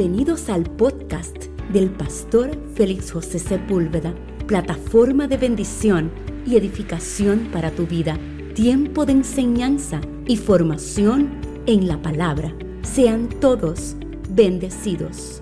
Bienvenidos 0.00 0.48
al 0.48 0.62
podcast 0.62 1.36
del 1.74 1.90
pastor 1.90 2.52
Félix 2.74 3.12
José 3.12 3.38
Sepúlveda, 3.38 4.14
plataforma 4.46 5.28
de 5.28 5.36
bendición 5.36 6.10
y 6.46 6.56
edificación 6.56 7.50
para 7.52 7.70
tu 7.70 7.86
vida, 7.86 8.18
tiempo 8.54 9.04
de 9.04 9.12
enseñanza 9.12 10.00
y 10.26 10.38
formación 10.38 11.28
en 11.66 11.86
la 11.86 12.00
palabra. 12.00 12.50
Sean 12.80 13.28
todos 13.28 13.94
bendecidos. 14.30 15.39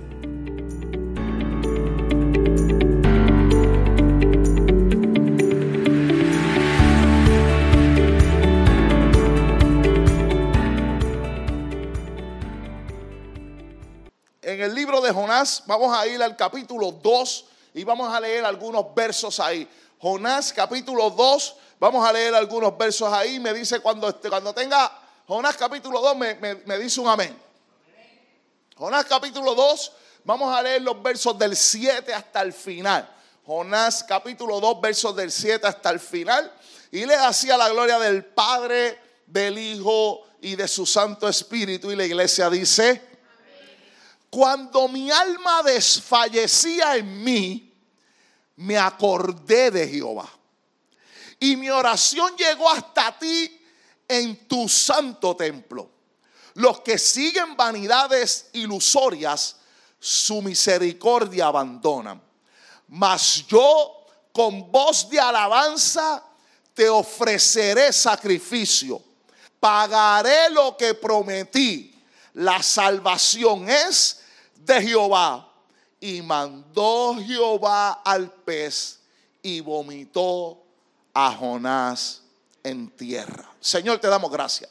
Vamos 15.67 15.97
a 15.97 16.07
ir 16.07 16.23
al 16.23 16.37
capítulo 16.37 16.91
2 16.93 17.45
y 17.75 17.85
vamos 17.85 18.13
a 18.13 18.19
leer 18.21 18.45
algunos 18.45 18.95
versos 18.95 19.39
ahí. 19.41 19.69
Jonás 20.01 20.53
capítulo 20.53 21.11
2, 21.11 21.57
vamos 21.79 22.07
a 22.09 22.13
leer 22.13 22.35
algunos 22.35 22.77
versos 22.77 23.13
ahí. 23.13 23.39
Me 23.39 23.53
dice 23.53 23.81
cuando, 23.81 24.09
este, 24.09 24.29
cuando 24.29 24.53
tenga 24.53 24.91
Jonás 25.27 25.57
capítulo 25.57 26.01
2, 26.01 26.17
me, 26.17 26.35
me- 26.37 26.55
me 26.57 26.79
dice 26.79 27.01
un 27.01 27.09
amén. 27.09 27.37
Jonás 28.77 29.05
capítulo 29.07 29.55
2, 29.55 29.93
vamos 30.25 30.55
a 30.57 30.63
leer 30.63 30.83
los 30.83 31.01
versos 31.03 31.39
del 31.39 31.57
7 31.57 32.13
hasta 32.15 32.43
el 32.43 32.53
final. 32.53 33.09
Jonás 33.47 34.05
capítulo 34.05 34.61
2, 34.61 34.81
versos 34.81 35.17
del 35.17 35.31
7 35.33 35.67
hasta 35.67 35.91
el 35.91 36.01
final. 36.01 36.53
Y 36.91 37.05
le 37.07 37.15
hacía 37.17 37.57
la 37.57 37.69
gloria 37.69 37.99
del 37.99 38.25
Padre, 38.25 38.99
del 39.27 39.59
Hijo 39.59 40.23
y 40.41 40.55
de 40.57 40.67
su 40.69 40.87
Santo 40.87 41.29
Espíritu. 41.29 41.91
Y 41.91 41.97
la 41.97 42.05
iglesia 42.05 42.49
dice, 42.51 43.08
cuando 44.31 44.89
mi 44.89 45.11
alma 45.11 45.63
desfallecía 45.63 46.97
en 46.97 47.25
mí, 47.25 47.75
me 48.57 48.77
acordé 48.77 49.71
de 49.71 49.89
Jehová. 49.89 50.29
Y 51.41 51.57
mi 51.57 51.71
oración 51.71 52.37
llegó 52.37 52.69
hasta 52.69 53.17
ti 53.19 53.61
en 54.07 54.49
tu 54.49 54.69
santo 54.69 55.37
templo. 55.37 55.91
Los 56.55 56.81
que 56.81 56.99
siguen 56.99 57.57
vanidades 57.57 58.51
ilusorias, 58.53 59.57
su 60.01 60.43
misericordia 60.43 61.47
abandonan. 61.47 62.21
Mas 62.89 63.47
yo 63.47 64.07
con 64.33 64.71
voz 64.71 65.09
de 65.09 65.21
alabanza 65.21 66.25
te 66.75 66.89
ofreceré 66.89 67.93
sacrificio. 67.93 69.03
Pagaré 69.61 70.51
lo 70.51 70.77
que 70.77 70.95
prometí. 70.95 71.95
La 72.39 72.63
salvación 72.63 73.69
es 73.69 74.21
de 74.55 74.81
Jehová. 74.81 75.45
Y 76.01 76.23
mandó 76.23 77.17
Jehová 77.17 78.03
al 78.05 78.31
pez 78.31 79.01
y 79.43 79.61
vomitó 79.61 80.63
a 81.13 81.35
Jonás 81.35 82.23
en 82.63 82.89
tierra. 82.91 83.51
Señor, 83.61 83.99
te 83.99 84.07
damos 84.07 84.31
gracias 84.31 84.71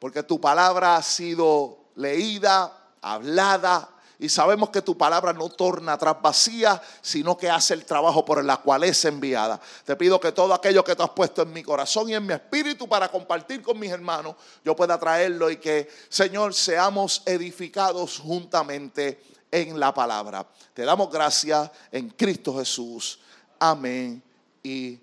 porque 0.00 0.24
tu 0.24 0.40
palabra 0.40 0.96
ha 0.96 1.02
sido 1.02 1.78
leída, 1.94 2.76
hablada, 3.00 3.88
y 4.20 4.28
sabemos 4.28 4.68
que 4.68 4.82
tu 4.82 4.96
palabra 4.98 5.32
no 5.32 5.48
torna 5.48 5.94
atrás 5.94 6.16
vacía, 6.20 6.80
sino 7.00 7.38
que 7.38 7.48
hace 7.48 7.72
el 7.72 7.86
trabajo 7.86 8.22
por 8.22 8.38
el 8.38 8.50
cual 8.58 8.84
es 8.84 9.02
enviada. 9.06 9.58
Te 9.84 9.96
pido 9.96 10.20
que 10.20 10.30
todo 10.30 10.52
aquello 10.52 10.84
que 10.84 10.94
tú 10.94 11.02
has 11.02 11.10
puesto 11.10 11.40
en 11.40 11.52
mi 11.52 11.62
corazón 11.62 12.10
y 12.10 12.14
en 12.14 12.26
mi 12.26 12.34
espíritu 12.34 12.86
para 12.86 13.08
compartir 13.08 13.62
con 13.62 13.78
mis 13.78 13.90
hermanos, 13.90 14.36
yo 14.62 14.76
pueda 14.76 14.98
traerlo 15.00 15.50
y 15.50 15.56
que, 15.56 15.88
Señor, 16.10 16.52
seamos 16.52 17.22
edificados 17.24 18.18
juntamente 18.18 19.22
en 19.50 19.80
la 19.80 19.94
palabra. 19.94 20.46
Te 20.74 20.82
damos 20.82 21.10
gracias 21.10 21.70
en 21.90 22.10
Cristo 22.10 22.58
Jesús. 22.58 23.20
Amén 23.58 24.22
y 24.62 24.98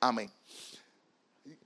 amén. 0.00 0.35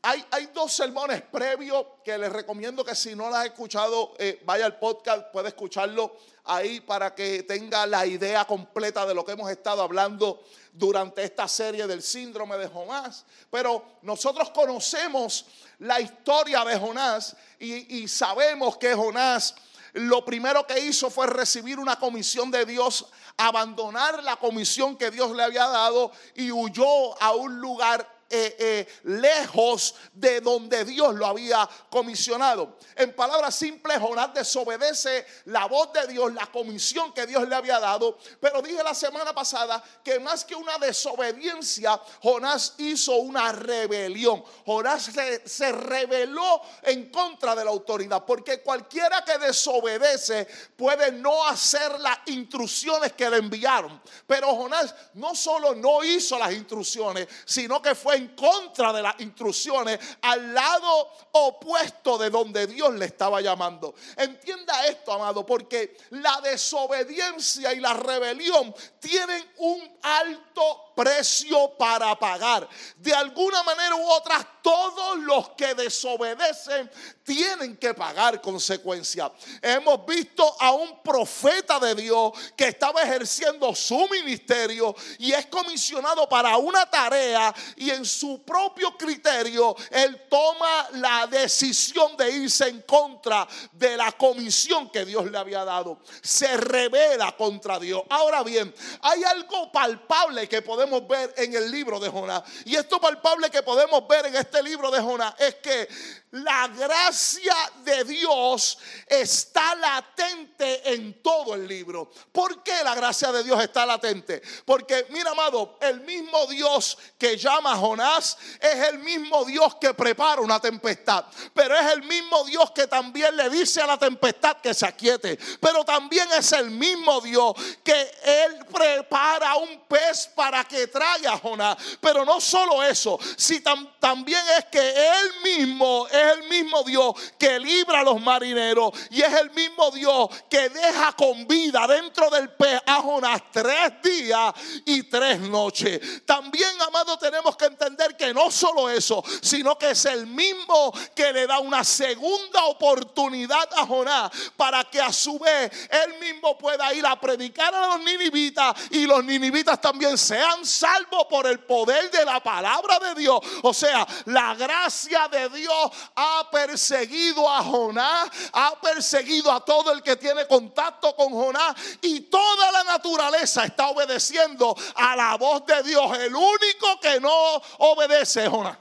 Hay, 0.03 0.49
dos 0.55 0.73
sermones 0.73 1.21
previos 1.21 1.85
que 2.03 2.17
les 2.17 2.33
recomiendo 2.33 2.83
que 2.83 2.95
si 2.95 3.15
no 3.15 3.29
las 3.29 3.41
ha 3.41 3.47
escuchado, 3.47 4.15
eh, 4.19 4.41
vaya 4.47 4.65
al 4.65 4.79
podcast, 4.79 5.31
puede 5.31 5.49
escucharlo 5.49 6.17
ahí 6.45 6.81
para 6.81 7.15
que 7.15 7.43
tenga 7.43 7.87
la 7.87 8.07
idea 8.07 8.47
completa 8.47 9.05
de 9.05 9.15
lo 9.15 9.27
que 9.27 9.33
hemos 9.33 9.51
estado 9.51 9.83
hablando 9.83 10.43
durante 10.73 11.23
esta 11.23 11.47
serie 11.47 11.87
del 11.87 12.03
síndrome 12.03 12.57
de 12.57 12.69
Jonás. 12.69 13.27
Pero 13.51 13.99
nosotros 14.01 14.49
conocemos 14.51 15.45
la 15.81 16.01
historia 16.01 16.65
de 16.65 16.79
Jonás 16.79 17.37
y, 17.59 17.99
y 17.99 18.09
sabemos 18.09 18.79
que 18.79 18.95
Jonás 18.95 19.55
lo 19.93 20.25
primero 20.25 20.67
que 20.67 20.81
hizo 20.81 21.11
fue 21.11 21.27
recibir 21.27 21.79
una 21.79 21.99
comisión 21.99 22.51
de 22.51 22.65
Dios, 22.65 23.07
abandonar 23.37 24.23
la 24.23 24.37
comisión 24.37 24.97
que 24.97 25.11
Dios 25.11 25.33
le 25.33 25.43
había 25.43 25.67
dado 25.67 26.11
y 26.37 26.51
huyó 26.53 27.21
a 27.21 27.33
un 27.35 27.61
lugar 27.61 28.20
eh, 28.33 28.57
eh, 28.61 28.87
lejos 29.05 29.97
de 30.13 30.41
donde 30.41 30.85
Dios 30.85 31.17
lo 31.17 31.27
había 31.27 31.69
comisionado. 31.91 32.79
En 32.95 33.13
palabras 33.13 33.57
simples, 33.57 33.99
Jonás 33.99 34.33
desobedece 34.33 35.27
la 35.47 35.67
voz 35.67 35.93
de 35.93 36.07
Dios, 36.07 36.33
la 36.33 36.47
comisión 36.47 37.13
que 37.13 37.27
Dios 37.27 37.49
le 37.49 37.57
había 37.57 37.81
dado. 37.81 38.19
Pero 38.41 38.63
dije 38.63 38.85
la 38.85 38.95
semana 38.95 39.35
pasada 39.35 39.83
que 40.05 40.21
más 40.21 40.45
que 40.45 40.55
una 40.55 40.79
desobediencia, 40.79 42.01
Jonás 42.23 42.75
hizo 42.79 43.17
una 43.17 43.51
rebelión. 43.51 44.45
Jonás 44.65 45.03
se, 45.03 45.49
se 45.49 45.73
rebeló 45.73 46.63
en 46.83 47.11
contra 47.11 47.57
de 47.57 47.65
la 47.65 47.71
autoridad, 47.73 48.25
porque 48.25 48.63
cualquiera 48.63 49.25
que 49.25 49.39
desobedece 49.39 50.47
puede 50.77 51.11
no 51.11 51.45
hacer 51.49 51.99
las 51.99 52.19
instrucciones 52.27 53.13
que 53.15 53.29
le 53.29 53.39
enviaron. 53.39 54.01
Pero 54.27 54.55
Jonás 54.55 54.95
no 55.15 55.35
solo 55.35 55.75
no 55.75 56.05
hizo 56.05 56.39
las 56.39 56.53
instrucciones, 56.53 57.27
sino 57.45 57.83
que 57.83 57.97
fue 57.97 58.20
en 58.21 58.29
contra 58.37 58.93
de 58.93 59.03
las 59.03 59.19
instrucciones 59.21 59.99
al 60.23 60.55
lado 60.55 61.09
opuesto 61.33 62.19
de 62.19 62.31
donde 62.31 62.67
Dios 62.67 62.95
le 62.95 63.07
estaba 63.07 63.41
llamando. 63.41 63.95
Entienda 64.17 64.87
esto, 64.87 65.13
amado, 65.13 65.45
porque 65.45 65.97
la 66.11 66.41
desobediencia 66.43 67.73
y 67.73 67.81
la 67.81 67.95
rebelión 67.95 68.75
tienen 68.99 69.51
un 69.59 69.99
alto 70.03 70.90
precio 71.01 71.73
para 71.79 72.15
pagar. 72.19 72.69
De 72.97 73.15
alguna 73.15 73.63
manera 73.63 73.95
u 73.97 74.11
otra, 74.11 74.47
todos 74.61 75.19
los 75.21 75.51
que 75.51 75.75
desobedecen 75.75 76.91
tienen 77.25 77.77
que 77.77 77.95
pagar 77.95 78.41
consecuencias. 78.41 79.31
Hemos 79.63 80.05
visto 80.05 80.57
a 80.61 80.73
un 80.73 81.03
profeta 81.03 81.79
de 81.79 81.95
Dios 81.95 82.33
que 82.57 82.69
estaba 82.69 83.03
ejerciendo 83.03 83.75
su 83.75 84.09
ministerio 84.09 84.95
y 85.19 85.33
es 85.33 85.47
comisionado 85.47 86.29
para 86.29 86.57
una 86.59 86.85
tarea 86.91 87.55
y 87.77 87.91
en 87.91 88.05
su 88.05 88.43
propio 88.43 88.97
criterio 88.99 89.75
él 89.91 90.27
toma 90.29 90.89
la 90.95 91.27
decisión 91.27 92.17
de 92.17 92.31
irse 92.31 92.69
en 92.69 92.83
contra 92.83 93.47
de 93.73 93.97
la 93.97 94.13
comisión 94.13 94.91
que 94.91 95.05
Dios 95.05 95.31
le 95.31 95.39
había 95.39 95.65
dado. 95.65 96.01
Se 96.21 96.57
revela 96.57 97.35
contra 97.37 97.79
Dios. 97.79 98.03
Ahora 98.11 98.43
bien, 98.43 98.75
hay 99.03 99.23
algo 99.25 99.71
palpable 99.71 100.49
que 100.49 100.63
podemos 100.63 100.90
ver 101.07 101.33
en 101.37 101.55
el 101.55 101.71
libro 101.71 102.01
de 102.01 102.09
Jonás. 102.09 102.43
Y 102.65 102.77
esto 102.77 103.01
palpable 103.01 103.51
que 103.51 103.63
podemos 103.63 104.07
ver 104.09 104.27
en 104.27 104.37
este 104.37 104.63
libro 104.63 104.91
de 104.91 105.01
Jonás 105.01 105.35
es 105.39 105.57
que 105.57 105.89
la 106.33 106.69
gracia 106.69 107.57
de 107.85 108.05
Dios 108.05 108.79
está 109.07 109.75
latente 109.75 110.93
en 110.93 111.21
todo 111.23 111.55
el 111.55 111.67
libro. 111.67 112.09
¿Por 112.31 112.63
qué 112.63 112.85
la 112.85 112.95
gracia 112.95 113.33
de 113.33 113.43
Dios 113.43 113.61
está 113.61 113.85
latente? 113.85 114.41
Porque, 114.65 115.07
mira, 115.11 115.33
amado, 115.33 115.77
el 115.81 116.03
mismo 116.03 116.47
Dios 116.47 116.97
que 117.19 117.37
llama 117.37 117.73
a 117.73 117.77
Jonás 117.77 118.39
es 118.61 118.75
el 118.89 118.99
mismo 119.01 119.45
Dios 119.45 119.75
que 119.81 119.93
prepara 119.93 120.41
una 120.41 120.61
tempestad. 120.61 121.25
Pero 121.53 121.75
es 121.77 121.93
el 121.93 122.03
mismo 122.05 122.45
Dios 122.45 122.71
que 122.71 122.87
también 122.87 123.37
le 123.37 123.51
dice 123.51 123.83
a 123.83 123.87
la 123.89 123.99
tempestad 123.99 124.59
que 124.59 124.73
se 124.73 124.87
aquiete. 124.87 125.37
Pero 125.61 125.85
también 125.85 126.29
es 126.39 126.53
el 126.53 126.71
mismo 126.71 127.21
Dios 127.23 127.55
que 127.83 128.09
Él 128.23 128.67
prepara 128.73 129.57
un 129.57 129.81
pez 129.89 130.29
para 130.35 130.63
que 130.63 130.87
traiga 130.87 131.33
a 131.33 131.39
Jonás. 131.39 131.77
Pero 132.01 132.25
no 132.25 132.41
solo 132.41 132.85
eso, 132.85 133.19
si 133.37 133.61
tam- 133.61 133.97
también 133.99 134.43
es 134.57 134.67
que 134.67 134.79
Él 134.81 135.33
mismo 135.43 136.07
es 136.21 136.39
el 136.39 136.49
mismo 136.49 136.83
Dios 136.83 137.15
que 137.39 137.59
libra 137.59 138.01
a 138.01 138.05
los 138.05 138.21
marineros 138.21 138.93
y 139.11 139.23
es 139.23 139.33
el 139.33 139.51
mismo 139.51 139.91
Dios 139.91 140.29
que 140.49 140.69
deja 140.69 141.13
con 141.13 141.47
vida 141.47 141.87
dentro 141.87 142.31
del 142.31 142.51
pez 142.51 142.81
a 142.87 143.01
Jonás 143.03 143.43
tres 143.53 144.03
días 144.03 144.53
y 144.85 145.03
tres 145.05 145.41
noches. 145.41 146.25
También, 146.25 146.71
amado, 146.87 147.19
tenemos 147.19 147.57
que 147.57 147.67
entender 147.67 148.17
que 148.17 148.33
no 148.33 148.51
solo 148.51 148.89
eso, 148.89 149.23
sino 149.43 149.77
que 149.79 149.91
es 149.91 150.05
el 150.05 150.27
mismo 150.27 150.93
que 151.15 151.33
le 151.33 151.47
da 151.47 151.59
una 151.59 151.85
segunda 151.85 152.65
oportunidad 152.67 153.69
a 153.77 153.87
Jonás 153.87 154.31
para 154.57 154.85
que 154.85 155.01
a 155.01 155.13
su 155.13 155.39
vez 155.39 155.71
él 155.91 156.19
mismo 156.21 156.57
pueda 156.59 156.93
ir 156.95 157.07
a 157.07 157.19
predicar 157.21 157.75
a 157.75 157.87
los 157.89 158.01
ninivitas 158.01 158.75
y 158.91 159.07
los 159.07 159.25
ninivitas 159.25 159.81
también 159.81 160.17
sean 160.17 160.65
salvos 160.65 161.27
por 161.29 161.47
el 161.47 161.61
poder 161.61 162.11
de 162.11 162.25
la 162.25 162.43
palabra 162.43 162.99
de 162.99 163.15
Dios. 163.15 163.41
O 163.63 163.73
sea, 163.73 164.07
la 164.27 164.55
gracia 164.55 165.29
de 165.29 165.49
Dios 165.51 165.91
ha 166.21 166.51
perseguido 166.51 167.49
a 167.49 167.63
Jonás, 167.63 168.31
ha 168.53 168.79
perseguido 168.79 169.51
a 169.51 169.65
todo 169.65 169.93
el 169.93 170.03
que 170.03 170.17
tiene 170.17 170.47
contacto 170.47 171.17
con 171.17 171.31
Jonás 171.31 171.75
y 172.03 172.21
toda 172.23 172.71
la 172.73 172.85
naturaleza 172.85 173.65
está 173.65 173.89
obedeciendo 173.89 174.77
a 174.97 175.17
la 175.17 175.37
voz 175.37 175.65
de 175.65 175.83
Dios. 175.83 176.19
El 176.19 176.35
único 176.35 177.01
que 177.01 177.19
no 177.21 177.55
obedece 177.79 178.45
es 178.45 178.51
Jonás. 178.51 178.77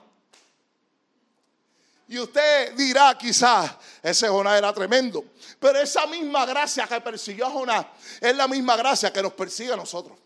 Y 2.10 2.20
usted 2.20 2.74
dirá 2.74 3.18
quizás, 3.18 3.72
ese 4.02 4.28
Jonás 4.28 4.58
era 4.58 4.74
tremendo. 4.74 5.24
Pero 5.60 5.80
esa 5.80 6.08
misma 6.08 6.46
gracia 6.46 6.88
que 6.88 7.00
persiguió 7.00 7.48
a 7.48 7.52
Jonás 7.52 7.86
es 8.20 8.36
la 8.36 8.48
misma 8.48 8.76
gracia 8.76 9.14
que 9.14 9.22
nos 9.22 9.34
persigue 9.34 9.72
a 9.72 9.78
nosotros. 9.78 10.18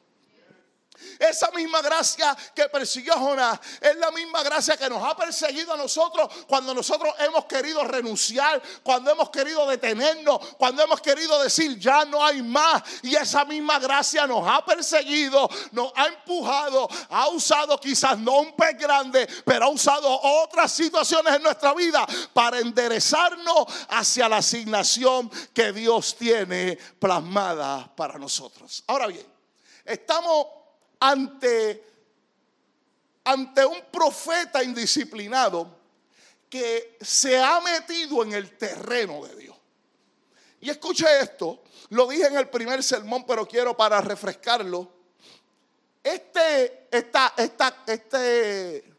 Esa 1.19 1.51
misma 1.51 1.81
gracia 1.81 2.35
que 2.55 2.69
persiguió 2.69 3.13
a 3.13 3.17
Jonás 3.17 3.59
es 3.79 3.95
la 3.97 4.11
misma 4.11 4.43
gracia 4.43 4.77
que 4.77 4.89
nos 4.89 5.03
ha 5.03 5.15
perseguido 5.15 5.73
a 5.73 5.77
nosotros 5.77 6.29
cuando 6.47 6.73
nosotros 6.73 7.13
hemos 7.19 7.45
querido 7.45 7.83
renunciar, 7.83 8.61
cuando 8.83 9.11
hemos 9.11 9.29
querido 9.29 9.67
detenernos, 9.67 10.39
cuando 10.57 10.83
hemos 10.83 11.01
querido 11.01 11.41
decir 11.41 11.77
ya 11.79 12.05
no 12.05 12.25
hay 12.25 12.41
más. 12.41 12.83
Y 13.03 13.15
esa 13.15 13.45
misma 13.45 13.79
gracia 13.79 14.27
nos 14.27 14.47
ha 14.47 14.65
perseguido, 14.65 15.49
nos 15.71 15.91
ha 15.95 16.07
empujado, 16.07 16.87
ha 17.09 17.27
usado 17.29 17.79
quizás 17.79 18.17
no 18.19 18.39
un 18.39 18.55
pez 18.55 18.77
grande, 18.77 19.27
pero 19.45 19.65
ha 19.65 19.69
usado 19.69 20.19
otras 20.21 20.71
situaciones 20.71 21.35
en 21.35 21.43
nuestra 21.43 21.73
vida 21.73 22.05
para 22.33 22.59
enderezarnos 22.59 23.65
hacia 23.89 24.29
la 24.29 24.37
asignación 24.37 25.29
que 25.53 25.71
Dios 25.71 26.15
tiene 26.15 26.77
plasmada 26.99 27.93
para 27.95 28.17
nosotros. 28.17 28.83
Ahora 28.87 29.07
bien, 29.07 29.25
estamos 29.85 30.62
ante, 31.03 31.83
ante 33.25 33.65
un 33.65 33.81
profeta 33.91 34.63
indisciplinado 34.63 35.83
que 36.49 36.97
se 37.01 37.37
ha 37.37 37.59
metido 37.59 38.23
en 38.23 38.33
el 38.33 38.57
terreno 38.57 39.25
de 39.25 39.35
Dios. 39.35 39.57
Y 40.61 40.69
escuche 40.69 41.05
esto, 41.19 41.63
lo 41.89 42.07
dije 42.07 42.27
en 42.27 42.37
el 42.37 42.47
primer 42.47 42.81
sermón, 42.81 43.25
pero 43.27 43.45
quiero 43.45 43.75
para 43.75 43.99
refrescarlo. 43.99 44.89
Este, 46.01 46.87
esta, 46.89 47.33
este, 47.85 48.93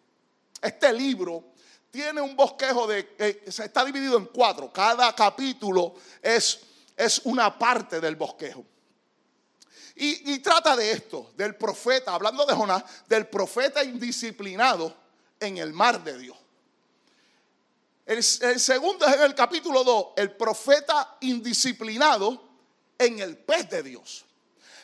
este 0.61 0.93
libro 0.93 1.53
tiene 1.91 2.21
un 2.21 2.37
bosquejo 2.37 2.87
de, 2.87 3.15
eh, 3.19 3.45
se 3.49 3.65
está 3.65 3.83
dividido 3.83 4.19
en 4.19 4.27
cuatro. 4.27 4.71
Cada 4.71 5.15
capítulo 5.15 5.95
es, 6.21 6.61
es 6.95 7.23
una 7.25 7.59
parte 7.59 7.99
del 7.99 8.17
bosquejo. 8.17 8.63
Y, 9.97 10.39
trata 10.41 10.75
de 10.75 10.91
esto, 10.91 11.33
del 11.37 11.55
profeta, 11.55 12.15
hablando 12.15 12.45
de 12.45 12.55
Jonás, 12.55 12.83
del 13.07 13.29
profeta 13.29 13.85
indisciplinado 13.85 14.95
en 15.39 15.59
el 15.59 15.73
mar 15.73 16.03
de 16.03 16.19
Dios. 16.19 16.37
El, 18.05 18.19
el, 18.19 18.61
segundo 18.61 19.07
es 19.07 19.15
en 19.15 19.23
el 19.23 19.35
capítulo 19.35 19.85
2, 19.85 20.07
el 20.17 20.33
profeta 20.33 21.17
indisciplinado 21.21 22.43
en 22.99 23.21
el 23.21 23.37
pez 23.37 23.71
de 23.71 23.83
Dios. 23.85 24.25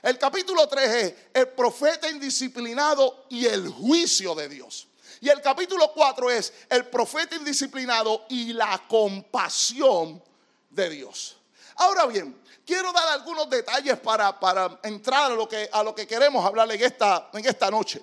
El 0.02 0.16
capítulo 0.16 0.66
3 0.68 0.88
es 0.88 1.14
el 1.34 1.48
profeta 1.48 2.08
indisciplinado 2.08 3.26
y 3.28 3.46
el 3.46 3.68
juicio 3.68 4.34
de 4.34 4.48
Dios. 4.48 4.86
Y 5.20 5.28
el 5.28 5.42
capítulo 5.42 5.92
4 5.92 6.30
es 6.30 6.52
el 6.70 6.86
profeta 6.86 7.36
indisciplinado 7.36 8.26
y 8.28 8.52
la 8.52 8.82
compasión 8.88 10.22
de 10.70 10.88
Dios. 10.88 11.39
Ahora 11.80 12.04
bien, 12.04 12.38
quiero 12.66 12.92
dar 12.92 13.08
algunos 13.08 13.48
detalles 13.48 13.98
para, 14.00 14.78
entrar 14.82 15.32
a 15.32 15.34
lo, 15.34 15.48
que, 15.48 15.66
a 15.72 15.82
lo 15.82 15.94
que 15.94 16.06
queremos 16.06 16.44
hablar 16.44 16.70
esta, 16.72 17.30
en 17.32 17.46
esta 17.46 17.70
noche. 17.70 18.02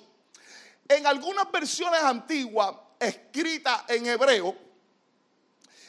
En 0.88 1.06
algunas 1.06 1.51
versiones 1.51 2.01
antiguas, 2.01 2.74
escritas 3.00 3.83
en 3.89 4.07
hebreo, 4.07 4.56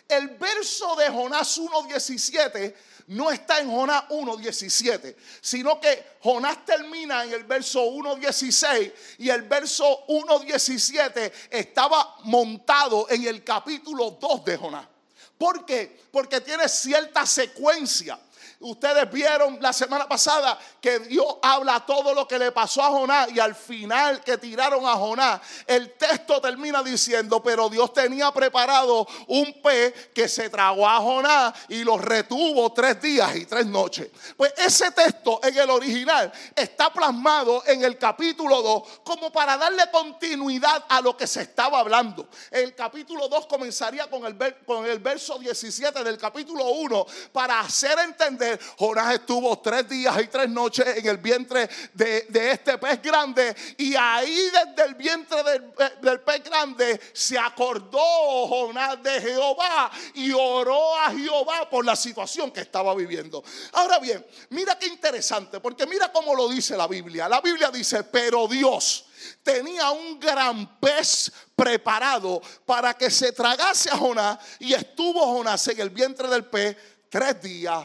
el 0.06 0.29
verso 0.37 0.96
de 0.96 1.08
Jonás 1.08 1.58
1.17 1.58 2.75
no 3.06 3.31
está 3.31 3.61
en 3.61 3.70
Jonás 3.70 4.05
1.17, 4.11 5.17
sino 5.41 5.81
que 5.81 6.19
Jonás 6.23 6.67
termina 6.67 7.25
en 7.25 7.32
el 7.32 7.44
verso 7.44 7.87
1.16 7.87 8.93
y 9.17 9.31
el 9.31 9.44
verso 9.44 10.06
1.17 10.08 11.32
estaba 11.49 12.17
montado 12.25 13.08
en 13.08 13.26
el 13.26 13.43
capítulo 13.43 14.11
2 14.11 14.44
de 14.44 14.56
Jonás. 14.58 14.98
¿Por 15.38 15.64
qué? 15.64 16.00
Porque 16.11 16.40
tiene 16.40 16.69
cierta 16.69 17.25
secuencia. 17.25 18.19
Ustedes 18.60 19.08
vieron 19.12 19.58
la 19.60 19.72
semana 19.72 20.08
pasada 20.08 20.58
que 20.81 20.99
Dios 20.99 21.37
habla 21.43 21.87
todo 21.87 22.12
lo 22.12 22.26
que 22.26 22.40
le 22.40 22.50
pasó 22.50 22.82
a 22.82 22.88
Jonás 22.88 23.28
y 23.31 23.38
al 23.38 23.55
final 23.55 24.20
que 24.25 24.37
tiraron 24.37 24.84
a 24.84 24.96
Jonás, 24.96 25.40
el 25.64 25.93
texto 25.93 26.40
termina 26.40 26.82
diciendo, 26.82 27.40
pero 27.40 27.69
Dios 27.69 27.93
tenía 27.93 28.32
preparado 28.32 29.06
un 29.28 29.62
pez 29.62 30.08
que 30.12 30.26
se 30.26 30.50
tragó 30.50 30.88
a 30.88 30.96
Jonás 30.96 31.55
y 31.69 31.84
lo 31.84 31.99
retuvo 31.99 32.72
tres 32.72 33.00
días 33.00 33.37
y 33.37 33.46
tres 33.46 33.64
noches. 33.64 34.08
Pues 34.37 34.52
ese 34.56 34.90
texto 34.90 35.38
en 35.44 35.56
el 35.56 35.70
original 35.70 36.32
está 36.56 36.93
plasmado 36.93 37.62
en 37.64 37.84
el 37.84 37.96
capítulo 37.96 38.60
2 38.60 38.82
como 39.05 39.31
para 39.31 39.56
darle 39.56 39.84
continuidad 39.93 40.84
a 40.88 41.00
lo 41.00 41.16
que 41.16 41.28
se 41.28 41.43
estaba 41.43 41.78
hablando. 41.78 42.26
El 42.50 42.75
capítulo 42.75 43.28
2 43.28 43.46
comenzaría 43.46 44.10
con 44.10 44.25
el, 44.26 44.37
con 44.66 44.84
el 44.84 44.99
verso 44.99 45.38
17 45.38 46.02
del 46.02 46.19
capítulo 46.19 46.64
1 46.70 47.06
para 47.32 47.60
hacer 47.60 47.96
entender 48.00 48.48
Jonás 48.79 49.15
estuvo 49.15 49.59
tres 49.59 49.89
días 49.89 50.17
y 50.23 50.27
tres 50.29 50.49
noches 50.49 50.87
en 50.97 51.06
el 51.06 51.19
vientre 51.19 51.69
de, 51.93 52.27
este 52.53 52.79
pez 52.79 53.03
grande. 53.03 53.55
Y 53.77 53.95
ahí 53.95 54.50
desde 54.50 54.89
el 54.89 54.95
vientre 54.95 55.43
del, 55.43 55.73
del 56.00 56.21
pez 56.21 56.45
grande 56.45 57.00
se 57.12 57.39
acordó 57.39 58.47
Jonás 58.47 59.03
de 59.03 59.21
Jehová 59.21 59.91
y 60.15 60.33
oró 60.33 60.97
a 60.99 61.11
Jehová 61.11 61.69
por 61.69 61.85
la 61.85 61.97
situación 61.97 62.50
que 62.50 62.61
estaba 62.61 62.95
viviendo. 62.95 63.43
Ahora 63.73 63.99
bien, 63.99 64.25
mira 64.51 64.79
qué 64.79 64.87
interesante, 64.87 65.61
porque 65.61 65.87
mira 65.87 66.12
cómo 66.12 66.35
lo 66.35 66.49
dice 66.49 66.77
la 66.77 66.87
Biblia. 66.87 67.29
La 67.29 67.41
Biblia 67.41 67.71
dice, 67.71 68.05
pero 68.05 68.47
Dios 68.47 69.06
tenía 69.43 69.91
un 69.91 70.19
gran 70.19 70.79
pez 70.79 71.33
preparado 71.56 72.41
para 72.65 72.94
que 72.94 73.11
se 73.11 73.33
tragase 73.33 73.91
a 73.91 73.97
Jonás 73.97 74.39
y 74.61 74.73
estuvo 74.73 75.21
Jonás 75.27 75.67
en 75.69 75.81
el 75.81 75.91
vientre 75.91 76.29
del 76.29 76.44
pez 76.44 76.77
tres 77.09 77.41
días 77.43 77.85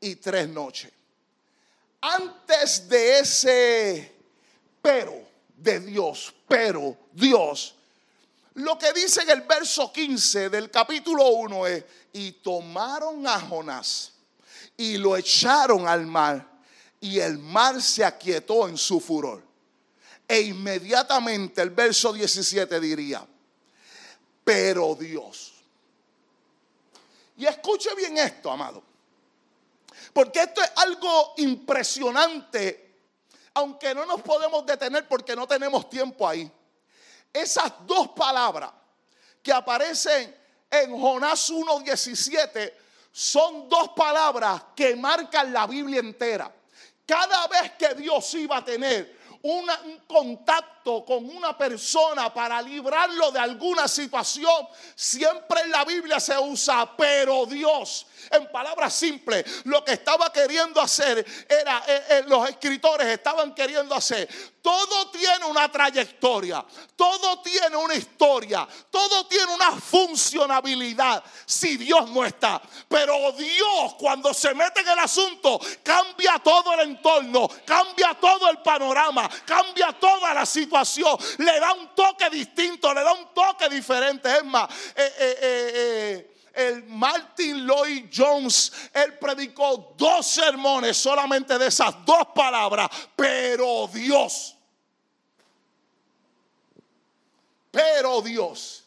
y 0.00 0.16
tres 0.16 0.48
noches. 0.48 0.92
Antes 2.00 2.88
de 2.88 3.18
ese 3.18 4.16
pero 4.86 5.26
de 5.56 5.80
Dios, 5.80 6.32
pero 6.46 6.96
Dios, 7.12 7.74
lo 8.54 8.78
que 8.78 8.92
dice 8.92 9.22
en 9.22 9.30
el 9.30 9.40
verso 9.40 9.92
15 9.92 10.48
del 10.48 10.70
capítulo 10.70 11.26
1 11.26 11.66
es, 11.66 11.84
y 12.12 12.32
tomaron 12.32 13.26
a 13.26 13.40
Jonás 13.40 14.12
y 14.76 14.96
lo 14.96 15.16
echaron 15.16 15.88
al 15.88 16.06
mar 16.06 16.46
y 17.00 17.18
el 17.18 17.38
mar 17.38 17.82
se 17.82 18.04
aquietó 18.04 18.68
en 18.68 18.78
su 18.78 19.00
furor. 19.00 19.42
E 20.28 20.40
inmediatamente 20.40 21.62
el 21.62 21.70
verso 21.70 22.12
17 22.12 22.80
diría, 22.80 23.26
pero 24.44 24.94
Dios. 24.94 25.52
Y 27.36 27.44
escuche 27.44 27.94
bien 27.96 28.18
esto, 28.18 28.50
amado. 28.50 28.82
Porque 30.16 30.40
esto 30.40 30.62
es 30.62 30.72
algo 30.76 31.34
impresionante, 31.36 33.02
aunque 33.52 33.94
no 33.94 34.06
nos 34.06 34.22
podemos 34.22 34.64
detener 34.64 35.06
porque 35.06 35.36
no 35.36 35.46
tenemos 35.46 35.90
tiempo 35.90 36.26
ahí. 36.26 36.50
Esas 37.30 37.70
dos 37.86 38.08
palabras 38.12 38.70
que 39.42 39.52
aparecen 39.52 40.34
en 40.70 40.98
Jonás 40.98 41.50
1.17 41.50 42.72
son 43.12 43.68
dos 43.68 43.90
palabras 43.90 44.62
que 44.74 44.96
marcan 44.96 45.52
la 45.52 45.66
Biblia 45.66 46.00
entera. 46.00 46.50
Cada 47.04 47.46
vez 47.48 47.72
que 47.72 47.92
Dios 47.96 48.32
iba 48.36 48.56
a 48.56 48.64
tener 48.64 49.18
un 49.42 49.68
contacto 50.06 50.75
con 50.86 51.28
una 51.28 51.58
persona 51.58 52.32
para 52.32 52.62
librarlo 52.62 53.32
de 53.32 53.40
alguna 53.40 53.88
situación, 53.88 54.68
siempre 54.94 55.62
en 55.62 55.72
la 55.72 55.84
Biblia 55.84 56.20
se 56.20 56.38
usa, 56.38 56.94
pero 56.96 57.44
Dios. 57.44 58.06
En 58.30 58.50
palabras 58.50 58.94
simples, 58.94 59.44
lo 59.64 59.84
que 59.84 59.92
estaba 59.92 60.32
queriendo 60.32 60.80
hacer 60.80 61.24
era, 61.48 61.82
eh, 61.86 62.04
eh, 62.08 62.24
los 62.26 62.48
escritores 62.48 63.06
estaban 63.08 63.54
queriendo 63.54 63.94
hacer, 63.94 64.28
todo 64.62 65.10
tiene 65.10 65.44
una 65.44 65.70
trayectoria, 65.70 66.64
todo 66.96 67.40
tiene 67.40 67.76
una 67.76 67.94
historia, 67.94 68.66
todo 68.90 69.26
tiene 69.26 69.54
una 69.54 69.72
funcionabilidad 69.72 71.22
si 71.44 71.76
Dios 71.76 72.10
no 72.10 72.24
está. 72.24 72.60
Pero 72.88 73.30
Dios 73.32 73.94
cuando 73.98 74.34
se 74.34 74.54
mete 74.54 74.80
en 74.80 74.88
el 74.88 74.98
asunto 74.98 75.60
cambia 75.84 76.40
todo 76.42 76.74
el 76.74 76.80
entorno, 76.80 77.48
cambia 77.64 78.14
todo 78.20 78.50
el 78.50 78.58
panorama, 78.58 79.28
cambia 79.44 79.92
toda 79.92 80.34
la 80.34 80.44
situación, 80.44 80.75
le 81.38 81.60
da 81.60 81.72
un 81.72 81.94
toque 81.94 82.28
distinto, 82.30 82.92
le 82.92 83.02
da 83.02 83.12
un 83.12 83.32
toque 83.34 83.68
diferente. 83.68 84.28
Es 84.36 84.44
más, 84.44 84.68
eh, 84.94 85.12
eh, 85.18 85.36
eh, 85.42 86.36
el 86.54 86.84
Martin 86.84 87.66
Lloyd 87.66 88.06
Jones, 88.14 88.72
él 88.92 89.18
predicó 89.18 89.94
dos 89.96 90.26
sermones 90.26 90.96
solamente 90.96 91.58
de 91.58 91.66
esas 91.66 92.04
dos 92.04 92.28
palabras, 92.34 92.88
pero 93.14 93.88
Dios. 93.92 94.56
Pero 97.70 98.22
Dios. 98.22 98.84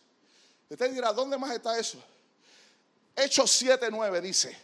Usted 0.70 0.92
dirá, 0.92 1.14
¿dónde 1.14 1.38
más 1.38 1.52
está 1.52 1.78
eso? 1.78 2.04
Hechos 3.16 3.62
7:9 3.62 4.22
dice, 4.22 4.58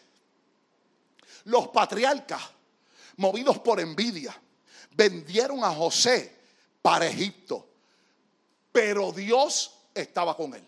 los 1.46 1.68
patriarcas, 1.68 2.42
movidos 3.18 3.60
por 3.60 3.80
envidia, 3.80 4.36
vendieron 4.92 5.64
a 5.64 5.72
José 5.72 6.35
para 6.86 7.08
Egipto, 7.08 7.68
pero 8.72 9.12
Dios 9.12 9.72
estaba 9.92 10.38
con 10.38 10.54
él. 10.54 10.64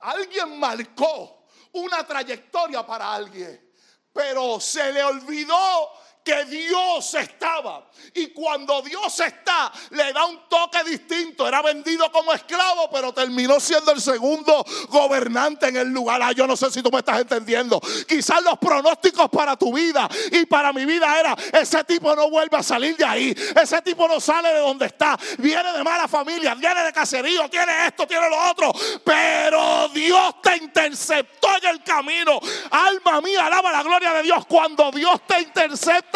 Alguien 0.00 0.58
marcó 0.58 1.44
una 1.72 2.02
trayectoria 2.06 2.86
para 2.86 3.12
alguien, 3.12 3.74
pero 4.10 4.58
se 4.58 4.90
le 4.94 5.04
olvidó 5.04 5.92
que 6.24 6.44
Dios 6.44 7.14
estaba. 7.14 7.86
Y 8.14 8.28
cuando 8.28 8.82
Dios 8.82 9.18
está, 9.20 9.72
le 9.90 10.12
da 10.12 10.24
un 10.26 10.48
toque 10.48 10.82
distinto. 10.84 11.46
Era 11.46 11.62
vendido 11.62 12.10
como 12.12 12.32
esclavo, 12.32 12.88
pero 12.90 13.12
terminó 13.12 13.58
siendo 13.60 13.92
el 13.92 14.00
segundo 14.00 14.64
gobernante 14.88 15.68
en 15.68 15.76
el 15.76 15.88
lugar. 15.88 16.20
Ah, 16.22 16.32
yo 16.32 16.46
no 16.46 16.56
sé 16.56 16.70
si 16.70 16.82
tú 16.82 16.90
me 16.90 16.98
estás 16.98 17.20
entendiendo. 17.20 17.80
Quizás 18.08 18.42
los 18.42 18.58
pronósticos 18.58 19.28
para 19.30 19.56
tu 19.56 19.72
vida 19.72 20.08
y 20.30 20.46
para 20.46 20.72
mi 20.72 20.84
vida 20.84 21.18
era, 21.18 21.36
ese 21.52 21.82
tipo 21.84 22.14
no 22.14 22.30
vuelve 22.30 22.56
a 22.56 22.62
salir 22.62 22.96
de 22.96 23.04
ahí. 23.04 23.34
Ese 23.60 23.82
tipo 23.82 24.06
no 24.06 24.20
sale 24.20 24.48
de 24.50 24.60
donde 24.60 24.86
está. 24.86 25.18
Viene 25.38 25.72
de 25.72 25.82
mala 25.82 26.06
familia, 26.06 26.54
viene 26.54 26.82
de 26.82 26.92
caserío, 26.92 27.48
tiene 27.48 27.86
esto, 27.86 28.06
tiene 28.06 28.28
lo 28.28 28.50
otro. 28.50 28.72
Pero 29.04 29.88
Dios 29.88 30.40
te 30.42 30.56
interceptó 30.56 31.48
en 31.62 31.70
el 31.70 31.82
camino. 31.82 32.38
Alma 32.70 33.20
mía, 33.20 33.46
alaba 33.46 33.72
la 33.72 33.82
gloria 33.82 34.12
de 34.14 34.22
Dios. 34.22 34.46
Cuando 34.46 34.90
Dios 34.90 35.20
te 35.26 35.40
intercepta 35.40 36.11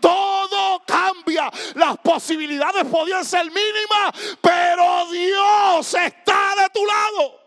todo 0.00 0.82
cambia. 0.86 1.50
Las 1.74 1.98
posibilidades 1.98 2.84
podían 2.86 3.24
ser 3.24 3.46
mínimas, 3.46 4.38
pero 4.40 5.10
Dios 5.10 5.94
está 5.94 6.54
de 6.56 6.68
tu 6.72 6.84
lado. 6.84 7.38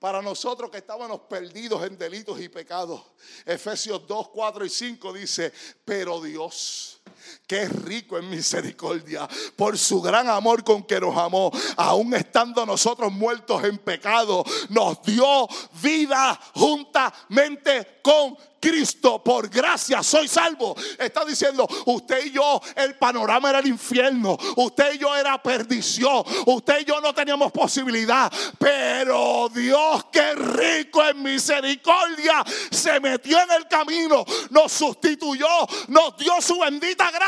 Para 0.00 0.22
nosotros 0.22 0.70
que 0.70 0.78
estábamos 0.78 1.20
perdidos 1.28 1.84
en 1.84 1.98
delitos 1.98 2.40
y 2.40 2.48
pecados, 2.48 3.02
Efesios 3.44 4.06
2, 4.06 4.28
4 4.30 4.64
y 4.64 4.70
5 4.70 5.12
dice, 5.12 5.52
pero 5.84 6.22
Dios 6.22 7.02
que 7.46 7.62
es 7.62 7.82
rico 7.82 8.18
en 8.18 8.30
misericordia, 8.30 9.28
por 9.56 9.76
su 9.76 10.00
gran 10.00 10.28
amor 10.28 10.64
con 10.64 10.82
que 10.84 11.00
nos 11.00 11.16
amó, 11.16 11.50
aún 11.76 12.14
estando 12.14 12.64
nosotros 12.64 13.12
muertos 13.12 13.64
en 13.64 13.78
pecado, 13.78 14.44
nos 14.68 15.02
dio 15.02 15.48
vida 15.82 16.38
juntamente 16.54 18.00
con 18.02 18.36
Cristo, 18.60 19.24
por 19.24 19.48
gracia 19.48 20.02
soy 20.02 20.28
salvo. 20.28 20.76
Está 20.98 21.24
diciendo, 21.24 21.66
usted 21.86 22.26
y 22.26 22.32
yo, 22.32 22.60
el 22.76 22.94
panorama 22.96 23.48
era 23.48 23.58
el 23.60 23.66
infierno. 23.66 24.36
Usted 24.56 24.94
y 24.94 24.98
yo 24.98 25.16
era 25.16 25.42
perdición. 25.42 26.22
Usted 26.46 26.80
y 26.80 26.84
yo 26.84 27.00
no 27.00 27.14
teníamos 27.14 27.50
posibilidad. 27.50 28.30
Pero 28.58 29.48
Dios, 29.48 30.04
que 30.12 30.34
rico 30.34 31.02
en 31.02 31.22
misericordia, 31.22 32.44
se 32.70 33.00
metió 33.00 33.40
en 33.40 33.50
el 33.52 33.66
camino, 33.66 34.24
nos 34.50 34.70
sustituyó, 34.70 35.48
nos 35.88 36.16
dio 36.18 36.32
su 36.40 36.58
bendita 36.58 37.10
gracia. 37.10 37.19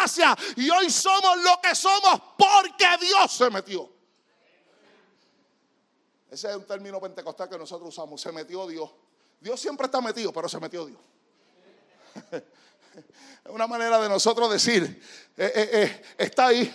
Y 0.56 0.70
hoy 0.70 0.90
somos 0.90 1.38
lo 1.38 1.61
que 1.62 1.75
somos 1.75 2.20
porque 2.37 2.87
Dios 3.00 3.32
se 3.32 3.50
metió. 3.50 3.90
Ese 6.30 6.49
es 6.50 6.56
un 6.56 6.66
término 6.66 7.00
pentecostal 7.00 7.49
que 7.49 7.58
nosotros 7.58 7.90
usamos. 7.90 8.20
Se 8.20 8.32
metió 8.32 8.66
Dios. 8.66 8.90
Dios 9.40 9.61
siempre 9.61 9.87
está 9.87 10.00
metido, 10.00 10.32
pero 10.32 10.49
se 10.49 10.58
metió 10.58 10.87
Dios. 10.87 11.00
Es 13.44 13.50
una 13.50 13.66
manera 13.66 14.00
de 14.00 14.08
nosotros 14.08 14.50
decir, 14.52 14.84
eh, 15.37 15.52
eh, 15.54 15.68
eh, 15.72 16.02
está 16.16 16.49
ahí, 16.49 16.72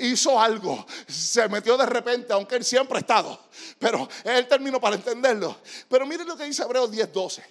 hizo 0.00 0.40
algo, 0.40 0.84
se 1.06 1.48
metió 1.48 1.76
de 1.76 1.86
repente, 1.86 2.32
aunque 2.32 2.56
él 2.56 2.64
siempre 2.64 2.96
ha 2.96 3.00
estado. 3.00 3.38
Pero 3.78 4.08
es 4.24 4.32
el 4.32 4.48
término 4.48 4.80
para 4.80 4.96
entenderlo. 4.96 5.58
Pero 5.88 6.04
miren 6.04 6.26
lo 6.26 6.36
que 6.36 6.44
dice 6.44 6.64
Hebreos 6.64 6.90
10:12. 6.90 7.44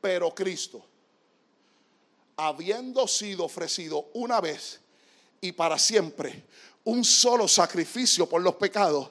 Pero 0.00 0.34
Cristo, 0.34 0.84
habiendo 2.36 3.08
sido 3.08 3.44
ofrecido 3.44 4.08
una 4.14 4.40
vez 4.40 4.80
y 5.40 5.52
para 5.52 5.78
siempre 5.78 6.44
un 6.84 7.04
solo 7.04 7.48
sacrificio 7.48 8.28
por 8.28 8.42
los 8.42 8.54
pecados, 8.56 9.10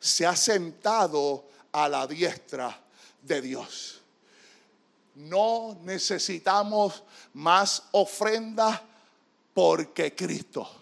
se 0.00 0.26
ha 0.26 0.34
sentado 0.34 1.44
a 1.70 1.88
la 1.88 2.06
diestra 2.06 2.80
de 3.20 3.40
Dios. 3.40 4.00
No 5.14 5.78
necesitamos 5.82 7.02
más 7.34 7.84
ofrenda 7.92 8.82
porque 9.54 10.14
Cristo 10.14 10.81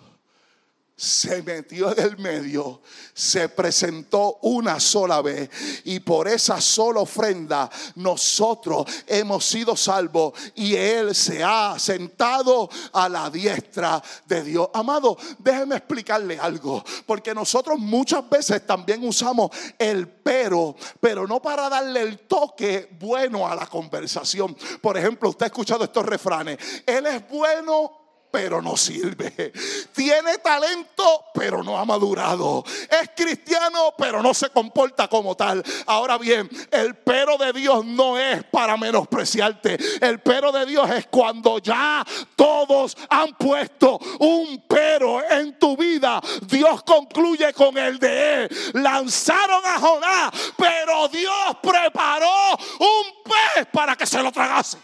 se 1.01 1.43
metió 1.43 1.97
en 1.97 2.05
el 2.05 2.19
medio, 2.19 2.83
se 3.15 3.49
presentó 3.49 4.37
una 4.43 4.79
sola 4.79 5.23
vez 5.23 5.49
y 5.85 5.99
por 6.01 6.29
esa 6.29 6.61
sola 6.61 7.01
ofrenda 7.01 7.71
nosotros 7.95 8.85
hemos 9.07 9.47
sido 9.47 9.75
salvos 9.77 10.35
y 10.55 10.75
Él 10.75 11.15
se 11.15 11.43
ha 11.43 11.79
sentado 11.79 12.69
a 12.93 13.09
la 13.09 13.31
diestra 13.31 14.03
de 14.27 14.43
Dios. 14.45 14.69
Amado, 14.75 15.17
déjeme 15.39 15.77
explicarle 15.77 16.39
algo, 16.39 16.85
porque 17.07 17.33
nosotros 17.35 17.79
muchas 17.79 18.29
veces 18.29 18.67
también 18.67 19.03
usamos 19.03 19.53
el 19.79 20.07
pero, 20.07 20.77
pero 21.01 21.27
no 21.27 21.41
para 21.41 21.71
darle 21.71 22.03
el 22.03 22.19
toque 22.19 22.95
bueno 23.01 23.49
a 23.49 23.55
la 23.55 23.67
conversación. 23.67 24.55
Por 24.83 24.99
ejemplo, 24.99 25.31
usted 25.31 25.45
ha 25.45 25.47
escuchado 25.47 25.85
estos 25.85 26.05
refranes, 26.05 26.59
Él 26.85 27.07
es 27.07 27.27
bueno 27.27 28.00
pero 28.31 28.63
no 28.63 28.77
sirve. 28.77 29.53
Tiene 29.93 30.39
talento, 30.39 31.25
pero 31.35 31.63
no 31.63 31.79
ha 31.79 31.85
madurado. 31.85 32.65
Es 32.89 33.11
cristiano, 33.17 33.95
pero 33.99 34.23
no 34.23 34.33
se 34.35 34.51
comporta 34.51 35.09
como 35.09 35.37
tal. 35.37 35.63
Ahora 35.87 36.19
bien, 36.19 36.49
el 36.71 36.97
pero 36.97 37.37
de 37.37 37.53
Dios 37.53 37.85
no 37.85 38.19
es 38.19 38.45
para 38.45 38.77
menospreciarte. 38.77 39.79
El 40.01 40.21
pero 40.21 40.53
de 40.53 40.67
Dios 40.67 40.89
es 40.91 41.07
cuando 41.07 41.59
ya 41.59 42.05
todos 42.37 42.97
han 43.09 43.35
puesto 43.35 43.99
un 44.21 44.65
pero 44.69 45.29
en 45.31 45.59
tu 45.59 45.77
vida. 45.77 46.21
Dios 46.43 46.83
concluye 46.83 47.53
con 47.53 47.77
el 47.79 47.99
de 47.99 48.45
él. 48.45 48.57
Lanzaron 48.75 49.65
a 49.65 49.79
Jonás, 49.81 50.31
pero 50.57 51.09
Dios 51.09 51.57
preparó 51.63 52.57
un 52.79 53.23
pez 53.25 53.67
para 53.73 53.97
que 53.97 54.07
se 54.07 54.23
lo 54.23 54.31
tragase. 54.31 54.79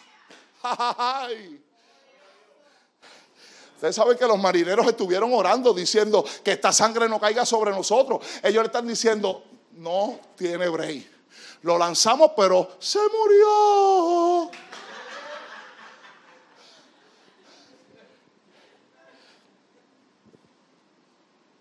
Ay. 0.63 1.66
Ustedes 3.77 3.95
saben 3.95 4.17
que 4.17 4.27
los 4.27 4.39
marineros 4.39 4.87
estuvieron 4.87 5.35
orando 5.35 5.75
diciendo 5.75 6.25
que 6.43 6.53
esta 6.53 6.73
sangre 6.73 7.11
no 7.11 7.21
caiga 7.21 7.45
sobre 7.45 7.73
nosotros. 7.73 8.27
Ellos 8.43 8.63
le 8.63 8.67
están 8.69 8.89
diciendo, 8.89 9.45
no 9.73 10.19
tiene 10.35 10.67
break. 10.67 11.05
Lo 11.61 11.77
lanzamos, 11.77 12.33
pero 12.35 12.71
se 12.79 12.99
murió. 12.99 14.51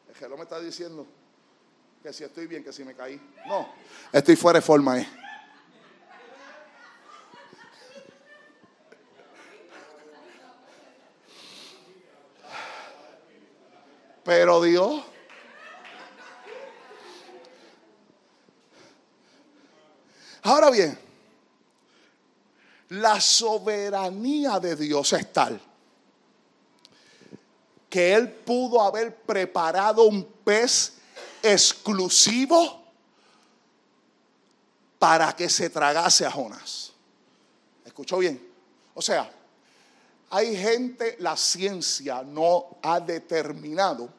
El 0.07 0.15
gelo 0.15 0.37
me 0.37 0.43
está 0.43 0.61
diciendo 0.61 1.05
que 2.01 2.13
si 2.13 2.23
estoy 2.23 2.47
bien, 2.47 2.63
que 2.63 2.71
si 2.71 2.85
me 2.85 2.95
caí. 2.95 3.19
No, 3.45 3.67
estoy 4.13 4.37
fuera 4.37 4.59
de 4.59 4.65
forma. 4.65 5.01
Eh. 5.01 5.24
Pero 14.25 14.61
Dios. 14.61 15.03
Ahora 20.41 20.69
bien, 20.71 20.99
la 22.89 23.21
soberanía 23.21 24.59
de 24.59 24.75
Dios 24.75 25.13
es 25.13 25.31
tal 25.31 25.61
que 27.89 28.13
Él 28.13 28.29
pudo 28.29 28.81
haber 28.81 29.15
preparado 29.15 30.03
un 30.03 30.25
pez 30.43 30.95
exclusivo 31.41 32.83
para 34.99 35.35
que 35.35 35.49
se 35.49 35.69
tragase 35.69 36.25
a 36.25 36.31
Jonás. 36.31 36.91
¿Escuchó 37.85 38.17
bien? 38.17 38.45
O 38.95 39.01
sea, 39.01 39.31
Hay 40.29 40.55
gente, 40.55 41.15
la 41.19 41.37
ciencia 41.37 42.23
no 42.23 42.77
ha 42.81 42.99
determinado 42.99 44.09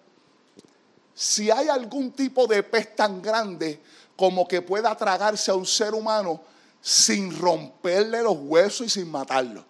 si 1.15 1.51
hay 1.51 1.69
algún 1.69 2.13
tipo 2.13 2.47
de 2.47 2.63
pez 2.63 2.95
tan 2.95 3.23
grande 3.23 3.81
como 4.15 4.47
que 4.47 4.61
pueda 4.61 4.95
tragarse 4.95 5.51
a 5.51 5.55
un 5.55 5.65
ser 5.65 5.95
humano 5.95 6.43
sin 6.83 7.37
romperle 7.39 8.23
los 8.23 8.37
huesos 8.39 8.87
y 8.87 8.91
sin 8.91 9.11
matarlo. 9.11 9.65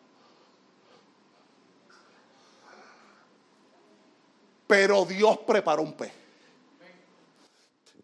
Pero 4.66 5.05
Dios 5.05 5.38
preparó 5.47 5.83
un 5.83 5.93
pez. 5.93 6.12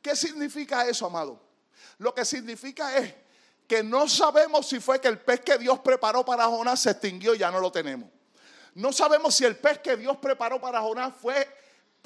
¿Qué 0.01 0.15
significa 0.15 0.87
eso, 0.87 1.07
amado? 1.07 1.39
Lo 1.99 2.15
que 2.15 2.25
significa 2.25 2.97
es 2.97 3.13
que 3.67 3.83
no 3.83 4.09
sabemos 4.09 4.69
si 4.69 4.79
fue 4.79 5.01
que 5.01 5.09
el 5.09 5.19
pez 5.19 5.41
que 5.41 5.59
Dios 5.59 5.81
preparó 5.81 6.25
para 6.25 6.47
Jonás 6.47 6.81
se 6.81 6.91
extinguió 6.91 7.35
y 7.35 7.39
ya 7.39 7.51
no 7.51 7.59
lo 7.59 7.73
tenemos. 7.73 8.09
No 8.75 8.93
sabemos 8.93 9.35
si 9.35 9.45
el 9.45 9.57
pez 9.57 9.79
que 9.79 9.97
Dios 9.97 10.17
preparó 10.17 10.61
para 10.61 10.81
Jonás 10.81 11.13
fue 11.21 11.47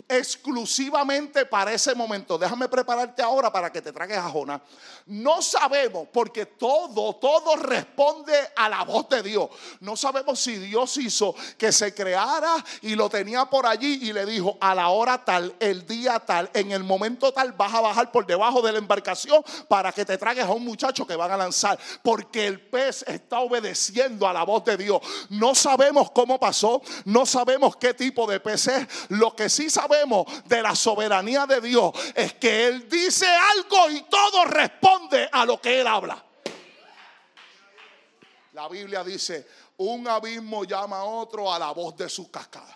exclusivamente 0.09 1.47
para 1.47 1.73
ese 1.73 1.95
momento. 1.95 2.39
Déjame 2.39 2.69
prepararte 2.69 3.23
ahora 3.23 3.53
para 3.53 3.73
que 3.73 3.83
te 3.83 3.93
tragues 3.93 4.19
a 4.19 4.31
Jonás. 4.31 4.61
No 5.07 5.43
sabemos 5.43 6.09
porque 6.13 6.47
todo, 6.47 7.15
todo 7.17 7.57
responde 7.57 8.35
a 8.55 8.69
la 8.69 8.85
voz 8.85 9.09
de 9.09 9.23
Dios. 9.23 9.49
No 9.81 9.97
sabemos 9.97 10.41
si 10.41 10.57
Dios 10.57 10.97
hizo 10.99 11.35
que 11.59 11.73
se 11.73 11.95
creara 11.95 12.65
y 12.83 12.95
lo 12.95 13.09
tenía 13.09 13.45
por 13.47 13.67
allí 13.67 13.99
y 14.03 14.13
le 14.13 14.27
dijo 14.27 14.57
a 14.61 14.75
la 14.75 14.89
hora 14.89 15.25
tal, 15.25 15.55
el 15.61 15.87
día 15.87 16.19
tal, 16.21 16.51
en 16.55 16.73
el 16.73 16.85
momento 16.85 17.33
tal 17.33 17.53
vas 17.53 17.75
a 17.75 17.81
bajar 17.81 18.13
por 18.13 18.27
debajo 18.27 18.63
de 18.63 18.73
la 18.73 18.79
embarcación 18.79 19.43
para 19.69 19.93
que 19.93 20.05
te 20.05 20.19
tragues 20.19 20.45
a 20.45 20.53
un 20.53 20.65
muchacho 20.65 21.07
que 21.07 21.17
van 21.17 21.33
a 21.33 21.37
lanzar. 21.37 21.79
Porque 22.03 22.47
el 22.47 22.61
pez 22.61 23.05
está 23.09 23.41
obedeciendo 23.41 24.27
a 24.29 24.33
la 24.33 24.45
voz 24.45 24.65
de 24.65 24.77
Dios. 24.77 25.01
No 25.31 25.55
sabemos 25.55 26.11
cómo 26.13 26.39
pasó, 26.39 26.83
no 27.05 27.27
sabemos 27.27 27.77
qué 27.77 27.95
tipo 27.95 28.27
de 28.27 28.41
pez 28.41 28.69
es. 28.69 28.87
Lo 29.09 29.35
que 29.35 29.49
sí 29.49 29.69
sabemos 29.69 29.86
de 30.45 30.63
la 30.63 30.75
soberanía 30.75 31.47
de 31.47 31.61
Dios 31.61 31.93
es 32.15 32.35
que 32.35 32.67
Él 32.67 32.89
dice 32.89 33.27
algo 33.27 33.91
y 33.91 34.03
todo 34.03 34.45
responde 34.45 35.29
a 35.31 35.45
lo 35.45 35.61
que 35.61 35.81
Él 35.81 35.87
habla. 35.87 36.23
La 38.53 38.69
Biblia 38.69 39.05
dice, 39.05 39.47
un 39.79 40.09
abismo 40.09 40.65
llama 40.65 40.99
a 40.99 41.05
otro 41.05 41.53
a 41.53 41.59
la 41.59 41.71
voz 41.73 41.97
de 41.97 42.09
su 42.09 42.31
cascada. 42.31 42.73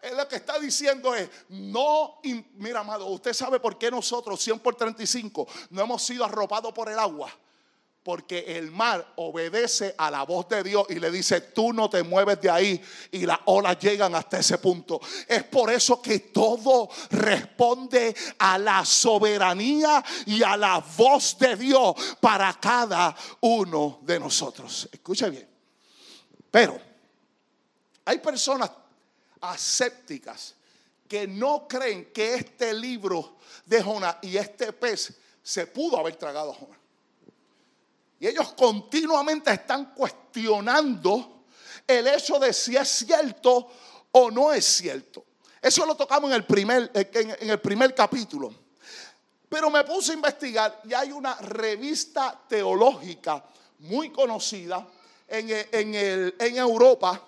Él 0.00 0.16
lo 0.16 0.28
que 0.28 0.36
está 0.36 0.58
diciendo 0.58 1.14
es, 1.14 1.28
no, 1.48 2.20
mira 2.54 2.80
amado, 2.80 3.06
usted 3.06 3.32
sabe 3.32 3.58
por 3.58 3.78
qué 3.78 3.90
nosotros 3.90 4.40
100 4.40 4.60
por 4.60 4.74
35 4.76 5.46
no 5.70 5.82
hemos 5.82 6.02
sido 6.02 6.24
arropados 6.24 6.72
por 6.72 6.88
el 6.88 6.98
agua 6.98 7.32
porque 8.08 8.56
el 8.56 8.70
mar 8.70 9.12
obedece 9.16 9.94
a 9.98 10.10
la 10.10 10.22
voz 10.22 10.48
de 10.48 10.62
Dios 10.62 10.86
y 10.88 10.94
le 10.94 11.10
dice, 11.10 11.42
tú 11.42 11.74
no 11.74 11.90
te 11.90 12.02
mueves 12.02 12.40
de 12.40 12.48
ahí 12.48 12.82
y 13.12 13.26
las 13.26 13.38
olas 13.44 13.78
llegan 13.78 14.14
hasta 14.14 14.38
ese 14.38 14.56
punto. 14.56 14.98
Es 15.26 15.44
por 15.44 15.70
eso 15.70 16.00
que 16.00 16.20
todo 16.20 16.88
responde 17.10 18.16
a 18.38 18.56
la 18.56 18.82
soberanía 18.86 20.02
y 20.24 20.42
a 20.42 20.56
la 20.56 20.82
voz 20.96 21.36
de 21.38 21.54
Dios 21.56 21.96
para 22.18 22.58
cada 22.58 23.14
uno 23.42 23.98
de 24.00 24.18
nosotros. 24.18 24.88
Escuche 24.90 25.28
bien. 25.28 25.46
Pero 26.50 26.80
hay 28.06 28.20
personas 28.20 28.70
asépticas 29.38 30.54
que 31.06 31.28
no 31.28 31.68
creen 31.68 32.06
que 32.10 32.36
este 32.36 32.72
libro 32.72 33.36
de 33.66 33.82
Jonás 33.82 34.16
y 34.22 34.38
este 34.38 34.72
pez 34.72 35.12
se 35.42 35.66
pudo 35.66 35.98
haber 35.98 36.16
tragado 36.16 36.52
a 36.52 36.54
Jonás. 36.54 36.78
Y 38.20 38.26
ellos 38.26 38.52
continuamente 38.54 39.52
están 39.52 39.94
cuestionando 39.94 41.44
el 41.86 42.06
hecho 42.08 42.38
de 42.38 42.52
si 42.52 42.76
es 42.76 42.88
cierto 42.88 43.70
o 44.12 44.30
no 44.30 44.52
es 44.52 44.64
cierto. 44.64 45.24
Eso 45.60 45.84
lo 45.86 45.96
tocamos 45.96 46.30
en 46.30 46.36
el 46.36 46.44
primer, 46.44 46.90
en 46.94 47.50
el 47.50 47.60
primer 47.60 47.94
capítulo. 47.94 48.52
Pero 49.48 49.70
me 49.70 49.82
puse 49.84 50.12
a 50.12 50.14
investigar 50.14 50.80
y 50.84 50.92
hay 50.92 51.10
una 51.10 51.34
revista 51.36 52.38
teológica 52.48 53.44
muy 53.78 54.10
conocida 54.10 54.86
en, 55.26 55.48
en, 55.50 56.34
en 56.38 56.56
Europa 56.56 57.22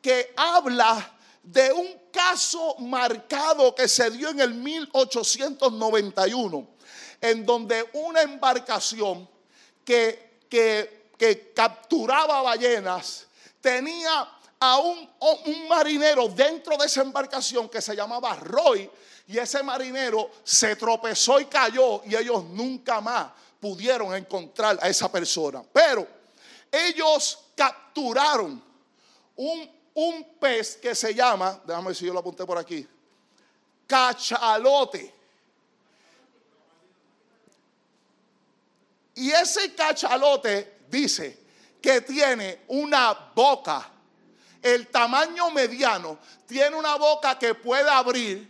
que 0.00 0.32
habla 0.36 1.16
de 1.42 1.72
un 1.72 1.88
caso 2.12 2.76
marcado 2.78 3.74
que 3.74 3.88
se 3.88 4.10
dio 4.10 4.30
en 4.30 4.40
el 4.40 4.54
1891, 4.54 6.68
en 7.20 7.46
donde 7.46 7.88
una 7.94 8.22
embarcación 8.22 9.28
que, 9.84 10.40
que, 10.48 11.52
capturaba 11.54 12.42
ballenas 12.42 13.26
tenía 13.60 14.28
a 14.58 14.78
un, 14.78 15.08
un, 15.46 15.68
marinero 15.68 16.28
dentro 16.28 16.76
de 16.76 16.86
esa 16.86 17.02
embarcación 17.02 17.68
que 17.68 17.80
se 17.80 17.94
llamaba 17.94 18.34
Roy 18.36 18.90
y 19.28 19.38
ese 19.38 19.62
marinero 19.62 20.30
se 20.42 20.74
tropezó 20.74 21.38
y 21.38 21.44
cayó 21.46 22.02
y 22.04 22.16
ellos 22.16 22.44
nunca 22.44 23.00
más 23.00 23.30
pudieron 23.60 24.14
encontrar 24.16 24.78
a 24.82 24.88
esa 24.88 25.10
persona. 25.10 25.62
Pero 25.72 26.06
ellos 26.70 27.38
capturaron 27.54 28.62
un, 29.36 29.70
un 29.94 30.24
pez 30.40 30.76
que 30.76 30.94
se 30.94 31.14
llama, 31.14 31.60
déjame 31.64 31.88
ver 31.88 31.96
si 31.96 32.06
yo 32.06 32.12
lo 32.12 32.18
apunté 32.18 32.44
por 32.44 32.58
aquí, 32.58 32.86
cachalote. 33.86 35.21
Y 39.14 39.30
ese 39.30 39.74
cachalote 39.74 40.80
dice 40.88 41.38
que 41.80 42.00
tiene 42.00 42.60
una 42.68 43.12
boca, 43.34 43.90
el 44.62 44.86
tamaño 44.88 45.50
mediano, 45.50 46.18
tiene 46.46 46.76
una 46.76 46.96
boca 46.96 47.38
que 47.38 47.54
puede 47.54 47.90
abrir, 47.90 48.48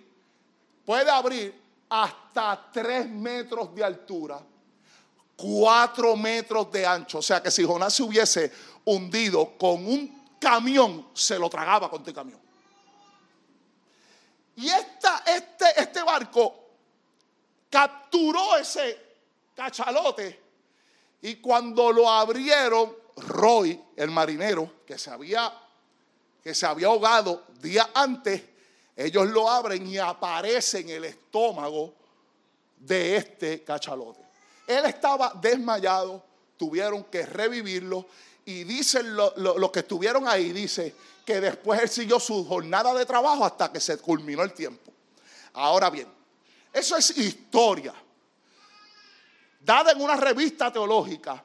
puede 0.84 1.10
abrir 1.10 1.60
hasta 1.88 2.70
3 2.72 3.08
metros 3.08 3.74
de 3.74 3.82
altura, 3.82 4.40
4 5.36 6.16
metros 6.16 6.70
de 6.70 6.86
ancho. 6.86 7.18
O 7.18 7.22
sea 7.22 7.42
que 7.42 7.50
si 7.50 7.64
Jonás 7.64 7.94
se 7.94 8.02
hubiese 8.02 8.52
hundido 8.84 9.56
con 9.56 9.86
un 9.86 10.36
camión, 10.38 11.08
se 11.14 11.38
lo 11.38 11.48
tragaba 11.48 11.88
con 11.88 12.00
este 12.00 12.12
camión. 12.12 12.40
Y 14.56 14.68
esta, 14.68 15.22
este, 15.26 15.80
este 15.80 16.02
barco 16.02 16.54
capturó 17.70 18.56
ese 18.58 19.12
cachalote 19.54 20.41
y 21.22 21.36
cuando 21.36 21.92
lo 21.92 22.10
abrieron, 22.10 22.94
Roy, 23.16 23.80
el 23.94 24.10
marinero, 24.10 24.82
que 24.84 24.98
se 24.98 25.08
había, 25.10 25.52
que 26.42 26.52
se 26.52 26.66
había 26.66 26.88
ahogado 26.88 27.44
días 27.60 27.88
antes, 27.94 28.42
ellos 28.96 29.28
lo 29.28 29.48
abren 29.48 29.86
y 29.86 29.98
aparece 29.98 30.80
en 30.80 30.90
el 30.90 31.04
estómago 31.04 31.94
de 32.76 33.16
este 33.16 33.62
cachalote. 33.62 34.20
Él 34.66 34.84
estaba 34.84 35.32
desmayado, 35.40 36.24
tuvieron 36.56 37.04
que 37.04 37.24
revivirlo 37.24 38.06
y 38.44 38.64
dicen 38.64 39.14
los 39.14 39.36
lo, 39.36 39.70
que 39.70 39.80
estuvieron 39.80 40.26
ahí, 40.26 40.52
dice 40.52 40.92
que 41.24 41.40
después 41.40 41.80
él 41.80 41.88
siguió 41.88 42.18
su 42.18 42.44
jornada 42.44 42.92
de 42.94 43.06
trabajo 43.06 43.44
hasta 43.44 43.70
que 43.70 43.78
se 43.78 43.96
culminó 43.98 44.42
el 44.42 44.52
tiempo. 44.52 44.90
Ahora 45.52 45.88
bien, 45.88 46.08
eso 46.72 46.96
es 46.96 47.16
historia 47.16 47.94
en 49.80 50.00
una 50.00 50.16
revista 50.16 50.72
teológica 50.72 51.42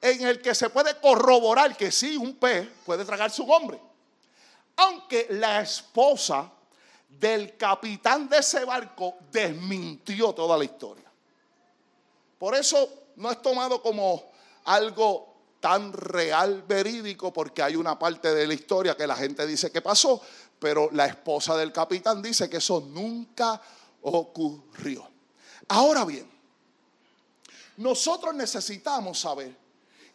en 0.00 0.26
el 0.26 0.42
que 0.42 0.54
se 0.54 0.68
puede 0.68 1.00
corroborar 1.00 1.74
que 1.76 1.90
sí, 1.90 2.16
un 2.16 2.36
pez 2.36 2.68
puede 2.84 3.04
tragarse 3.04 3.40
un 3.40 3.50
hombre. 3.50 3.80
Aunque 4.76 5.28
la 5.30 5.62
esposa 5.62 6.50
del 7.08 7.56
capitán 7.56 8.28
de 8.28 8.38
ese 8.38 8.64
barco 8.64 9.14
desmintió 9.32 10.34
toda 10.34 10.58
la 10.58 10.64
historia. 10.64 11.10
Por 12.38 12.54
eso 12.54 13.06
no 13.16 13.30
es 13.30 13.40
tomado 13.40 13.80
como 13.80 14.22
algo 14.64 15.32
tan 15.60 15.94
real, 15.94 16.62
verídico, 16.68 17.32
porque 17.32 17.62
hay 17.62 17.74
una 17.74 17.98
parte 17.98 18.34
de 18.34 18.46
la 18.46 18.52
historia 18.52 18.94
que 18.94 19.06
la 19.06 19.16
gente 19.16 19.46
dice 19.46 19.72
que 19.72 19.80
pasó, 19.80 20.20
pero 20.58 20.90
la 20.92 21.06
esposa 21.06 21.56
del 21.56 21.72
capitán 21.72 22.20
dice 22.20 22.50
que 22.50 22.58
eso 22.58 22.80
nunca 22.80 23.58
ocurrió. 24.02 25.08
Ahora 25.68 26.04
bien, 26.04 26.33
nosotros 27.76 28.34
necesitamos 28.34 29.20
saber 29.20 29.54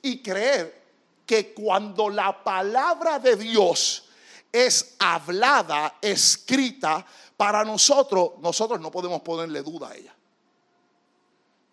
y 0.02 0.22
creer 0.22 0.80
que 1.26 1.54
cuando 1.54 2.10
la 2.10 2.44
palabra 2.44 3.20
de 3.20 3.36
Dios 3.36 4.06
es 4.52 4.96
hablada, 5.00 5.98
escrita, 6.02 7.06
para 7.38 7.64
nosotros, 7.64 8.32
nosotros 8.40 8.82
no 8.82 8.92
podemos 8.92 9.22
ponerle 9.22 9.62
duda 9.62 9.90
a 9.90 9.96
ella. 9.96 10.14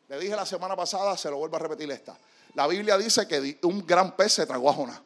Le 0.08 0.20
dije 0.20 0.36
la 0.36 0.46
semana 0.46 0.76
pasada, 0.76 1.16
se 1.16 1.28
lo 1.28 1.38
vuelvo 1.38 1.56
a 1.56 1.60
repetir 1.60 1.90
esta. 1.90 2.16
La 2.54 2.66
Biblia 2.66 2.96
dice 2.96 3.26
que 3.26 3.58
un 3.62 3.84
gran 3.84 4.14
pez 4.14 4.34
se 4.34 4.46
tragó 4.46 4.70
a 4.70 4.74
Jonás. 4.74 5.00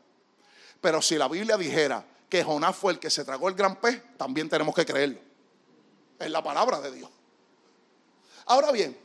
Pero 0.81 1.01
si 1.01 1.17
la 1.17 1.29
Biblia 1.29 1.57
dijera 1.57 2.05
que 2.29 2.45
Jonás 2.45 2.77
fue 2.77 2.93
el 2.93 2.99
que 2.99 3.09
se 3.09 3.25
tragó 3.25 3.49
el 3.49 3.55
gran 3.55 3.77
pez, 3.77 4.03
también 4.17 4.49
tenemos 4.49 4.75
que 4.75 4.85
creerlo. 4.85 5.19
Es 6.19 6.31
la 6.31 6.43
palabra 6.43 6.81
de 6.81 6.93
Dios. 6.93 7.11
Ahora 8.47 8.71
bien, 8.73 8.99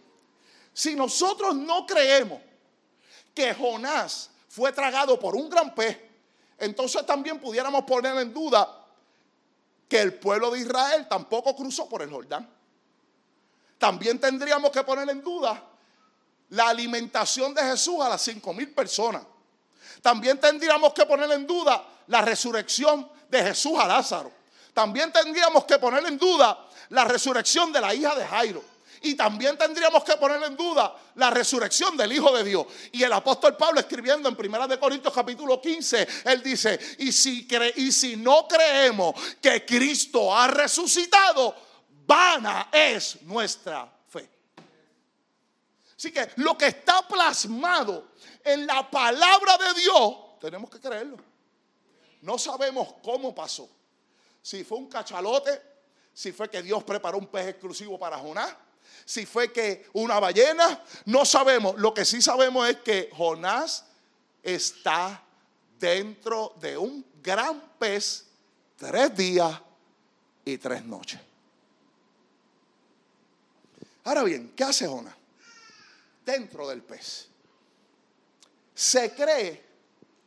si 0.75 0.93
nosotros 0.93 1.55
no 1.55 1.85
creemos 1.85 2.41
que 3.33 3.53
Jonás 3.53 4.29
fue 4.49 4.73
tragado 4.73 5.17
por 5.17 5.33
un 5.33 5.49
gran 5.49 5.73
pez, 5.73 5.97
entonces 6.57 7.05
también 7.05 7.39
pudiéramos 7.39 7.85
poner 7.85 8.17
en 8.17 8.33
duda 8.33 8.85
que 9.87 10.01
el 10.01 10.15
pueblo 10.15 10.51
de 10.51 10.59
Israel 10.59 11.07
tampoco 11.09 11.55
cruzó 11.55 11.87
por 11.87 12.01
el 12.01 12.09
Jordán. 12.09 12.49
También 13.77 14.19
tendríamos 14.19 14.69
que 14.71 14.83
poner 14.83 15.09
en 15.09 15.23
duda 15.23 15.63
la 16.49 16.67
alimentación 16.67 17.53
de 17.53 17.63
Jesús 17.63 18.01
a 18.01 18.09
las 18.09 18.21
cinco 18.21 18.53
mil 18.53 18.69
personas. 18.73 19.23
También 20.01 20.41
tendríamos 20.41 20.93
que 20.93 21.05
poner 21.05 21.31
en 21.31 21.47
duda 21.47 21.87
la 22.07 22.21
resurrección 22.21 23.09
de 23.29 23.43
Jesús 23.43 23.79
a 23.79 23.87
Lázaro. 23.87 24.29
También 24.73 25.13
tendríamos 25.13 25.63
que 25.63 25.79
poner 25.79 26.05
en 26.05 26.17
duda 26.17 26.67
la 26.89 27.05
resurrección 27.05 27.71
de 27.71 27.79
la 27.79 27.95
hija 27.95 28.13
de 28.13 28.25
Jairo. 28.27 28.74
Y 29.05 29.13
también 29.13 29.55
tendríamos 29.55 30.03
que 30.03 30.17
poner 30.17 30.41
en 30.41 30.57
duda 30.57 30.95
la 31.13 31.29
resurrección 31.29 31.95
del 31.95 32.11
Hijo 32.11 32.35
de 32.35 32.43
Dios. 32.43 32.65
Y 32.91 33.03
el 33.03 33.13
apóstol 33.13 33.55
Pablo 33.55 33.79
escribiendo 33.79 34.27
en 34.27 34.35
1 34.35 34.67
de 34.67 34.79
Corintios 34.79 35.13
capítulo 35.13 35.61
15, 35.61 36.07
él 36.25 36.41
dice, 36.41 36.79
y 36.97 37.11
si, 37.11 37.47
y 37.75 37.91
si 37.91 38.15
no 38.15 38.47
creemos 38.47 39.13
que 39.39 39.63
Cristo 39.63 40.35
ha 40.35 40.47
resucitado, 40.47 41.55
vana 42.07 42.69
es 42.71 43.21
nuestra 43.21 43.87
fe. 44.07 44.27
Así 45.95 46.11
que 46.11 46.27
lo 46.37 46.57
que 46.57 46.65
está 46.65 47.07
plasmado 47.07 48.07
en 48.43 48.65
la 48.65 48.89
palabra 48.89 49.55
de 49.59 49.81
Dios, 49.81 50.39
tenemos 50.41 50.67
que 50.71 50.79
creerlo. 50.79 51.17
No 52.21 52.39
sabemos 52.39 52.95
cómo 53.03 53.35
pasó. 53.35 53.69
Si 54.41 54.63
fue 54.63 54.79
un 54.79 54.89
cachalote, 54.89 55.61
si 56.11 56.31
fue 56.31 56.49
que 56.49 56.63
Dios 56.63 56.83
preparó 56.83 57.19
un 57.19 57.27
pez 57.27 57.49
exclusivo 57.49 57.99
para 57.99 58.17
Jonás, 58.17 58.64
si 59.05 59.27
fue 59.27 59.53
que 59.53 59.87
una 59.93 60.19
ballena, 60.19 60.83
no 61.05 61.23
sabemos. 61.25 61.77
Lo 61.77 61.93
que 61.93 62.03
sí 62.03 62.21
sabemos 62.21 62.67
es 62.67 62.77
que 62.77 63.11
Jonás 63.15 63.85
está 64.41 65.21
dentro 65.79 66.53
de 66.59 66.75
un 66.75 67.05
gran 67.21 67.61
pez 67.77 68.25
tres 68.75 69.15
días 69.15 69.61
y 70.43 70.57
tres 70.57 70.83
noches. 70.83 71.19
Ahora 74.03 74.23
bien, 74.23 74.53
¿qué 74.55 74.63
hace 74.63 74.87
Jonás? 74.87 75.15
Dentro 76.25 76.67
del 76.67 76.81
pez. 76.81 77.27
Se 78.73 79.13
cree, 79.13 79.63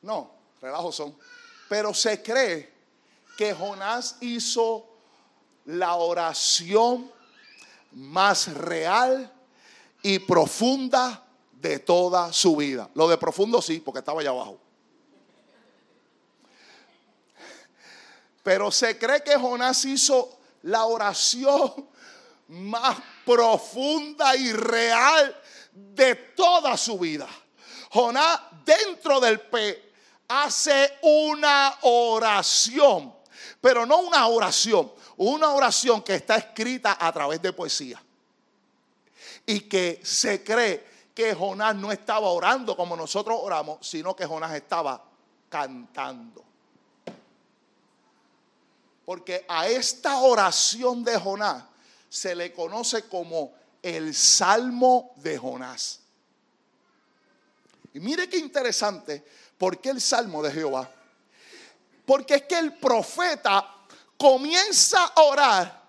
no, 0.02 0.32
relajos 0.62 0.94
son, 0.94 1.18
pero 1.68 1.92
se 1.92 2.22
cree 2.22 2.72
que 3.36 3.52
Jonás 3.52 4.16
hizo 4.20 4.88
la 5.66 5.96
oración 5.96 7.17
más 7.92 8.52
real 8.54 9.32
y 10.02 10.18
profunda 10.18 11.24
de 11.52 11.78
toda 11.78 12.32
su 12.32 12.56
vida. 12.56 12.88
Lo 12.94 13.08
de 13.08 13.18
profundo 13.18 13.60
sí, 13.60 13.80
porque 13.80 14.00
estaba 14.00 14.20
allá 14.20 14.30
abajo. 14.30 14.58
Pero 18.42 18.70
se 18.70 18.96
cree 18.98 19.22
que 19.22 19.36
Jonás 19.36 19.84
hizo 19.84 20.38
la 20.62 20.84
oración 20.86 21.88
más 22.48 22.96
profunda 23.24 24.34
y 24.36 24.52
real 24.52 25.36
de 25.72 26.14
toda 26.14 26.76
su 26.76 26.98
vida. 26.98 27.28
Jonás 27.90 28.40
dentro 28.64 29.20
del 29.20 29.40
pe 29.40 29.92
hace 30.28 30.98
una 31.02 31.74
oración, 31.82 33.14
pero 33.60 33.86
no 33.86 33.98
una 33.98 34.26
oración, 34.26 34.92
una 35.18 35.50
oración 35.50 36.02
que 36.02 36.14
está 36.14 36.36
escrita 36.36 36.96
a 36.98 37.12
través 37.12 37.42
de 37.42 37.52
poesía. 37.52 38.02
Y 39.46 39.60
que 39.60 40.00
se 40.02 40.42
cree 40.42 40.86
que 41.14 41.34
Jonás 41.34 41.74
no 41.74 41.90
estaba 41.90 42.28
orando 42.28 42.76
como 42.76 42.96
nosotros 42.96 43.38
oramos, 43.40 43.86
sino 43.86 44.14
que 44.14 44.26
Jonás 44.26 44.54
estaba 44.54 45.02
cantando. 45.48 46.44
Porque 49.04 49.44
a 49.48 49.66
esta 49.66 50.18
oración 50.18 51.02
de 51.02 51.18
Jonás 51.18 51.64
se 52.08 52.34
le 52.34 52.52
conoce 52.52 53.08
como 53.08 53.52
el 53.82 54.14
Salmo 54.14 55.12
de 55.16 55.38
Jonás. 55.38 56.00
Y 57.94 58.00
mire 58.00 58.28
qué 58.28 58.36
interesante, 58.36 59.24
¿por 59.56 59.80
qué 59.80 59.90
el 59.90 60.00
Salmo 60.00 60.42
de 60.42 60.52
Jehová? 60.52 60.88
Porque 62.06 62.36
es 62.36 62.42
que 62.42 62.58
el 62.58 62.74
profeta 62.74 63.77
comienza 64.18 65.04
a 65.06 65.22
orar 65.22 65.82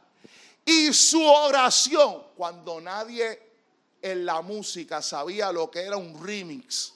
y 0.63 0.93
su 0.93 1.21
oración, 1.25 2.23
cuando 2.37 2.79
nadie 2.79 3.41
en 4.01 4.25
la 4.25 4.41
música 4.41 5.01
sabía 5.01 5.51
lo 5.51 5.69
que 5.69 5.81
era 5.81 5.97
un 5.97 6.23
remix, 6.23 6.93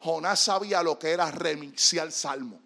Jonás 0.00 0.40
sabía 0.40 0.82
lo 0.82 0.98
que 0.98 1.12
era 1.12 1.30
remixear 1.30 2.12
salmo. 2.12 2.60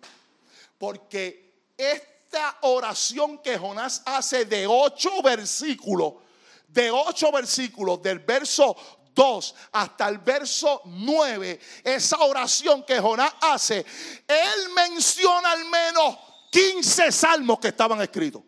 Porque 0.78 1.72
esta 1.76 2.57
oración 2.62 3.38
que 3.38 3.59
Jonás 3.59 4.02
hace 4.07 4.44
de 4.46 4.66
ocho 4.66 5.22
versículos, 5.22 6.14
de 6.66 6.90
ocho 6.90 7.31
versículos, 7.31 8.02
del 8.02 8.20
verso 8.20 8.76
2 9.14 9.54
hasta 9.72 10.09
el 10.09 10.18
verso 10.18 10.83
9, 10.87 11.61
esa 11.85 12.18
oración 12.18 12.83
que 12.85 12.98
Jonás 12.98 13.33
hace, 13.40 13.85
él 14.26 14.68
menciona 14.74 15.52
al 15.52 15.64
menos 15.66 16.16
15 16.50 17.12
salmos 17.12 17.58
que 17.58 17.68
estaban 17.68 18.00
escritos. 18.00 18.42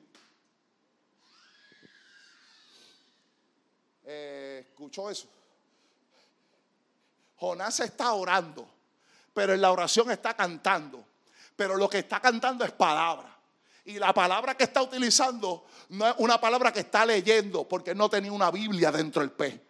Eh, 4.04 4.66
¿Escuchó 4.68 5.10
eso? 5.10 5.28
Jonás 7.36 7.80
está 7.80 8.12
orando, 8.12 8.68
pero 9.32 9.54
en 9.54 9.60
la 9.60 9.72
oración 9.72 10.10
está 10.10 10.34
cantando. 10.34 11.04
Pero 11.56 11.76
lo 11.76 11.88
que 11.88 11.98
está 11.98 12.20
cantando 12.20 12.64
es 12.64 12.72
palabra. 12.72 13.36
Y 13.84 13.98
la 13.98 14.12
palabra 14.12 14.56
que 14.56 14.64
está 14.64 14.82
utilizando 14.82 15.66
no 15.90 16.08
es 16.08 16.14
una 16.18 16.40
palabra 16.40 16.72
que 16.72 16.80
está 16.80 17.04
leyendo 17.04 17.68
porque 17.68 17.94
no 17.94 18.08
tenía 18.08 18.32
una 18.32 18.50
Biblia 18.50 18.90
dentro 18.92 19.22
del 19.22 19.30
pez. 19.30 19.60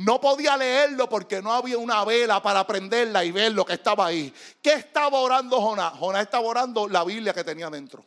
No 0.00 0.18
podía 0.18 0.56
leerlo 0.56 1.10
porque 1.10 1.42
no 1.42 1.52
había 1.52 1.76
una 1.76 2.02
vela 2.06 2.40
para 2.40 2.66
prenderla 2.66 3.22
y 3.22 3.32
ver 3.32 3.52
lo 3.52 3.66
que 3.66 3.74
estaba 3.74 4.06
ahí. 4.06 4.32
¿Qué 4.62 4.72
estaba 4.72 5.18
orando 5.18 5.60
Jonás? 5.60 5.92
Jonás 5.98 6.22
estaba 6.22 6.48
orando 6.48 6.88
la 6.88 7.04
Biblia 7.04 7.34
que 7.34 7.44
tenía 7.44 7.68
dentro. 7.68 8.02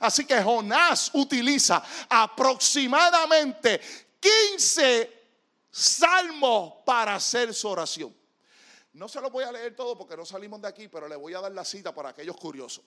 Así 0.00 0.24
que 0.24 0.42
Jonás 0.42 1.10
utiliza 1.12 1.84
aproximadamente 2.08 3.82
15 4.18 5.24
salmos 5.70 6.72
para 6.86 7.16
hacer 7.16 7.52
su 7.52 7.68
oración. 7.68 8.16
No 8.94 9.08
se 9.08 9.20
lo 9.20 9.28
voy 9.28 9.44
a 9.44 9.52
leer 9.52 9.76
todo 9.76 9.94
porque 9.98 10.16
no 10.16 10.24
salimos 10.24 10.62
de 10.62 10.68
aquí, 10.68 10.88
pero 10.88 11.06
le 11.06 11.16
voy 11.16 11.34
a 11.34 11.40
dar 11.42 11.52
la 11.52 11.66
cita 11.66 11.94
para 11.94 12.08
aquellos 12.08 12.36
curiosos. 12.38 12.82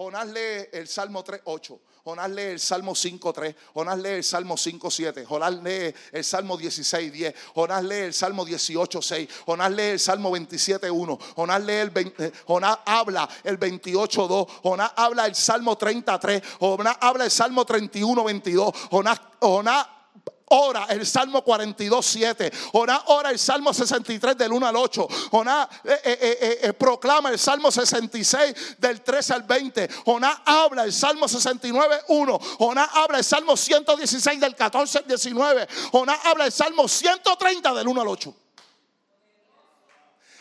Jonás 0.00 0.28
lee 0.28 0.66
el 0.72 0.88
Salmo 0.88 1.22
3.8, 1.22 1.78
Jonás 2.04 2.30
lee 2.30 2.42
el 2.52 2.58
Salmo 2.58 2.92
5.3, 2.92 3.54
Jonás 3.74 3.98
lee 3.98 4.08
el 4.08 4.24
Salmo 4.24 4.54
5.7, 4.54 5.26
Jonás 5.26 5.54
lee 5.62 5.94
el 6.12 6.24
Salmo 6.24 6.58
16.10, 6.58 7.34
Jonás 7.54 7.84
lee 7.84 7.94
el 7.96 8.14
Salmo 8.14 8.46
18.6, 8.46 9.28
Jonás 9.44 9.70
lee 9.70 9.82
el 9.82 10.00
Salmo 10.00 10.34
27.1, 10.34 11.18
Jonás 11.36 11.62
lee 11.62 11.72
el 11.74 11.92
eh, 12.18 12.32
Jonás 12.46 12.78
habla 12.86 13.28
el 13.44 13.60
28.2, 13.60 14.48
Jonás 14.62 14.90
habla 14.96 15.26
el 15.26 15.34
Salmo 15.34 15.76
33, 15.76 16.42
Jonás 16.58 16.96
habla 16.98 17.24
el 17.26 17.30
Salmo 17.30 17.66
31.22, 17.66 18.74
Jonás, 18.88 19.20
Jonás 19.38 19.86
ora 20.50 20.86
el 20.88 21.06
Salmo 21.06 21.42
42, 21.42 22.06
7. 22.06 22.52
Jonás 22.72 23.00
ora 23.06 23.30
el 23.30 23.38
Salmo 23.38 23.72
63 23.72 24.36
del 24.36 24.52
1 24.52 24.66
al 24.66 24.76
8. 24.76 25.08
Jonás 25.30 25.68
eh, 25.84 26.00
eh, 26.04 26.58
eh, 26.62 26.72
proclama 26.72 27.30
el 27.30 27.38
Salmo 27.38 27.70
66 27.70 28.76
del 28.78 29.02
13 29.02 29.34
al 29.34 29.42
20. 29.42 29.88
Jonás 30.04 30.38
habla 30.44 30.84
el 30.84 30.92
Salmo 30.92 31.28
69, 31.28 32.02
1. 32.08 32.38
Jonás 32.58 32.88
habla 32.94 33.18
el 33.18 33.24
Salmo 33.24 33.56
116 33.56 34.40
del 34.40 34.54
14 34.54 34.98
al 34.98 35.06
19. 35.06 35.68
Jonás 35.92 36.18
habla 36.24 36.46
el 36.46 36.52
Salmo 36.52 36.88
130 36.88 37.74
del 37.74 37.88
1 37.88 38.00
al 38.00 38.08
8 38.08 38.34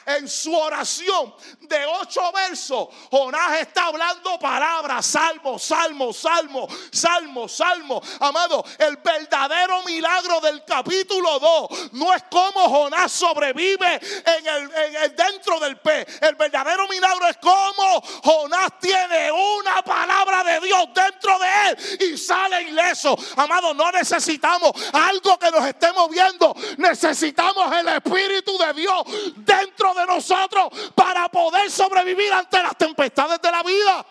en 0.10 0.28
su 0.28 0.54
oración 0.56 1.34
de 1.62 1.86
ocho 1.86 2.32
versos, 2.32 2.88
Jonás 3.12 3.60
está 3.60 3.86
hablando 3.86 4.40
palabras, 4.40 5.06
salmo, 5.06 5.60
salmo, 5.60 6.12
salmo, 6.12 6.68
salmo, 6.92 7.48
salmo. 7.48 8.02
Amado, 8.20 8.66
el 8.80 8.98
verdadero 8.98 9.84
milagro 9.84 10.42
del 10.42 10.66
capítulo 10.66 11.40
2 11.40 11.94
no 11.94 12.14
es 12.14 12.24
cómo 12.32 12.68
Jonás 12.70 13.12
sobrevive 13.12 14.00
en 14.26 14.48
el, 14.48 15.16
dentro 15.16 15.60
del 15.60 15.78
pez. 15.78 16.08
El 16.22 16.36
verdadero 16.36 16.88
milagro 16.88 17.28
es 17.28 17.38
cómo 17.38 18.02
Jonás 18.24 18.80
tiene 18.80 19.32
una 19.32 19.84
palabra 19.84 20.44
de 20.44 20.60
Dios 20.62 20.86
dentro 20.94 21.38
de 21.38 21.48
él 21.70 22.12
y 22.14 22.18
sale 22.18 22.64
ileso. 22.64 23.16
Amado, 23.36 23.76
no 23.76 23.92
necesitamos 23.92 24.72
algo 24.92 25.38
que 25.38 25.52
nos 25.52 25.66
esté 25.66 25.92
moviendo. 25.94 26.56
Necesitamos 26.78 27.72
el 27.76 27.88
Espíritu 27.90 28.58
de 28.58 28.74
Dios 28.74 29.04
dentro 29.36 29.94
de 29.94 29.99
de 30.00 30.06
nosotros 30.06 30.70
para 30.96 31.30
poder 31.30 31.70
sobrevivir 31.70 32.32
ante 32.34 32.62
las 32.62 32.78
tempestades 32.78 33.42
de 33.42 33.52
la 33.52 33.64
vida. 33.64 34.06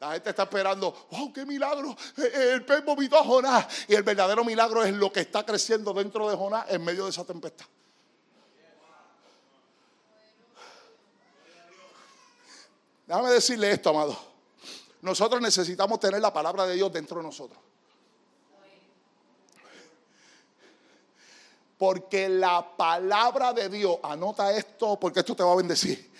La 0.00 0.12
gente 0.12 0.30
está 0.30 0.42
esperando, 0.42 1.06
wow, 1.10 1.32
qué 1.32 1.46
milagro. 1.46 1.96
Eh, 2.18 2.22
eh, 2.34 2.50
el 2.52 2.64
pez 2.66 2.84
vomitó 2.84 3.18
a 3.18 3.24
Jonás. 3.24 3.66
Y 3.88 3.94
el 3.94 4.02
verdadero 4.02 4.44
milagro 4.44 4.84
es 4.84 4.92
lo 4.92 5.10
que 5.10 5.20
está 5.20 5.46
creciendo 5.46 5.94
dentro 5.94 6.28
de 6.28 6.36
Jonás 6.36 6.66
en 6.68 6.84
medio 6.84 7.04
de 7.04 7.10
esa 7.10 7.24
tempestad. 7.24 7.64
Déjame 13.06 13.30
decirle 13.30 13.70
esto, 13.70 13.90
amado. 13.90 14.18
Nosotros 15.00 15.40
necesitamos 15.40 16.00
tener 16.00 16.20
la 16.20 16.32
palabra 16.32 16.66
de 16.66 16.74
Dios 16.74 16.92
dentro 16.92 17.18
de 17.18 17.22
nosotros. 17.22 17.58
Porque 21.84 22.30
la 22.30 22.66
palabra 22.78 23.52
de 23.52 23.68
Dios, 23.68 23.98
anota 24.02 24.50
esto 24.56 24.98
porque 24.98 25.20
esto 25.20 25.36
te 25.36 25.42
va 25.42 25.52
a 25.52 25.56
bendecir. 25.56 26.10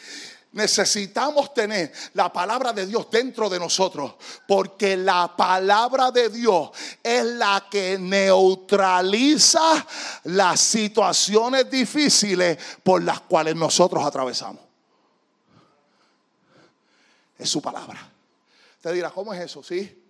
Necesitamos 0.52 1.54
tener 1.54 1.90
la 2.12 2.30
palabra 2.30 2.74
de 2.74 2.84
Dios 2.84 3.10
dentro 3.10 3.48
de 3.48 3.58
nosotros, 3.58 4.12
porque 4.46 4.94
la 4.94 5.34
palabra 5.34 6.10
de 6.10 6.28
Dios 6.28 6.68
es 7.02 7.24
la 7.24 7.66
que 7.70 7.96
neutraliza 7.98 9.86
las 10.24 10.60
situaciones 10.60 11.70
difíciles 11.70 12.58
por 12.82 13.02
las 13.02 13.22
cuales 13.22 13.56
nosotros 13.56 14.04
atravesamos. 14.04 14.60
Es 17.38 17.48
su 17.48 17.62
palabra. 17.62 18.06
Te 18.82 18.92
dirá, 18.92 19.10
¿cómo 19.10 19.32
es 19.32 19.40
eso? 19.40 19.62
Sí. 19.62 20.03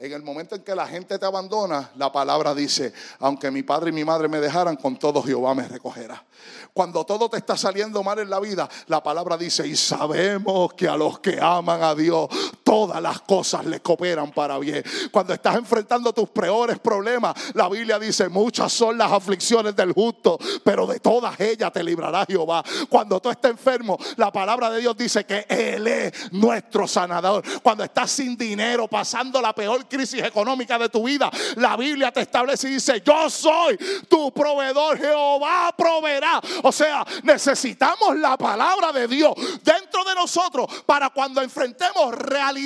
En 0.00 0.10
el 0.12 0.22
momento 0.22 0.54
en 0.54 0.62
que 0.62 0.74
la 0.74 0.86
gente 0.86 1.18
te 1.18 1.26
abandona, 1.26 1.90
la 1.96 2.10
palabra 2.10 2.54
dice, 2.54 2.90
aunque 3.18 3.50
mi 3.50 3.62
padre 3.62 3.90
y 3.90 3.92
mi 3.92 4.02
madre 4.02 4.28
me 4.28 4.40
dejaran, 4.40 4.76
con 4.76 4.98
todo 4.98 5.22
Jehová 5.22 5.54
me 5.54 5.68
recogerá. 5.68 6.24
Cuando 6.72 7.04
todo 7.04 7.28
te 7.28 7.36
está 7.36 7.54
saliendo 7.54 8.02
mal 8.02 8.18
en 8.18 8.30
la 8.30 8.40
vida, 8.40 8.66
la 8.86 9.02
palabra 9.02 9.36
dice, 9.36 9.66
y 9.66 9.76
sabemos 9.76 10.72
que 10.72 10.88
a 10.88 10.96
los 10.96 11.18
que 11.18 11.38
aman 11.38 11.82
a 11.82 11.94
Dios, 11.94 12.28
todas 12.70 13.02
las 13.02 13.22
cosas 13.22 13.66
le 13.66 13.80
cooperan 13.80 14.30
para 14.30 14.56
bien. 14.56 14.84
Cuando 15.10 15.34
estás 15.34 15.56
enfrentando 15.56 16.12
tus 16.12 16.28
peores 16.28 16.78
problemas, 16.78 17.34
la 17.54 17.68
Biblia 17.68 17.98
dice, 17.98 18.28
muchas 18.28 18.72
son 18.72 18.96
las 18.96 19.10
aflicciones 19.10 19.74
del 19.74 19.92
justo, 19.92 20.38
pero 20.62 20.86
de 20.86 21.00
todas 21.00 21.40
ellas 21.40 21.72
te 21.72 21.82
librará 21.82 22.24
Jehová. 22.28 22.62
Cuando 22.88 23.18
tú 23.18 23.28
estás 23.28 23.50
enfermo, 23.50 23.98
la 24.18 24.30
palabra 24.30 24.70
de 24.70 24.82
Dios 24.82 24.96
dice 24.96 25.24
que 25.26 25.46
Él 25.48 25.84
es 25.88 26.32
nuestro 26.32 26.86
sanador. 26.86 27.42
Cuando 27.60 27.82
estás 27.82 28.08
sin 28.08 28.36
dinero, 28.36 28.86
pasando 28.86 29.42
la 29.42 29.52
peor 29.52 29.88
crisis 29.88 30.22
económica 30.22 30.78
de 30.78 30.88
tu 30.88 31.02
vida, 31.02 31.28
la 31.56 31.76
Biblia 31.76 32.12
te 32.12 32.20
establece 32.20 32.68
y 32.68 32.74
dice, 32.74 33.02
yo 33.04 33.28
soy 33.28 33.76
tu 34.08 34.30
proveedor, 34.30 34.96
Jehová 34.96 35.74
proveerá. 35.76 36.40
O 36.62 36.70
sea, 36.70 37.04
necesitamos 37.24 38.16
la 38.16 38.36
palabra 38.36 38.92
de 38.92 39.08
Dios 39.08 39.34
dentro 39.64 40.04
de 40.04 40.14
nosotros 40.14 40.68
para 40.86 41.10
cuando 41.10 41.42
enfrentemos 41.42 42.14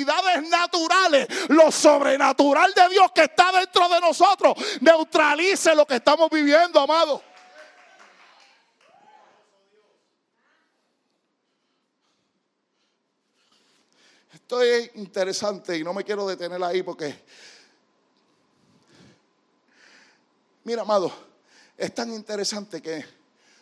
naturales, 0.03 1.27
lo 1.49 1.71
sobrenatural 1.71 2.73
de 2.73 2.89
Dios 2.89 3.11
que 3.13 3.23
está 3.23 3.51
dentro 3.51 3.87
de 3.87 4.01
nosotros 4.01 4.55
neutralice 4.81 5.75
lo 5.75 5.85
que 5.85 5.95
estamos 5.95 6.29
viviendo, 6.29 6.79
amado. 6.79 7.21
Esto 14.33 14.61
es 14.61 14.91
interesante 14.95 15.77
y 15.77 15.83
no 15.83 15.93
me 15.93 16.03
quiero 16.03 16.27
detener 16.27 16.63
ahí 16.63 16.83
porque, 16.83 17.15
mira, 20.63 20.83
amado, 20.83 21.11
es 21.77 21.95
tan 21.95 22.13
interesante 22.13 22.81
que 22.81 23.03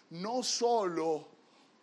no 0.09 0.43
solo 0.43 1.27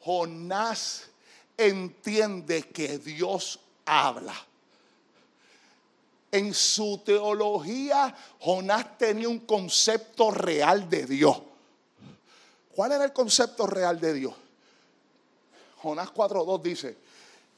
Jonás 0.01 1.11
entiende 1.57 2.63
que 2.63 2.99
Dios 2.99 3.59
habla. 3.85 4.35
En 6.33 6.55
su 6.55 6.99
teología, 7.05 8.15
Jonás 8.41 8.97
tenía 8.97 9.29
un 9.29 9.41
concepto 9.41 10.31
real 10.31 10.89
de 10.89 11.07
Dios. 11.07 11.41
¿Cuál 12.75 12.93
era 12.93 13.05
el 13.05 13.13
concepto 13.13 13.67
real 13.67 14.01
de 14.01 14.13
Dios? 14.13 14.35
Jonás 15.83 16.13
4.2 16.13 16.63
dice, 16.63 16.97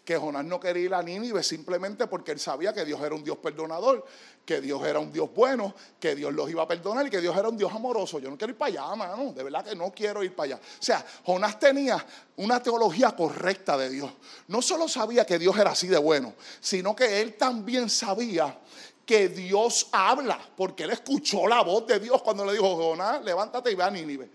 que 0.05 0.17
Jonás 0.17 0.45
no 0.45 0.59
quería 0.59 0.85
ir 0.85 0.95
a 0.95 1.03
Nínive 1.03 1.43
simplemente 1.43 2.09
porque 2.09 2.33
él 2.33 2.41
sabía 2.41 2.73
que 2.73 2.85
Dios 2.85 3.01
era 3.01 3.15
un 3.15 3.23
Dios 3.23 3.39
perdonador, 3.39 4.05
que 4.45 4.61
Dios 4.61 4.83
era 4.85 4.99
un 4.99 5.13
Dios 5.13 5.31
bueno, 5.33 5.75
que 6.01 6.17
Dios 6.17 6.33
los 6.33 6.51
iba 6.51 6.63
a 6.65 6.67
perdonar 6.67 7.07
y 7.07 7.11
que 7.11 7.21
Dios 7.21 7.37
era 7.37 7.49
un 7.49 7.57
Dios 7.57 7.73
amoroso. 7.73 8.19
Yo 8.19 8.29
no 8.29 8.37
quiero 8.37 8.53
ir 8.53 8.59
para 8.59 8.73
allá, 8.73 8.97
mano, 8.97 9.33
de 9.33 9.45
verdad 9.45 9.65
que 9.65 9.77
no 9.77 9.93
quiero 9.93 10.25
ir 10.25 10.35
para 10.35 10.55
allá. 10.55 10.57
O 10.57 10.83
sea, 10.83 11.05
Jonás 11.25 11.59
tenía 11.61 12.05
una 12.37 12.61
teología 12.61 13.13
correcta 13.13 13.79
de 13.79 13.91
Dios. 13.91 14.11
No 14.49 14.61
solo 14.61 14.89
sabía 14.89 15.25
que 15.25 15.39
Dios 15.39 15.57
era 15.57 15.71
así 15.71 15.87
de 15.87 15.99
bueno, 15.99 16.35
sino 16.61 16.97
que 16.97 17.21
él 17.21 17.35
también 17.35 17.89
sabía 17.89 18.59
que 19.07 19.29
Dios 19.29 19.89
habla, 19.93 20.39
porque 20.57 20.85
él 20.85 20.91
escuchó 20.91 21.47
la 21.47 21.63
voz 21.63 21.87
de 21.87 22.01
Dios 22.01 22.23
cuando 22.23 22.45
le 22.45 22.53
dijo, 22.53 22.75
Jonás, 22.75 23.23
levántate 23.23 23.71
y 23.71 23.77
ve 23.77 23.85
a 23.85 23.91
Nínive. 23.91 24.29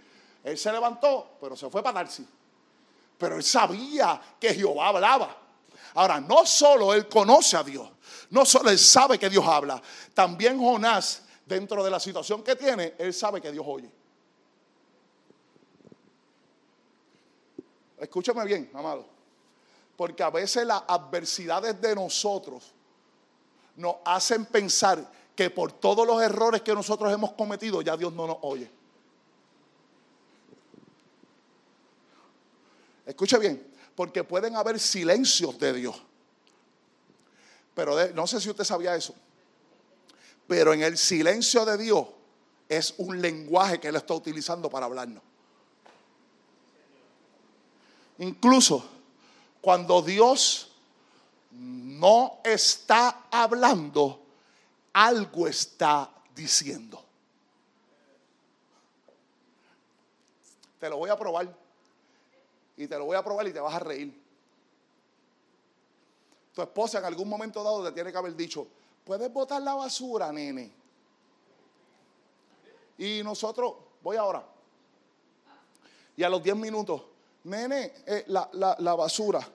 Él 0.46 0.58
se 0.58 0.72
levantó, 0.72 1.32
pero 1.42 1.58
se 1.58 1.70
fue 1.70 1.84
para 1.84 2.06
Tarsi. 2.06 2.26
Pero 3.18 3.36
él 3.36 3.44
sabía 3.44 4.22
que 4.40 4.54
Jehová 4.54 4.90
hablaba. 4.90 5.47
Ahora, 5.94 6.20
no 6.20 6.46
solo 6.46 6.94
él 6.94 7.08
conoce 7.08 7.58
a 7.58 7.64
Dios, 7.64 7.90
no 8.30 8.46
solo 8.46 8.70
él 8.70 8.80
sabe 8.80 9.18
que 9.18 9.30
Dios 9.30 9.46
habla, 9.46 9.82
también 10.14 10.60
Jonás, 10.60 11.24
dentro 11.46 11.84
de 11.84 11.90
la 11.90 12.00
situación 12.00 12.44
que 12.44 12.56
tiene, 12.56 12.96
él 12.98 13.14
sabe 13.14 13.42
que 13.42 13.52
Dios 13.52 13.66
oye. 13.68 13.90
Escúchame 17.98 18.46
bien, 18.46 18.70
amado, 18.74 19.06
porque 19.96 20.22
a 20.22 20.30
veces 20.30 20.66
las 20.66 20.84
adversidades 20.88 21.80
de 21.82 21.96
nosotros 21.96 22.72
nos 23.76 23.96
hacen 24.06 24.46
pensar 24.46 25.12
que 25.36 25.50
por 25.50 25.72
todos 25.72 26.06
los 26.06 26.22
errores 26.22 26.62
que 26.62 26.74
nosotros 26.74 27.12
hemos 27.12 27.32
cometido 27.34 27.82
ya 27.82 27.96
Dios 27.96 28.14
no 28.14 28.28
nos 28.28 28.38
oye. 28.42 28.70
Escuche 33.06 33.38
bien, 33.38 33.74
porque 33.98 34.24
pueden 34.24 34.56
haber 34.56 34.80
silencios 34.80 35.58
de 35.58 35.74
Dios. 35.74 36.00
Pero 37.74 37.96
no 38.14 38.28
sé 38.28 38.40
si 38.40 38.48
usted 38.48 38.64
sabía 38.64 38.96
eso. 38.96 39.16
Pero 40.48 40.72
en 40.72 40.84
el 40.84 41.00
silencio 41.00 41.66
de 41.66 41.80
Dios 41.80 42.06
es 42.70 42.94
un 43.00 43.20
lenguaje 43.20 43.80
que 43.80 43.88
Él 43.88 43.96
está 43.96 44.14
utilizando 44.14 44.70
para 44.70 44.86
hablarnos. 44.86 45.24
Incluso 48.20 48.88
cuando 49.62 50.04
Dios 50.04 50.70
no 51.50 52.40
está 52.44 53.24
hablando, 53.32 54.22
algo 54.94 55.48
está 55.48 56.08
diciendo. 56.36 57.04
Te 60.80 60.88
lo 60.88 60.98
voy 60.98 61.10
a 61.10 61.18
probar 61.18 61.67
y 62.78 62.88
te 62.88 62.98
lo 62.98 63.06
voy 63.06 63.18
a 63.18 63.24
probar 63.24 63.48
y 63.48 63.52
te 63.52 63.60
vas 63.60 63.74
a 63.74 63.80
reír. 63.80 64.14
Tu 66.54 66.62
esposa 66.62 67.00
en 67.00 67.06
algún 67.06 67.28
momento 67.28 67.64
dado 67.64 67.84
te 67.84 67.92
tiene 67.92 68.12
que 68.12 68.18
haber 68.18 68.36
dicho, 68.36 68.68
puedes 69.04 69.32
botar 69.34 69.62
la 69.62 69.74
basura, 69.74 70.32
nene. 70.32 70.72
Y 73.00 73.22
nosotros, 73.24 73.74
voy 74.02 74.18
ahora. 74.18 74.44
Y 76.16 76.24
a 76.24 76.30
los 76.30 76.42
10 76.42 76.56
minutos, 76.56 77.02
nene, 77.44 77.94
eh, 78.06 78.26
la, 78.28 78.96
basura, 78.96 79.48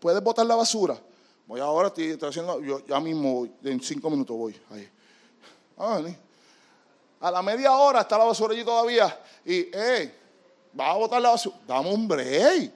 ¿puedes 0.00 0.22
botar 0.22 0.46
la 0.46 0.54
basura? 0.54 0.98
Voy 1.46 1.60
ahora, 1.60 1.88
estoy, 1.88 2.18
haciendo, 2.20 2.60
yo 2.60 2.84
ya 2.86 3.00
mismo, 3.00 3.46
en 3.64 3.80
5 3.80 4.10
minutos 4.10 4.36
voy. 4.36 4.60
Ahí. 4.70 4.88
Ah, 5.78 6.00
a 7.20 7.30
la 7.30 7.42
media 7.42 7.72
hora 7.74 8.00
está 8.02 8.18
la 8.18 8.24
basura 8.24 8.52
allí 8.52 8.64
todavía. 8.64 9.20
Y, 9.44 9.68
eh, 9.72 10.14
vas 10.72 10.90
a 10.90 10.96
votar 10.96 11.20
la 11.20 11.30
basura. 11.30 11.56
Dame 11.66 11.92
un 11.92 12.08
break. 12.08 12.72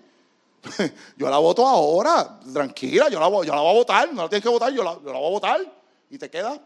Yo 1.17 1.29
la 1.29 1.39
voto 1.39 1.67
ahora, 1.67 2.39
tranquila, 2.53 3.09
yo 3.09 3.19
la, 3.19 3.27
yo 3.45 3.53
la 3.53 3.61
voy 3.61 3.71
a 3.71 3.75
votar, 3.75 4.13
no 4.13 4.23
la 4.23 4.29
tienes 4.29 4.45
que 4.45 4.49
votar, 4.49 4.73
yo 4.73 4.85
la, 4.85 4.93
yo 4.93 5.13
la 5.13 5.19
voy 5.19 5.27
a 5.27 5.31
votar 5.31 5.61
y 6.09 6.17
te 6.17 6.31
quedas 6.31 6.61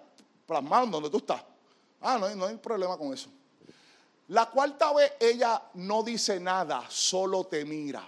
plasmado 0.46 0.86
donde 0.88 1.08
tú 1.08 1.16
estás. 1.16 1.42
Ah, 2.02 2.18
no, 2.20 2.28
no 2.34 2.44
hay 2.44 2.56
problema 2.56 2.98
con 2.98 3.14
eso. 3.14 3.30
La 4.28 4.46
cuarta 4.46 4.92
vez 4.92 5.12
ella 5.18 5.62
no 5.74 6.02
dice 6.02 6.38
nada, 6.40 6.84
solo 6.88 7.44
te 7.44 7.64
mira. 7.64 8.06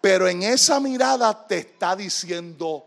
Pero 0.00 0.26
en 0.26 0.42
esa 0.42 0.80
mirada 0.80 1.46
te 1.46 1.58
está 1.58 1.94
diciendo 1.94 2.84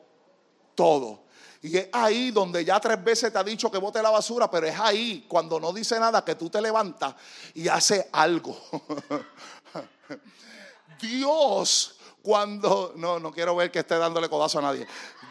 todo. 0.75 1.24
Y 1.65 1.77
es 1.77 1.89
ahí 1.91 2.29
donde 2.29 2.63
ya 2.63 2.79
tres 2.79 3.03
veces 3.03 3.33
te 3.33 3.39
ha 3.39 3.43
dicho 3.43 3.71
que 3.71 3.79
bote 3.79 3.99
la 3.99 4.11
basura, 4.11 4.51
pero 4.51 4.67
es 4.67 4.79
ahí 4.79 5.25
cuando 5.27 5.59
no 5.59 5.73
dice 5.73 5.99
nada 5.99 6.23
que 6.23 6.35
tú 6.35 6.47
te 6.47 6.61
levantas 6.61 7.15
y 7.55 7.67
hace 7.67 8.07
algo. 8.11 8.55
Dios, 11.01 11.97
cuando, 12.21 12.93
no, 12.97 13.19
no 13.19 13.31
quiero 13.31 13.55
ver 13.55 13.71
que 13.71 13.79
esté 13.79 13.97
dándole 13.97 14.29
codazo 14.29 14.59
a 14.59 14.61
nadie. 14.61 14.85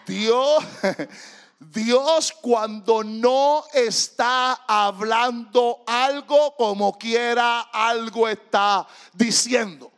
Dios, 0.05 0.65
Dios 1.61 2.33
cuando 2.43 3.05
no 3.05 3.63
está 3.73 4.55
hablando 4.67 5.85
algo 5.87 6.57
como 6.57 6.99
quiera, 6.99 7.61
algo 7.73 8.27
está 8.27 8.89
diciendo. 9.13 9.93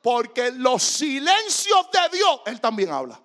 Porque 0.00 0.52
los 0.52 0.84
silencios 0.84 1.90
de 1.90 2.16
Dios, 2.16 2.40
Él 2.46 2.60
también 2.60 2.92
habla. 2.92 3.20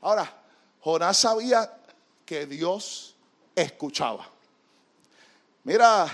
Ahora, 0.00 0.32
Jonás 0.80 1.18
sabía 1.18 1.78
que 2.24 2.46
Dios 2.46 3.16
escuchaba. 3.54 4.28
Mira, 5.64 6.06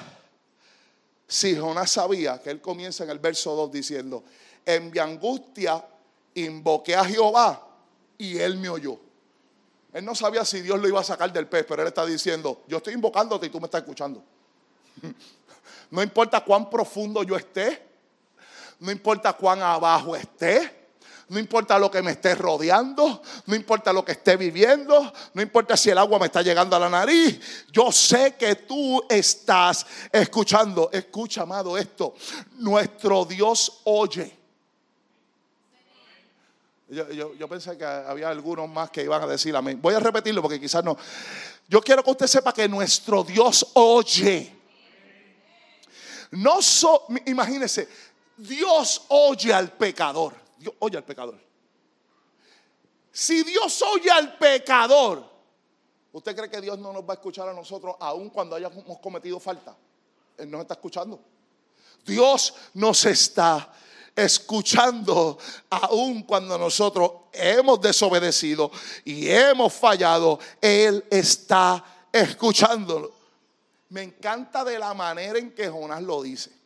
si 1.27 1.57
Jonás 1.57 1.91
sabía 1.91 2.41
que 2.41 2.51
él 2.51 2.61
comienza 2.61 3.05
en 3.05 3.11
el 3.11 3.19
verso 3.19 3.55
2 3.55 3.73
diciendo, 3.73 4.25
en 4.65 4.91
mi 4.91 4.99
angustia 4.99 5.85
invoqué 6.35 6.97
a 6.97 7.05
Jehová 7.05 7.67
y 8.19 8.39
él 8.39 8.57
me 8.57 8.69
oyó. 8.69 8.99
Él 9.93 10.05
no 10.05 10.15
sabía 10.15 10.45
si 10.45 10.61
Dios 10.61 10.81
lo 10.81 10.89
iba 10.89 11.01
a 11.01 11.05
sacar 11.05 11.33
del 11.33 11.47
pez, 11.47 11.65
pero 11.69 11.83
él 11.83 11.89
está 11.89 12.05
diciendo, 12.05 12.63
yo 12.67 12.79
estoy 12.79 12.95
invocándote 12.95 13.47
y 13.47 13.51
tú 13.51 13.61
me 13.61 13.67
estás 13.67 13.83
escuchando. 13.83 14.23
No 15.91 16.03
importa 16.03 16.43
cuán 16.43 16.69
profundo 16.69 17.23
yo 17.23 17.37
esté, 17.37 17.87
no 18.81 18.91
importa 18.91 19.33
cuán 19.35 19.63
abajo 19.63 20.17
esté, 20.17 20.84
no 21.29 21.39
importa 21.39 21.79
lo 21.79 21.91
que 21.91 22.03
me 22.03 22.13
esté 22.13 22.35
rodeando, 22.35 23.23
no 23.47 23.55
importa 23.55 23.93
lo 23.93 24.05
que 24.05 24.13
esté 24.13 24.37
viviendo, 24.37 25.13
no 25.33 25.43
importa 25.43 25.77
si 25.77 25.91
el 25.91 25.99
agua 25.99 26.19
me 26.19 26.27
está 26.27 26.43
llegando 26.43 26.77
a 26.77 26.79
la 26.79 26.91
nariz, 26.91 27.41
yo 27.73 27.91
sé 27.91 28.35
que 28.39 28.57
tú 28.57 29.03
estás 29.09 29.87
escuchando. 30.13 30.91
Escucha, 30.93 31.43
amado, 31.43 31.79
esto. 31.79 32.15
Nuestro 32.59 33.25
Dios 33.25 33.81
oye. 33.85 34.45
Yo, 36.89 37.49
pensé 37.49 37.77
que 37.79 37.85
había 37.85 38.29
algunos 38.29 38.69
más 38.69 38.91
que 38.91 39.03
iban 39.03 39.23
a 39.23 39.27
decir 39.27 39.57
amén. 39.57 39.81
Voy 39.81 39.95
a 39.95 40.01
repetirlo 40.01 40.43
porque 40.43 40.61
quizás 40.61 40.85
no. 40.85 40.97
Yo 41.67 41.81
quiero 41.81 42.05
que 42.05 42.11
usted 42.11 42.27
sepa 42.27 42.53
que 42.53 42.69
nuestro 42.69 43.25
Dios 43.25 43.67
oye. 43.73 44.55
No 46.33 46.61
so, 46.61 47.07
imagínese, 47.27 47.89
Dios 48.37 49.03
oye 49.09 49.53
al 49.55 49.73
pecador. 49.73 50.44
Dios 50.65 50.75
oye 50.79 50.97
al 50.97 51.05
pecador. 51.05 51.39
Si 53.13 53.43
Dios 53.45 53.83
oye 53.83 54.11
al 54.11 54.39
pecador, 54.39 55.25
¿usted 56.13 56.35
cree 56.35 56.51
que 56.51 56.61
Dios 56.61 56.79
no 56.79 56.93
nos 56.93 57.03
va 57.03 57.13
a 57.13 57.15
escuchar 57.15 57.49
a 57.49 57.53
nosotros 57.53 57.95
aun 58.01 58.31
cuando 58.31 58.57
hayamos 58.57 58.99
cometido 58.99 59.39
falta? 59.39 59.77
Él 60.39 60.51
nos 60.51 60.63
está 60.63 60.75
escuchando. 60.75 61.21
Dios 62.05 62.55
nos 62.75 63.05
está 63.05 63.73
escuchando 64.17 65.39
aun 65.71 66.23
cuando 66.23 66.57
nosotros 66.59 67.11
hemos 67.33 67.81
desobedecido 67.81 68.71
y 69.05 69.29
hemos 69.29 69.73
fallado. 69.75 70.39
Él 70.61 71.05
está 71.11 71.85
escuchándolo. 72.11 73.13
Me 73.91 74.03
encanta 74.03 74.65
de 74.65 74.79
la 74.79 74.95
manera 74.95 75.39
en 75.39 75.55
que 75.55 75.69
Jonás 75.69 76.03
lo 76.03 76.23
dice. 76.23 76.64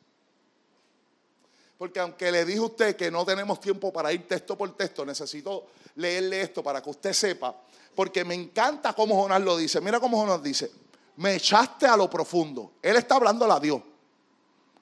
Porque 1.79 2.01
aunque 2.01 2.33
le 2.33 2.45
dije 2.45 2.59
a 2.59 2.63
usted 2.63 2.97
que 2.97 3.09
no 3.09 3.25
tenemos 3.25 3.61
tiempo 3.61 3.93
para 3.93 4.13
ir 4.13 4.27
texto 4.27 4.59
por 4.59 4.77
texto, 4.77 5.07
necesito 5.07 5.69
leerle 5.95 6.43
esto 6.43 6.61
para 6.61 6.83
que 6.83 6.91
usted 6.91 7.13
sepa. 7.13 7.55
Porque 7.95 8.25
me 8.25 8.35
encanta 8.35 8.93
cómo 8.93 9.15
Jonás 9.23 9.41
lo 9.41 9.57
dice. 9.57 9.81
Mira 9.81 10.01
cómo 10.01 10.19
Jonás 10.19 10.43
dice. 10.43 10.73
Me 11.17 11.37
echaste 11.37 11.87
a 11.87 11.97
lo 11.97 12.11
profundo. 12.11 12.73
Él 12.83 12.97
está 12.97 13.15
hablando 13.15 13.51
a 13.51 13.61
Dios. 13.61 13.81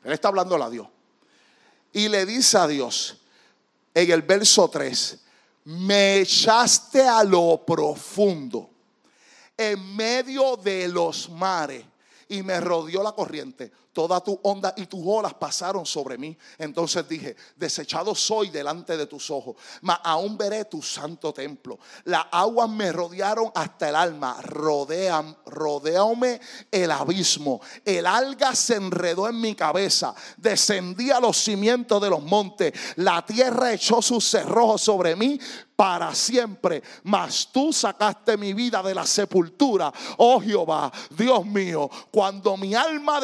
Él 0.02 0.12
está 0.12 0.28
hablando 0.28 0.56
a 0.62 0.70
Dios. 0.70 0.88
Y 1.92 2.08
le 2.08 2.24
dice 2.24 2.56
a 2.56 2.66
Dios 2.66 3.18
en 3.92 4.10
el 4.10 4.22
verso 4.22 4.68
3, 4.68 5.18
me 5.64 6.20
echaste 6.20 7.02
a 7.02 7.24
lo 7.24 7.62
profundo, 7.66 8.70
en 9.56 9.96
medio 9.96 10.56
de 10.56 10.86
los 10.88 11.30
mares, 11.30 11.84
y 12.28 12.42
me 12.42 12.60
rodeó 12.60 13.02
la 13.02 13.12
corriente 13.12 13.72
toda 13.96 14.20
tu 14.20 14.38
onda 14.42 14.74
y 14.76 14.84
tus 14.84 15.00
olas 15.06 15.32
pasaron 15.32 15.86
sobre 15.86 16.18
mí. 16.18 16.36
Entonces 16.58 17.08
dije, 17.08 17.34
desechado 17.56 18.14
soy 18.14 18.50
delante 18.50 18.94
de 18.94 19.06
tus 19.06 19.30
ojos, 19.30 19.56
mas 19.80 19.98
aún 20.04 20.36
veré 20.36 20.66
tu 20.66 20.82
santo 20.82 21.32
templo. 21.32 21.78
Las 22.04 22.26
aguas 22.30 22.68
me 22.68 22.92
rodearon 22.92 23.50
hasta 23.54 23.88
el 23.88 23.96
alma, 23.96 24.36
rodean, 24.42 25.34
rodeóme 25.46 26.38
el 26.70 26.90
abismo. 26.90 27.62
El 27.86 28.04
alga 28.04 28.54
se 28.54 28.74
enredó 28.74 29.30
en 29.30 29.40
mi 29.40 29.54
cabeza, 29.54 30.14
descendí 30.36 31.10
a 31.10 31.18
los 31.18 31.38
cimientos 31.38 32.02
de 32.02 32.10
los 32.10 32.22
montes, 32.22 32.74
la 32.96 33.24
tierra 33.24 33.72
echó 33.72 34.02
sus 34.02 34.28
cerrojos 34.28 34.82
sobre 34.82 35.16
mí, 35.16 35.40
para 35.76 36.14
siempre. 36.14 36.82
Mas 37.04 37.48
tú 37.52 37.72
sacaste 37.72 38.36
mi 38.36 38.54
vida 38.54 38.82
de 38.82 38.94
la 38.94 39.06
sepultura, 39.06 39.92
oh 40.16 40.40
Jehová, 40.40 40.90
Dios 41.10 41.44
mío. 41.44 41.88
Cuando 42.10 42.56
mi 42.56 42.74
alma 42.74 43.20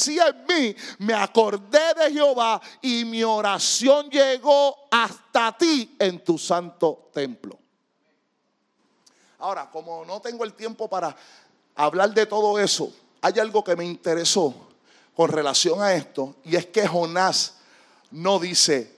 desfallecía 0.00 0.28
en 0.28 0.46
mí, 0.46 0.76
me 0.98 1.14
acordé 1.14 1.94
de 1.94 2.12
Jehová 2.12 2.60
y 2.80 3.04
mi 3.04 3.22
oración 3.22 4.08
llegó 4.10 4.76
hasta 4.90 5.56
ti 5.56 5.96
en 5.98 6.24
tu 6.24 6.38
santo 6.38 7.10
templo. 7.12 7.58
Ahora, 9.38 9.70
como 9.70 10.04
no 10.04 10.20
tengo 10.20 10.44
el 10.44 10.54
tiempo 10.54 10.88
para 10.88 11.14
hablar 11.74 12.12
de 12.12 12.26
todo 12.26 12.58
eso, 12.58 12.92
hay 13.22 13.38
algo 13.38 13.64
que 13.64 13.76
me 13.76 13.84
interesó 13.84 14.54
con 15.14 15.30
relación 15.30 15.82
a 15.82 15.94
esto, 15.94 16.36
y 16.44 16.56
es 16.56 16.66
que 16.66 16.86
Jonás 16.86 17.54
no 18.10 18.38
dice, 18.38 18.94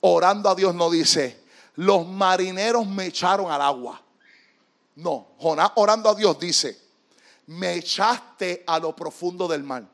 orando 0.00 0.48
a 0.48 0.54
Dios, 0.54 0.74
no 0.74 0.90
dice, 0.90 1.44
los 1.76 2.06
marineros 2.06 2.86
me 2.86 3.06
echaron 3.06 3.50
al 3.50 3.62
agua. 3.62 4.00
No, 4.96 5.28
Jonás 5.38 5.70
orando 5.76 6.08
a 6.08 6.14
Dios 6.14 6.38
dice, 6.38 6.76
me 7.46 7.74
echaste 7.74 8.64
a 8.66 8.78
lo 8.78 8.94
profundo 8.94 9.46
del 9.46 9.62
mar. 9.62 9.84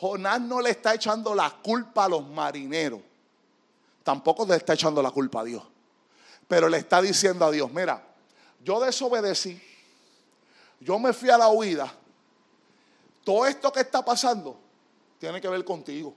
Jonás 0.00 0.40
no 0.40 0.62
le 0.62 0.70
está 0.70 0.94
echando 0.94 1.34
la 1.34 1.50
culpa 1.50 2.06
a 2.06 2.08
los 2.08 2.26
marineros. 2.26 3.02
Tampoco 4.02 4.46
le 4.46 4.56
está 4.56 4.72
echando 4.72 5.02
la 5.02 5.10
culpa 5.10 5.42
a 5.42 5.44
Dios. 5.44 5.62
Pero 6.48 6.70
le 6.70 6.78
está 6.78 7.02
diciendo 7.02 7.44
a 7.44 7.50
Dios, 7.50 7.70
mira, 7.70 8.02
yo 8.64 8.80
desobedecí, 8.80 9.60
yo 10.80 10.98
me 10.98 11.12
fui 11.12 11.28
a 11.28 11.36
la 11.36 11.48
huida. 11.48 11.92
Todo 13.22 13.44
esto 13.46 13.70
que 13.70 13.80
está 13.80 14.02
pasando 14.02 14.58
tiene 15.18 15.38
que 15.38 15.48
ver 15.48 15.62
contigo. 15.66 16.14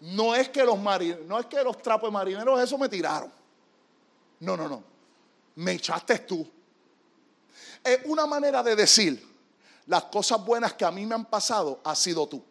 No 0.00 0.34
es 0.34 0.48
que 0.48 0.64
los 0.64 0.78
marineros, 0.78 1.26
no 1.26 1.38
es 1.38 1.44
que 1.44 1.62
los 1.62 1.76
trapos 1.82 2.08
de 2.08 2.12
marineros 2.12 2.58
eso 2.58 2.78
me 2.78 2.88
tiraron. 2.88 3.30
No, 4.40 4.56
no, 4.56 4.66
no. 4.66 4.82
Me 5.56 5.72
echaste 5.72 6.20
tú. 6.20 6.50
Es 7.84 8.00
una 8.06 8.26
manera 8.26 8.62
de 8.62 8.74
decir, 8.74 9.37
las 9.88 10.04
cosas 10.04 10.44
buenas 10.44 10.74
que 10.74 10.84
a 10.84 10.90
mí 10.90 11.04
me 11.04 11.14
han 11.14 11.24
pasado 11.24 11.80
ha 11.82 11.94
sido 11.94 12.26
tú. 12.28 12.44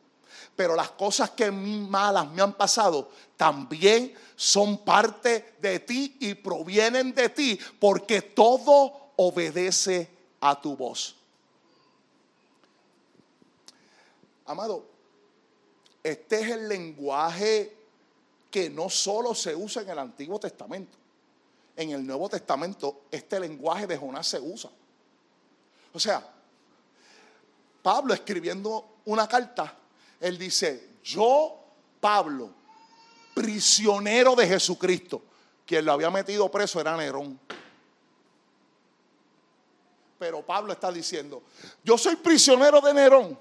Pero 0.55 0.75
las 0.75 0.89
cosas 0.91 1.29
que 1.29 1.51
malas 1.51 2.29
me 2.31 2.41
han 2.41 2.53
pasado 2.53 3.11
también 3.37 4.13
son 4.35 4.79
parte 4.79 5.55
de 5.61 5.79
ti 5.79 6.17
y 6.19 6.33
provienen 6.33 7.13
de 7.13 7.29
ti 7.29 7.59
porque 7.79 8.23
todo 8.23 9.11
obedece 9.15 10.09
a 10.41 10.59
tu 10.59 10.75
voz. 10.75 11.15
Amado, 14.45 14.85
este 16.03 16.41
es 16.41 16.49
el 16.49 16.67
lenguaje 16.67 17.75
que 18.49 18.69
no 18.69 18.89
solo 18.89 19.35
se 19.35 19.55
usa 19.55 19.83
en 19.83 19.89
el 19.89 19.99
Antiguo 19.99 20.39
Testamento. 20.39 20.97
En 21.75 21.91
el 21.91 22.05
Nuevo 22.05 22.29
Testamento 22.29 23.01
este 23.11 23.39
lenguaje 23.39 23.85
de 23.85 23.95
Jonás 23.95 24.27
se 24.27 24.39
usa. 24.39 24.71
O 25.93 25.99
sea, 25.99 26.36
Pablo 27.87 28.13
escribiendo 28.13 28.97
una 29.05 29.29
carta, 29.29 29.73
él 30.19 30.37
dice, 30.37 30.95
yo, 31.05 31.57
Pablo, 32.01 32.49
prisionero 33.33 34.35
de 34.35 34.45
Jesucristo, 34.45 35.21
quien 35.65 35.85
lo 35.85 35.93
había 35.93 36.09
metido 36.09 36.51
preso 36.51 36.81
era 36.81 36.97
Nerón. 36.97 37.39
Pero 40.19 40.41
Pablo 40.41 40.73
está 40.73 40.91
diciendo, 40.91 41.43
yo 41.81 41.97
soy 41.97 42.17
prisionero 42.17 42.81
de 42.81 42.93
Nerón 42.93 43.39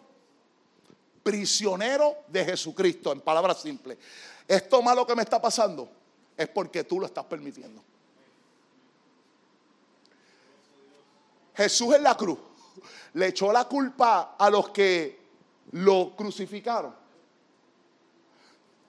prisionero 1.25 2.19
de 2.29 2.45
Jesucristo, 2.45 3.11
en 3.11 3.23
palabras 3.23 3.61
simples. 3.61 3.99
Esto 4.47 4.81
malo 4.81 5.05
que 5.05 5.17
me 5.17 5.23
está 5.23 5.43
pasando 5.43 5.91
es 6.37 6.47
porque 6.47 6.85
tú 6.85 7.01
lo 7.01 7.07
estás 7.07 7.25
permitiendo. 7.25 7.83
Jesús 11.57 11.97
en 11.97 12.05
la 12.05 12.17
cruz 12.17 12.39
le 13.15 13.29
echó 13.29 13.53
la 13.53 13.65
culpa 13.65 14.37
a 14.39 14.51
los 14.51 14.71
que 14.71 15.27
lo 15.73 16.15
crucificaron. 16.17 16.95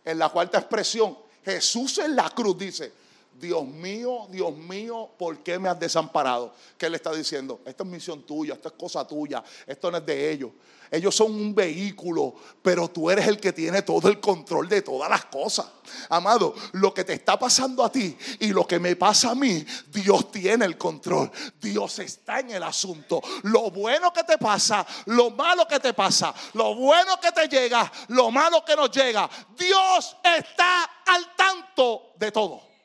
En 0.06 0.20
la 0.20 0.30
cuarta 0.30 0.60
expresión, 0.60 1.18
Jesús 1.44 1.98
en 2.00 2.16
la 2.16 2.30
cruz 2.30 2.58
dice, 2.58 2.94
Dios 3.40 3.66
mío, 3.66 4.28
Dios 4.32 4.56
mío, 4.56 5.12
¿por 5.18 5.44
qué 5.44 5.60
me 5.60 5.70
has 5.70 5.80
desamparado? 5.80 6.54
¿Qué 6.78 6.90
le 6.90 6.98
está 6.98 7.12
diciendo? 7.14 7.62
Esto 7.66 7.84
es 7.84 7.90
misión 7.90 8.24
tuya, 8.24 8.56
esto 8.56 8.70
es 8.70 8.74
cosa 8.74 9.08
tuya, 9.08 9.44
esto 9.68 9.92
no 9.92 9.98
es 9.98 10.06
de 10.06 10.32
ellos. 10.32 10.52
Ellos 10.90 11.16
son 11.16 11.34
un 11.34 11.54
vehículo, 11.54 12.34
pero 12.62 12.88
tú 12.88 13.12
eres 13.12 13.28
el 13.28 13.40
que 13.40 13.54
tiene 13.54 13.82
todo 13.82 14.08
el 14.08 14.20
control 14.20 14.70
de 14.70 14.82
todas 14.82 15.10
las 15.10 15.26
cosas. 15.26 15.68
Amado, 16.10 16.56
lo 16.74 16.94
que 16.94 17.04
te 17.04 17.14
está 17.14 17.38
pasando 17.38 17.84
a 17.84 17.92
ti 17.92 18.18
y 18.40 18.48
lo 18.48 18.66
que 18.66 18.80
me 18.80 18.96
pasa 18.96 19.32
a 19.32 19.36
mí, 19.36 19.66
Dios 19.88 20.32
tiene 20.32 20.66
el 20.66 20.78
control. 20.78 21.30
Dios 21.60 22.00
está 22.00 22.40
en 22.40 22.52
el 22.52 22.64
asunto. 22.64 23.22
Lo 23.44 23.70
bueno 23.70 24.12
que 24.14 24.24
te 24.24 24.38
pasa, 24.38 24.86
lo 25.06 25.30
malo 25.32 25.68
que 25.68 25.80
te 25.80 25.94
pasa, 25.94 26.34
lo 26.54 26.74
bueno 26.76 27.20
que 27.20 27.32
te 27.32 27.48
llega, 27.48 27.92
lo 28.08 28.32
malo 28.32 28.64
que 28.66 28.76
nos 28.76 28.90
llega. 28.90 29.30
Dios 29.58 30.18
está 30.24 30.84
al 31.06 31.36
tanto 31.36 32.14
de 32.18 32.32
todo. 32.32 32.77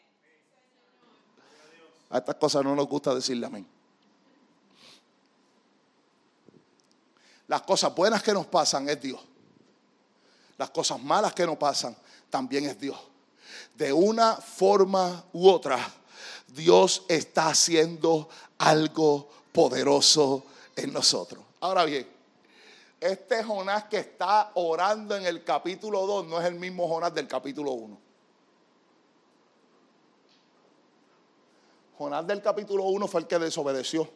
A 2.12 2.18
estas 2.18 2.34
cosas 2.36 2.62
no 2.62 2.76
nos 2.76 2.86
gusta 2.86 3.14
decirle 3.14 3.46
amén. 3.46 3.66
Las 7.48 7.62
cosas 7.62 7.94
buenas 7.94 8.22
que 8.22 8.32
nos 8.32 8.46
pasan 8.46 8.88
es 8.88 9.00
Dios. 9.00 9.20
Las 10.58 10.70
cosas 10.70 11.02
malas 11.02 11.32
que 11.32 11.46
nos 11.46 11.56
pasan 11.56 11.96
también 12.28 12.66
es 12.66 12.78
Dios. 12.78 12.98
De 13.74 13.92
una 13.92 14.36
forma 14.36 15.24
u 15.32 15.48
otra, 15.48 15.78
Dios 16.48 17.04
está 17.08 17.48
haciendo 17.48 18.28
algo 18.58 19.28
poderoso 19.50 20.44
en 20.76 20.92
nosotros. 20.92 21.42
Ahora 21.60 21.84
bien, 21.84 22.06
este 23.00 23.42
Jonás 23.42 23.84
que 23.84 23.98
está 23.98 24.52
orando 24.54 25.16
en 25.16 25.24
el 25.24 25.42
capítulo 25.44 26.06
2 26.06 26.26
no 26.26 26.40
es 26.40 26.46
el 26.46 26.56
mismo 26.56 26.86
Jonás 26.86 27.14
del 27.14 27.26
capítulo 27.26 27.72
1. 27.72 28.11
Jonás 32.03 32.26
del 32.26 32.42
capítulo 32.42 32.82
1 32.82 33.07
fue 33.07 33.20
el 33.20 33.26
que 33.28 33.38
desobedeció. 33.38 34.09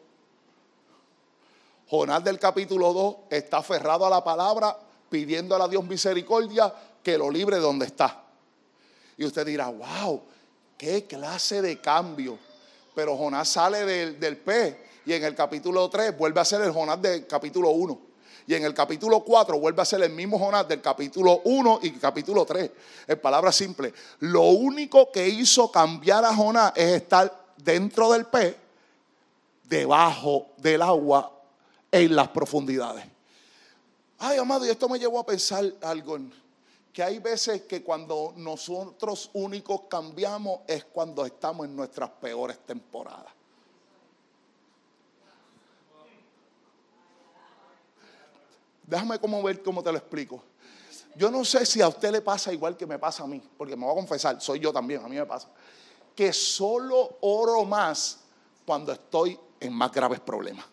Jonás 1.88 2.24
del 2.24 2.36
capítulo 2.36 2.92
2 2.92 3.16
está 3.30 3.58
aferrado 3.58 4.04
a 4.04 4.10
la 4.10 4.24
palabra, 4.24 4.76
pidiéndole 5.08 5.62
a 5.62 5.68
Dios 5.68 5.84
misericordia 5.84 6.74
que 7.00 7.16
lo 7.16 7.30
libre 7.30 7.56
de 7.56 7.62
donde 7.62 7.86
está. 7.86 8.24
Y 9.16 9.24
usted 9.24 9.46
dirá, 9.46 9.68
wow, 9.68 10.20
qué 10.76 11.04
clase 11.04 11.62
de 11.62 11.80
cambio. 11.80 12.36
Pero 12.92 13.16
Jonás 13.16 13.50
sale 13.50 13.84
del, 13.84 14.18
del 14.18 14.36
pez 14.36 14.76
y 15.04 15.12
en 15.12 15.22
el 15.22 15.36
capítulo 15.36 15.88
3 15.88 16.18
vuelve 16.18 16.40
a 16.40 16.44
ser 16.44 16.62
el 16.62 16.72
Jonás 16.72 17.00
del 17.00 17.24
capítulo 17.24 17.70
1. 17.70 18.00
Y 18.48 18.54
en 18.54 18.64
el 18.64 18.74
capítulo 18.74 19.20
4 19.20 19.60
vuelve 19.60 19.82
a 19.82 19.84
ser 19.84 20.02
el 20.02 20.10
mismo 20.10 20.40
Jonás 20.40 20.66
del 20.66 20.80
capítulo 20.80 21.40
1 21.44 21.78
y 21.82 21.92
capítulo 21.92 22.44
3. 22.44 22.68
En 23.06 23.20
palabras 23.20 23.54
simples, 23.54 23.94
lo 24.18 24.42
único 24.42 25.12
que 25.12 25.28
hizo 25.28 25.70
cambiar 25.70 26.24
a 26.24 26.34
Jonás 26.34 26.72
es 26.74 27.02
estar 27.02 27.45
dentro 27.56 28.12
del 28.12 28.26
pez, 28.26 28.56
debajo 29.64 30.48
del 30.58 30.82
agua, 30.82 31.32
en 31.90 32.14
las 32.14 32.28
profundidades. 32.28 33.04
Ay, 34.18 34.38
amado, 34.38 34.66
y 34.66 34.70
esto 34.70 34.88
me 34.88 34.98
llevó 34.98 35.20
a 35.20 35.26
pensar 35.26 35.64
algo, 35.82 36.18
que 36.92 37.02
hay 37.02 37.18
veces 37.18 37.62
que 37.62 37.82
cuando 37.82 38.32
nosotros 38.36 39.30
únicos 39.34 39.82
cambiamos 39.88 40.60
es 40.66 40.84
cuando 40.84 41.24
estamos 41.26 41.66
en 41.66 41.76
nuestras 41.76 42.10
peores 42.10 42.58
temporadas. 42.60 43.32
Déjame 48.86 49.18
como 49.18 49.42
ver 49.42 49.62
cómo 49.62 49.82
te 49.82 49.90
lo 49.90 49.98
explico. 49.98 50.42
Yo 51.16 51.30
no 51.30 51.44
sé 51.44 51.66
si 51.66 51.80
a 51.80 51.88
usted 51.88 52.12
le 52.12 52.20
pasa 52.20 52.52
igual 52.52 52.76
que 52.76 52.86
me 52.86 52.98
pasa 52.98 53.24
a 53.24 53.26
mí, 53.26 53.42
porque 53.56 53.74
me 53.74 53.84
voy 53.84 53.92
a 53.92 53.96
confesar, 53.96 54.40
soy 54.40 54.60
yo 54.60 54.72
también, 54.72 55.02
a 55.02 55.08
mí 55.08 55.16
me 55.16 55.26
pasa, 55.26 55.48
que 56.16 56.32
solo 56.32 57.18
oro 57.20 57.64
más 57.64 58.20
cuando 58.64 58.92
estoy 58.92 59.38
en 59.60 59.72
más 59.72 59.92
graves 59.92 60.18
problemas. 60.20 60.64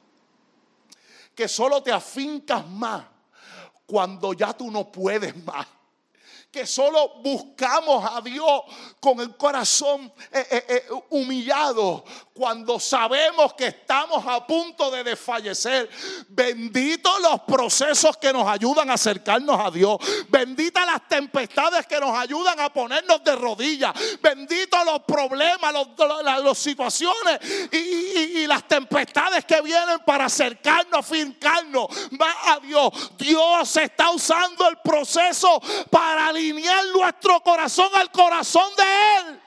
Que 1.36 1.48
solo 1.48 1.84
te 1.84 1.92
afincas 1.92 2.68
más 2.68 3.04
cuando 3.86 4.34
ya 4.34 4.54
tú 4.54 4.72
no 4.72 4.92
puedes 4.92 5.36
más 5.44 5.68
que 6.54 6.68
solo 6.68 7.16
buscamos 7.24 8.06
a 8.12 8.22
Dios 8.22 8.62
con 9.00 9.20
el 9.20 9.36
corazón 9.36 10.14
eh, 10.32 10.46
eh, 10.52 10.66
eh, 10.70 10.84
humillado 11.10 12.06
cuando 12.34 12.80
sabemos 12.80 13.54
que 13.54 13.68
estamos 13.68 14.26
a 14.28 14.46
punto 14.46 14.90
de 14.90 15.04
desfallecer. 15.04 15.90
Benditos 16.28 17.22
los 17.22 17.42
procesos 17.42 18.18
que 18.18 18.34
nos 18.34 18.48
ayudan 18.48 18.90
a 18.90 18.94
acercarnos 18.94 19.60
a 19.60 19.70
Dios. 19.70 19.98
Benditas 20.30 20.86
las 20.86 21.08
tempestades 21.08 21.86
que 21.86 22.00
nos 22.00 22.18
ayudan 22.18 22.60
a 22.60 22.74
ponernos 22.74 23.24
de 23.24 23.36
rodillas. 23.36 23.94
Benditos 24.22 24.84
los 24.86 25.02
problemas, 25.02 25.74
las 26.24 26.58
situaciones 26.58 27.40
y, 27.72 28.48
las 28.48 28.68
tempestades 28.68 29.46
que 29.46 29.62
vienen 29.62 30.00
para 30.06 30.26
acercarnos, 30.26 31.06
fincarnos 31.06 31.88
a 32.48 32.60
Dios. 32.60 33.12
Dios 33.18 33.78
está 33.78 34.10
usando 34.10 34.68
el 34.68 34.78
proceso 34.78 35.62
para 35.90 36.28
alinear 36.28 36.86
nuestro 36.88 37.40
corazón 37.42 37.90
al 37.96 38.12
corazón 38.12 38.70
de 38.76 38.84
Él. 38.84 39.43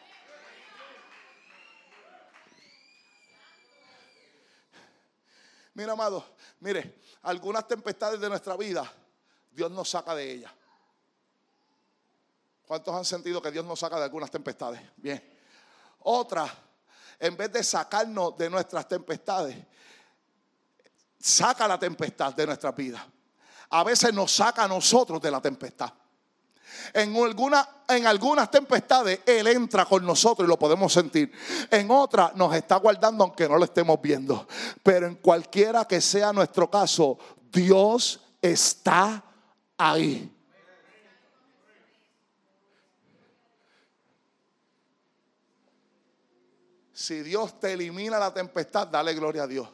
Mira, 5.77 5.93
amado, 5.93 6.25
mire, 6.61 7.03
algunas 7.21 7.69
tempestades 7.69 8.19
de 8.19 8.31
nuestra 8.31 8.57
vida, 8.57 8.91
Dios 9.53 9.71
nos 9.71 9.91
saca 9.91 10.15
de 10.15 10.33
ellas. 10.33 10.51
¿Cuántos 12.67 12.95
han 12.95 13.05
sentido 13.05 13.43
que 13.43 13.51
Dios 13.51 13.63
nos 13.63 13.79
saca 13.79 13.99
de 13.99 14.05
algunas 14.05 14.31
tempestades? 14.31 14.81
Bien. 14.97 15.23
Otra, 15.99 16.49
en 17.21 17.37
vez 17.37 17.53
de 17.53 17.63
sacarnos 17.63 18.39
de 18.39 18.49
nuestras 18.49 18.89
tempestades, 18.89 19.55
saca 21.21 21.69
la 21.69 21.79
tempestad 21.79 22.33
de 22.33 22.47
nuestra 22.47 22.73
vida. 22.73 23.07
A 23.69 23.85
veces 23.85 24.15
nos 24.15 24.33
saca 24.33 24.65
a 24.65 24.69
nosotros 24.69 25.21
de 25.21 25.31
la 25.31 25.43
tempestad. 25.43 25.93
En, 26.93 27.17
alguna, 27.17 27.69
en 27.89 28.07
algunas 28.07 28.51
tempestades 28.51 29.21
Él 29.27 29.47
entra 29.47 29.85
con 29.85 30.05
nosotros 30.05 30.47
y 30.47 30.49
lo 30.49 30.59
podemos 30.59 30.93
sentir. 30.93 31.33
En 31.71 31.91
otras 31.91 32.35
nos 32.37 32.55
está 32.55 32.77
guardando 32.77 33.25
aunque 33.25 33.49
no 33.49 33.59
lo 33.59 33.65
estemos 33.65 34.01
viendo. 34.01 34.47
Pero 34.83 35.07
en 35.07 35.17
cualquiera 35.17 35.85
que 35.85 36.01
sea 36.01 36.33
nuestro 36.33 36.71
caso, 36.71 37.19
Dios 37.53 38.21
está 38.41 39.23
ahí. 39.79 40.33
Si 46.93 47.23
Dios 47.23 47.61
te 47.61 47.75
elimina 47.75 48.19
la 48.19 48.33
tempestad, 48.33 48.87
dale 48.87 49.13
gloria 49.13 49.43
a 49.43 49.47
Dios. 49.47 49.69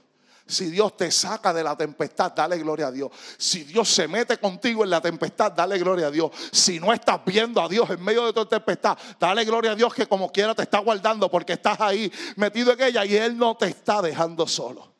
Si 0.46 0.66
Dios 0.70 0.96
te 0.96 1.10
saca 1.10 1.52
de 1.52 1.62
la 1.62 1.76
tempestad, 1.76 2.32
dale 2.32 2.58
gloria 2.58 2.88
a 2.88 2.90
Dios. 2.90 3.12
Si 3.38 3.64
Dios 3.64 3.88
se 3.88 4.08
mete 4.08 4.38
contigo 4.38 4.82
en 4.82 4.90
la 4.90 5.00
tempestad, 5.00 5.52
dale 5.52 5.78
gloria 5.78 6.08
a 6.08 6.10
Dios. 6.10 6.32
Si 6.50 6.80
no 6.80 6.92
estás 6.92 7.24
viendo 7.24 7.60
a 7.62 7.68
Dios 7.68 7.88
en 7.90 8.02
medio 8.02 8.26
de 8.26 8.32
tu 8.32 8.44
tempestad, 8.46 8.98
dale 9.20 9.44
gloria 9.44 9.72
a 9.72 9.74
Dios 9.74 9.94
que 9.94 10.06
como 10.06 10.30
quiera 10.32 10.54
te 10.54 10.62
está 10.62 10.80
guardando 10.80 11.30
porque 11.30 11.54
estás 11.54 11.80
ahí 11.80 12.12
metido 12.36 12.72
en 12.72 12.82
ella 12.82 13.04
y 13.04 13.16
Él 13.16 13.38
no 13.38 13.56
te 13.56 13.66
está 13.66 14.02
dejando 14.02 14.46
solo. 14.46 14.92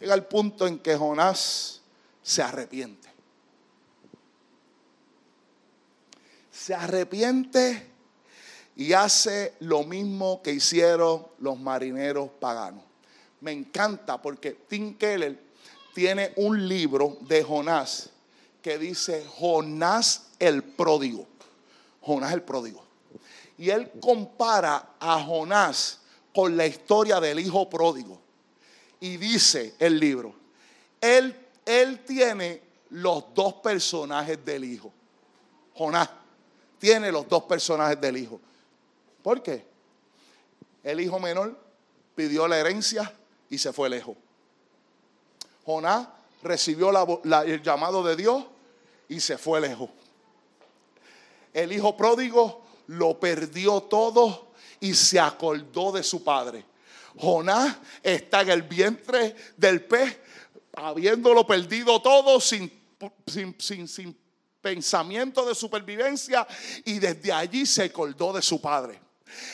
Llega 0.00 0.14
el 0.14 0.24
punto 0.24 0.66
en 0.66 0.80
que 0.80 0.96
Jonás 0.96 1.80
se 2.22 2.42
arrepiente. 2.42 3.08
Se 6.50 6.74
arrepiente 6.74 7.92
y 8.74 8.92
hace 8.92 9.54
lo 9.60 9.84
mismo 9.84 10.42
que 10.42 10.52
hicieron 10.52 11.26
los 11.38 11.58
marineros 11.58 12.30
paganos 12.40 12.86
me 13.40 13.52
encanta 13.52 14.20
porque 14.20 14.52
Tim 14.68 14.96
Keller 14.96 15.38
tiene 15.94 16.32
un 16.36 16.68
libro 16.68 17.18
de 17.22 17.42
Jonás 17.42 18.10
que 18.62 18.78
dice 18.78 19.24
Jonás 19.38 20.28
el 20.38 20.62
pródigo. 20.62 21.26
Jonás 22.00 22.32
el 22.32 22.42
pródigo. 22.42 22.84
Y 23.58 23.70
él 23.70 23.90
compara 24.00 24.94
a 25.00 25.22
Jonás 25.22 26.00
con 26.34 26.56
la 26.56 26.66
historia 26.66 27.20
del 27.20 27.40
hijo 27.40 27.70
pródigo. 27.70 28.20
Y 29.00 29.16
dice 29.16 29.74
el 29.78 29.98
libro, 29.98 30.34
él, 31.00 31.34
él 31.64 32.00
tiene 32.04 32.60
los 32.90 33.32
dos 33.34 33.54
personajes 33.54 34.44
del 34.44 34.64
hijo. 34.64 34.92
Jonás 35.74 36.10
tiene 36.78 37.10
los 37.12 37.28
dos 37.28 37.44
personajes 37.44 38.00
del 38.00 38.16
hijo. 38.16 38.40
¿Por 39.22 39.42
qué? 39.42 39.64
El 40.82 41.00
hijo 41.00 41.18
menor 41.18 41.58
pidió 42.14 42.46
la 42.48 42.58
herencia 42.58 43.12
y 43.50 43.58
se 43.58 43.72
fue 43.72 43.88
lejos. 43.88 44.16
Jonás 45.64 46.08
recibió 46.42 46.90
el 47.44 47.62
llamado 47.62 48.02
de 48.02 48.16
Dios 48.16 48.44
y 49.08 49.20
se 49.20 49.38
fue 49.38 49.60
lejos. 49.60 49.90
El 51.52 51.72
hijo 51.72 51.96
pródigo 51.96 52.64
lo 52.88 53.18
perdió 53.18 53.80
todo 53.82 54.52
y 54.80 54.94
se 54.94 55.18
acordó 55.18 55.92
de 55.92 56.02
su 56.02 56.22
padre. 56.22 56.64
Jonás 57.18 57.76
está 58.02 58.42
en 58.42 58.50
el 58.50 58.62
vientre 58.62 59.34
del 59.56 59.82
pez, 59.84 60.18
habiéndolo 60.74 61.46
perdido 61.46 62.00
todo 62.02 62.40
sin, 62.40 62.70
sin, 63.26 63.88
sin 63.88 64.16
pensamiento 64.60 65.46
de 65.46 65.54
supervivencia 65.54 66.46
y 66.84 66.98
desde 66.98 67.32
allí 67.32 67.64
se 67.64 67.84
acordó 67.84 68.32
de 68.32 68.42
su 68.42 68.60
padre. 68.60 69.05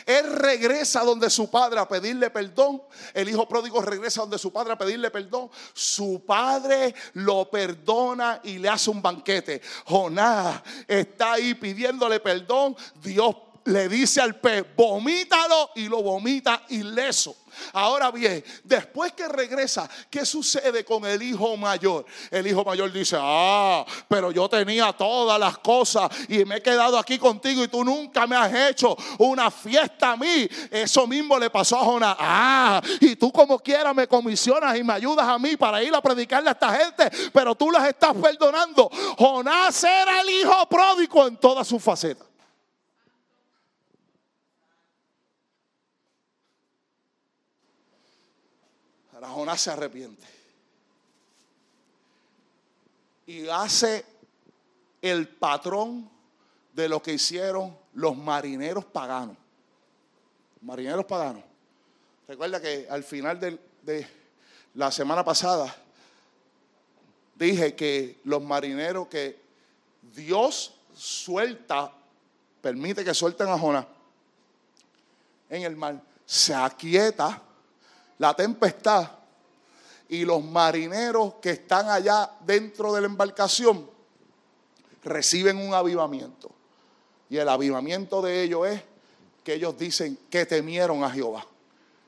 Él 0.06 0.32
regresa 0.32 1.02
donde 1.04 1.30
su 1.30 1.50
padre 1.50 1.80
a 1.80 1.88
pedirle 1.88 2.30
perdón. 2.30 2.82
El 3.14 3.28
hijo 3.28 3.48
pródigo 3.48 3.80
regresa 3.80 4.22
donde 4.22 4.38
su 4.38 4.52
padre 4.52 4.72
a 4.72 4.78
pedirle 4.78 5.10
perdón. 5.10 5.50
Su 5.72 6.24
padre 6.26 6.94
lo 7.14 7.48
perdona 7.50 8.40
y 8.42 8.58
le 8.58 8.68
hace 8.68 8.90
un 8.90 9.00
banquete. 9.00 9.60
Jonás 9.86 10.62
está 10.86 11.32
ahí 11.34 11.54
pidiéndole 11.54 12.20
perdón. 12.20 12.76
Dios 13.02 13.34
le 13.64 13.88
dice 13.88 14.20
al 14.20 14.36
pez, 14.36 14.64
vomítalo 14.76 15.70
y 15.76 15.88
lo 15.88 16.02
vomita 16.02 16.62
ileso. 16.68 17.36
Ahora 17.72 18.10
bien, 18.10 18.42
después 18.64 19.12
que 19.12 19.28
regresa, 19.28 19.88
¿qué 20.10 20.24
sucede 20.24 20.84
con 20.84 21.04
el 21.04 21.22
hijo 21.22 21.56
mayor? 21.56 22.04
El 22.30 22.46
hijo 22.46 22.64
mayor 22.64 22.92
dice, 22.92 23.16
ah, 23.20 23.84
pero 24.08 24.30
yo 24.30 24.48
tenía 24.48 24.92
todas 24.92 25.38
las 25.38 25.58
cosas 25.58 26.10
y 26.28 26.44
me 26.44 26.56
he 26.56 26.62
quedado 26.62 26.98
aquí 26.98 27.18
contigo 27.18 27.62
y 27.62 27.68
tú 27.68 27.84
nunca 27.84 28.26
me 28.26 28.36
has 28.36 28.70
hecho 28.70 28.96
una 29.18 29.50
fiesta 29.50 30.12
a 30.12 30.16
mí. 30.16 30.48
Eso 30.70 31.06
mismo 31.06 31.38
le 31.38 31.50
pasó 31.50 31.78
a 31.78 31.84
Jonás. 31.84 32.16
Ah, 32.18 32.82
y 33.00 33.16
tú 33.16 33.30
como 33.32 33.58
quieras 33.58 33.94
me 33.94 34.06
comisionas 34.06 34.76
y 34.76 34.82
me 34.82 34.94
ayudas 34.94 35.26
a 35.26 35.38
mí 35.38 35.56
para 35.56 35.82
ir 35.82 35.94
a 35.94 36.00
predicarle 36.00 36.48
a 36.48 36.52
esta 36.52 36.74
gente, 36.74 37.10
pero 37.32 37.54
tú 37.54 37.70
las 37.70 37.86
estás 37.88 38.14
perdonando. 38.16 38.90
Jonás 39.18 39.84
era 39.84 40.20
el 40.22 40.30
hijo 40.30 40.68
pródigo 40.68 41.26
en 41.26 41.36
todas 41.36 41.66
sus 41.68 41.82
facetas. 41.82 42.31
Ahora 49.22 49.34
Jonás 49.34 49.60
se 49.60 49.70
arrepiente. 49.70 50.26
Y 53.26 53.48
hace 53.48 54.04
el 55.00 55.28
patrón 55.28 56.10
de 56.72 56.88
lo 56.88 57.00
que 57.00 57.12
hicieron 57.12 57.76
los 57.94 58.16
marineros 58.16 58.84
paganos. 58.84 59.36
Marineros 60.60 61.04
paganos. 61.04 61.44
Recuerda 62.26 62.60
que 62.60 62.88
al 62.90 63.04
final 63.04 63.38
de, 63.38 63.58
de 63.82 64.06
la 64.74 64.90
semana 64.90 65.24
pasada 65.24 65.72
dije 67.36 67.76
que 67.76 68.20
los 68.24 68.42
marineros 68.42 69.06
que 69.06 69.40
Dios 70.14 70.74
suelta, 70.96 71.92
permite 72.60 73.04
que 73.04 73.14
suelten 73.14 73.48
a 73.48 73.58
Jonás 73.58 73.86
en 75.48 75.62
el 75.62 75.76
mar, 75.76 76.02
se 76.26 76.54
aquieta 76.54 77.40
la 78.18 78.34
tempestad 78.34 79.08
y 80.08 80.24
los 80.24 80.44
marineros 80.44 81.34
que 81.40 81.50
están 81.50 81.88
allá 81.88 82.30
dentro 82.44 82.92
de 82.92 83.00
la 83.00 83.06
embarcación 83.06 83.88
reciben 85.02 85.56
un 85.56 85.74
avivamiento. 85.74 86.50
Y 87.30 87.38
el 87.38 87.48
avivamiento 87.48 88.20
de 88.20 88.42
ellos 88.42 88.66
es 88.68 88.82
que 89.42 89.54
ellos 89.54 89.76
dicen 89.78 90.18
que 90.30 90.46
temieron 90.46 91.02
a 91.02 91.10
Jehová. 91.10 91.46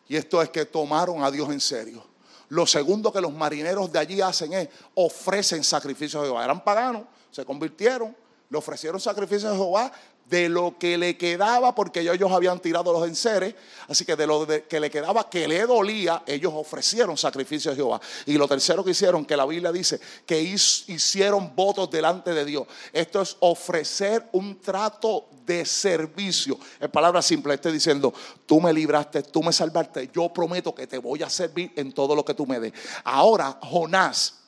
Y 0.07 0.17
esto 0.17 0.43
es 0.43 0.51
que 0.51 0.67
tomaron 0.67 1.25
a 1.25 1.31
Dios 1.31 1.49
en 1.51 1.61
serio. 1.61 2.05
Lo 2.51 2.67
segundo 2.67 3.13
que 3.13 3.21
los 3.21 3.33
marineros 3.33 3.91
de 3.91 3.99
allí 3.99 4.21
hacen 4.21 4.53
es 4.53 4.69
ofrecen 4.95 5.65
sacrificios 5.65 6.23
a 6.23 6.27
Jehová. 6.27 6.45
Eran 6.45 6.63
paganos, 6.63 7.05
se 7.31 7.45
convirtieron, 7.45 8.15
le 8.51 8.59
ofrecieron 8.59 9.01
sacrificios 9.01 9.53
a 9.53 9.57
Jehová 9.57 9.91
de 10.27 10.49
lo 10.49 10.77
que 10.79 10.97
le 10.99 11.16
quedaba, 11.16 11.75
porque 11.75 12.01
ellos 12.01 12.33
habían 12.33 12.61
tirado 12.61 12.93
los 12.93 13.07
enseres, 13.07 13.55
así 13.89 14.05
que 14.05 14.16
de 14.16 14.27
lo 14.27 14.47
que 14.47 14.81
le 14.81 14.91
quedaba 14.91 15.29
que 15.29 15.47
le 15.47 15.66
dolía, 15.66 16.22
ellos 16.27 16.53
ofrecieron 16.55 17.16
sacrificios 17.16 17.72
a 17.72 17.77
Jehová. 17.77 18.01
Y 18.27 18.35
lo 18.35 18.49
tercero 18.49 18.85
que 18.85 18.93
hicieron, 18.93 19.25
que 19.25 19.37
la 19.37 19.47
Biblia 19.47 19.70
dice, 19.70 20.01
que 20.27 20.41
hicieron 20.41 21.55
votos 21.55 21.91
delante 21.91 22.33
de 22.33 22.45
Dios. 22.45 22.66
Esto 22.93 23.20
es 23.20 23.37
ofrecer 23.41 24.29
un 24.33 24.61
trato 24.61 25.27
de 25.45 25.64
servicio. 25.64 26.59
En 26.81 26.91
palabras 26.91 27.27
simples, 27.27 27.57
estoy 27.57 27.72
diciendo, 27.72 28.12
tú 28.47 28.61
me 28.61 28.72
libraste, 28.72 29.22
tú 29.22 29.43
me 29.43 29.53
salvaste, 29.53 30.11
yo 30.12 30.33
prometo 30.33 30.75
que 30.75 30.87
te 30.87 30.99
voy 30.99 31.22
a 31.22 31.29
servir 31.29 31.72
en 31.77 31.93
todo 31.93 32.14
lo 32.16 32.25
que 32.25 32.35
tú 32.35 32.47
me 32.47 32.61
des. 32.61 32.72
Ahora, 33.05 33.59
Jonás 33.62 34.44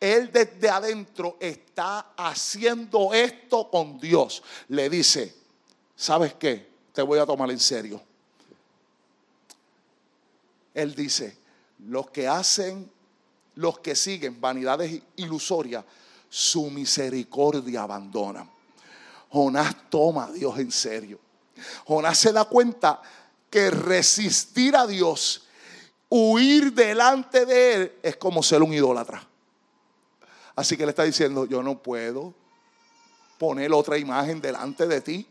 él 0.00 0.32
desde 0.32 0.70
adentro 0.70 1.36
está 1.38 2.14
haciendo 2.16 3.12
esto 3.12 3.70
con 3.70 4.00
Dios. 4.00 4.42
Le 4.68 4.88
dice, 4.88 5.34
¿sabes 5.94 6.32
qué? 6.34 6.70
Te 6.94 7.02
voy 7.02 7.18
a 7.18 7.26
tomar 7.26 7.50
en 7.50 7.60
serio. 7.60 8.00
Él 10.72 10.94
dice, 10.94 11.36
los 11.86 12.10
que 12.10 12.26
hacen, 12.26 12.90
los 13.56 13.80
que 13.80 13.94
siguen 13.94 14.40
vanidades 14.40 15.02
ilusorias, 15.16 15.84
su 16.30 16.70
misericordia 16.70 17.82
abandonan. 17.82 18.50
Jonás 19.30 19.90
toma 19.90 20.24
a 20.24 20.32
Dios 20.32 20.58
en 20.58 20.72
serio. 20.72 21.20
Jonás 21.84 22.16
se 22.16 22.32
da 22.32 22.44
cuenta 22.46 23.02
que 23.50 23.70
resistir 23.70 24.74
a 24.76 24.86
Dios, 24.86 25.46
huir 26.08 26.72
delante 26.72 27.44
de 27.44 27.74
Él, 27.74 27.92
es 28.02 28.16
como 28.16 28.42
ser 28.42 28.62
un 28.62 28.72
idólatra. 28.72 29.29
Así 30.60 30.76
que 30.76 30.84
le 30.84 30.90
está 30.90 31.04
diciendo, 31.04 31.46
yo 31.46 31.62
no 31.62 31.82
puedo 31.82 32.34
poner 33.38 33.72
otra 33.72 33.96
imagen 33.96 34.42
delante 34.42 34.86
de 34.86 35.00
ti. 35.00 35.26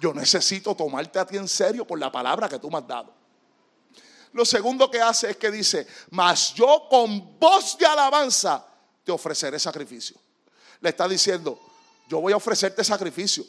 Yo 0.00 0.14
necesito 0.14 0.72
tomarte 0.76 1.18
a 1.18 1.26
ti 1.26 1.36
en 1.36 1.48
serio 1.48 1.84
por 1.84 1.98
la 1.98 2.12
palabra 2.12 2.48
que 2.48 2.60
tú 2.60 2.70
me 2.70 2.78
has 2.78 2.86
dado. 2.86 3.12
Lo 4.32 4.44
segundo 4.44 4.88
que 4.88 5.00
hace 5.00 5.30
es 5.30 5.36
que 5.36 5.50
dice, 5.50 5.88
mas 6.10 6.54
yo 6.54 6.86
con 6.88 7.40
voz 7.40 7.76
de 7.76 7.86
alabanza 7.86 8.64
te 9.02 9.10
ofreceré 9.10 9.58
sacrificio. 9.58 10.16
Le 10.80 10.90
está 10.90 11.08
diciendo, 11.08 11.58
yo 12.08 12.20
voy 12.20 12.32
a 12.32 12.36
ofrecerte 12.36 12.84
sacrificio. 12.84 13.44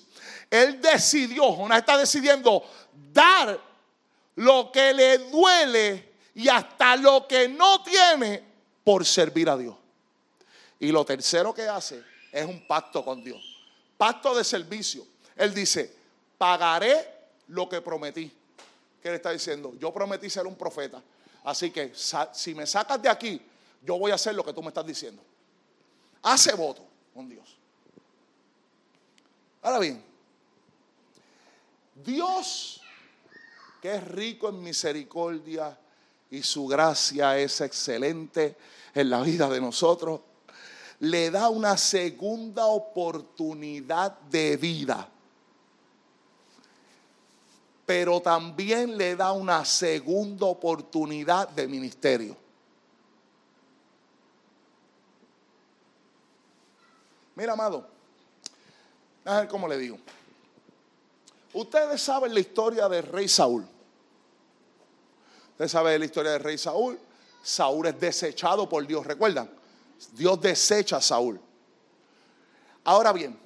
Él 0.49 0.81
decidió, 0.81 1.53
Jonás 1.53 1.77
está 1.77 1.95
decidiendo 1.95 2.63
dar 3.13 3.61
lo 4.33 4.71
que 4.71 4.95
le 4.95 5.19
duele 5.29 6.11
y 6.33 6.49
hasta 6.49 6.95
lo 6.95 7.27
que 7.27 7.47
no 7.47 7.83
tiene 7.83 8.43
por 8.83 9.05
servir 9.05 9.47
a 9.47 9.57
Dios. 9.57 9.75
Y 10.79 10.91
lo 10.91 11.05
tercero 11.05 11.53
que 11.53 11.67
hace 11.67 12.03
es 12.31 12.45
un 12.45 12.65
pacto 12.67 13.03
con 13.03 13.23
Dios. 13.23 13.41
Pacto 13.97 14.35
de 14.35 14.43
servicio. 14.43 15.05
Él 15.35 15.53
dice, 15.53 15.93
pagaré 16.37 17.07
lo 17.47 17.67
que 17.67 17.81
prometí. 17.81 18.31
¿Qué 19.01 19.09
le 19.09 19.15
está 19.15 19.31
diciendo? 19.31 19.73
Yo 19.79 19.93
prometí 19.93 20.29
ser 20.29 20.45
un 20.45 20.55
profeta. 20.55 21.01
Así 21.43 21.71
que 21.71 21.93
si 22.33 22.53
me 22.53 22.67
sacas 22.67 23.01
de 23.01 23.09
aquí, 23.09 23.41
yo 23.81 23.97
voy 23.97 24.11
a 24.11 24.15
hacer 24.15 24.35
lo 24.35 24.43
que 24.43 24.53
tú 24.53 24.61
me 24.61 24.67
estás 24.69 24.85
diciendo. 24.85 25.21
Hace 26.23 26.53
voto 26.55 26.83
con 27.13 27.29
Dios. 27.29 27.57
Ahora 29.61 29.79
bien, 29.79 30.03
Dios, 32.03 32.81
que 33.81 33.95
es 33.95 34.07
rico 34.07 34.49
en 34.49 34.61
misericordia 34.61 35.77
y 36.29 36.43
su 36.43 36.67
gracia 36.67 37.37
es 37.37 37.61
excelente 37.61 38.55
en 38.93 39.09
la 39.09 39.21
vida 39.21 39.49
de 39.49 39.61
nosotros, 39.61 40.21
le 40.99 41.29
da 41.29 41.49
una 41.49 41.77
segunda 41.77 42.65
oportunidad 42.65 44.17
de 44.19 44.57
vida. 44.57 45.07
Pero 47.85 48.19
también 48.19 48.97
le 48.97 49.15
da 49.15 49.31
una 49.31 49.63
segunda 49.63 50.47
oportunidad 50.47 51.47
de 51.49 51.67
ministerio. 51.67 52.35
Mira, 57.35 57.53
amado, 57.53 57.87
a 59.23 59.41
ver 59.41 59.47
cómo 59.47 59.67
le 59.67 59.77
digo. 59.77 59.99
Ustedes 61.53 62.01
saben 62.01 62.33
la 62.33 62.39
historia 62.39 62.89
del 62.89 63.03
rey 63.03 63.27
Saúl. 63.27 63.65
Ustedes 65.51 65.71
saben 65.71 65.99
la 65.99 66.05
historia 66.05 66.31
del 66.31 66.41
rey 66.41 66.57
Saúl. 66.57 66.99
Saúl 67.43 67.87
es 67.87 67.99
desechado 67.99 68.67
por 68.67 68.85
Dios, 68.85 69.05
¿recuerdan? 69.05 69.56
Dios 70.13 70.39
desecha 70.41 70.97
a 70.97 71.01
Saúl. 71.01 71.39
Ahora 72.83 73.11
bien, 73.11 73.37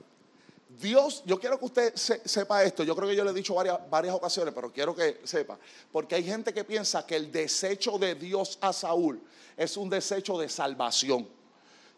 Dios, 0.81 1.21
yo 1.25 1.39
quiero 1.39 1.59
que 1.59 1.65
usted 1.65 1.95
sepa 1.95 2.63
esto, 2.63 2.83
yo 2.83 2.95
creo 2.95 3.09
que 3.09 3.15
yo 3.15 3.23
le 3.23 3.31
he 3.31 3.33
dicho 3.33 3.53
varias, 3.53 3.79
varias 3.89 4.15
ocasiones, 4.15 4.53
pero 4.53 4.71
quiero 4.71 4.95
que 4.95 5.21
sepa, 5.23 5.57
porque 5.91 6.15
hay 6.15 6.23
gente 6.23 6.53
que 6.53 6.63
piensa 6.63 7.05
que 7.05 7.15
el 7.15 7.31
desecho 7.31 7.97
de 7.97 8.15
Dios 8.15 8.57
a 8.61 8.73
Saúl 8.73 9.21
es 9.57 9.77
un 9.77 9.89
desecho 9.89 10.37
de 10.37 10.49
salvación. 10.49 11.27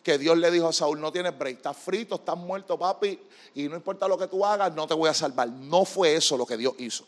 Que 0.04 0.18
Dios 0.18 0.38
le 0.38 0.52
dijo 0.52 0.68
a 0.68 0.74
Saúl, 0.74 1.00
no 1.00 1.14
tienes 1.14 1.38
break, 1.38 1.58
estás 1.58 1.78
frito, 1.78 2.16
estás 2.16 2.36
muerto, 2.38 2.78
papi, 2.78 3.18
y 3.56 3.70
no 3.70 3.76
importa 3.78 4.06
lo 4.06 4.18
que 4.18 4.28
tú 4.28 4.46
hagas, 4.46 4.74
no 4.74 4.86
te 4.86 4.94
voy 4.94 5.10
a 5.10 5.14
salvar. 5.14 5.48
No 5.48 5.86
fue 5.86 6.16
eso 6.16 6.36
lo 6.36 6.46
que 6.46 6.58
Dios 6.58 6.74
hizo. 6.78 7.06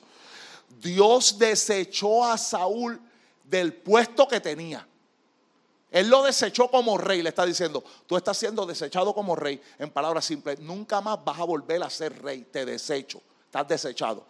Dios 0.82 1.38
desechó 1.38 2.24
a 2.24 2.38
Saúl 2.38 3.02
del 3.44 3.74
puesto 3.74 4.28
que 4.30 4.40
tenía. 4.40 4.88
Él 5.96 6.10
lo 6.10 6.24
desechó 6.24 6.70
como 6.70 6.98
rey, 6.98 7.22
le 7.22 7.30
está 7.30 7.46
diciendo, 7.46 7.82
tú 8.06 8.18
estás 8.18 8.38
siendo 8.38 8.66
desechado 8.66 9.14
como 9.14 9.34
rey. 9.34 9.62
En 9.80 9.90
palabras 9.90 10.26
simples, 10.26 10.60
nunca 10.60 11.00
más 11.00 11.24
vas 11.24 11.40
a 11.40 11.46
volver 11.46 11.82
a 11.84 11.90
ser 11.90 12.22
rey, 12.22 12.42
te 12.52 12.66
desecho, 12.66 13.22
estás 13.46 13.66
desechado. 13.66 14.26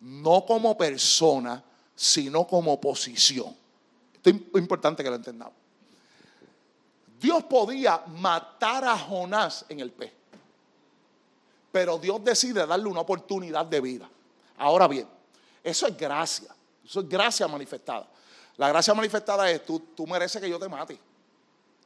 No 0.00 0.46
como 0.46 0.78
persona, 0.78 1.62
sino 1.94 2.46
como 2.46 2.80
posición. 2.80 3.54
Esto 4.14 4.30
es 4.30 4.36
importante 4.54 5.04
que 5.04 5.10
lo 5.10 5.16
entendamos. 5.16 5.52
Dios 7.20 7.44
podía 7.44 8.02
matar 8.06 8.86
a 8.86 8.96
Jonás 8.96 9.66
en 9.68 9.80
el 9.80 9.92
pez, 9.92 10.14
pero 11.70 11.98
Dios 11.98 12.24
decide 12.24 12.66
darle 12.66 12.88
una 12.88 13.00
oportunidad 13.00 13.66
de 13.66 13.80
vida. 13.82 14.08
Ahora 14.56 14.88
bien, 14.88 15.06
eso 15.62 15.86
es 15.86 15.94
gracia, 15.98 16.56
eso 16.82 17.00
es 17.00 17.08
gracia 17.10 17.46
manifestada. 17.46 18.08
La 18.56 18.70
gracia 18.70 18.94
manifestada 18.94 19.50
es, 19.50 19.66
tú, 19.66 19.80
tú 19.94 20.06
mereces 20.06 20.40
que 20.40 20.48
yo 20.48 20.58
te 20.58 20.66
mate. 20.66 21.09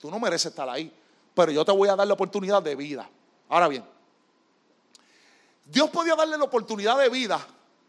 Tú 0.05 0.11
no 0.11 0.21
mereces 0.21 0.51
estar 0.51 0.69
ahí, 0.69 0.93
pero 1.35 1.51
yo 1.51 1.65
te 1.65 1.73
voy 1.73 1.89
a 1.89 1.97
dar 1.97 2.07
la 2.07 2.13
oportunidad 2.13 2.63
de 2.63 2.75
vida. 2.75 3.09
Ahora 3.49 3.69
bien, 3.69 3.83
Dios 5.65 5.89
podía 5.89 6.15
darle 6.15 6.37
la 6.37 6.45
oportunidad 6.45 6.99
de 6.99 7.09
vida, 7.09 7.41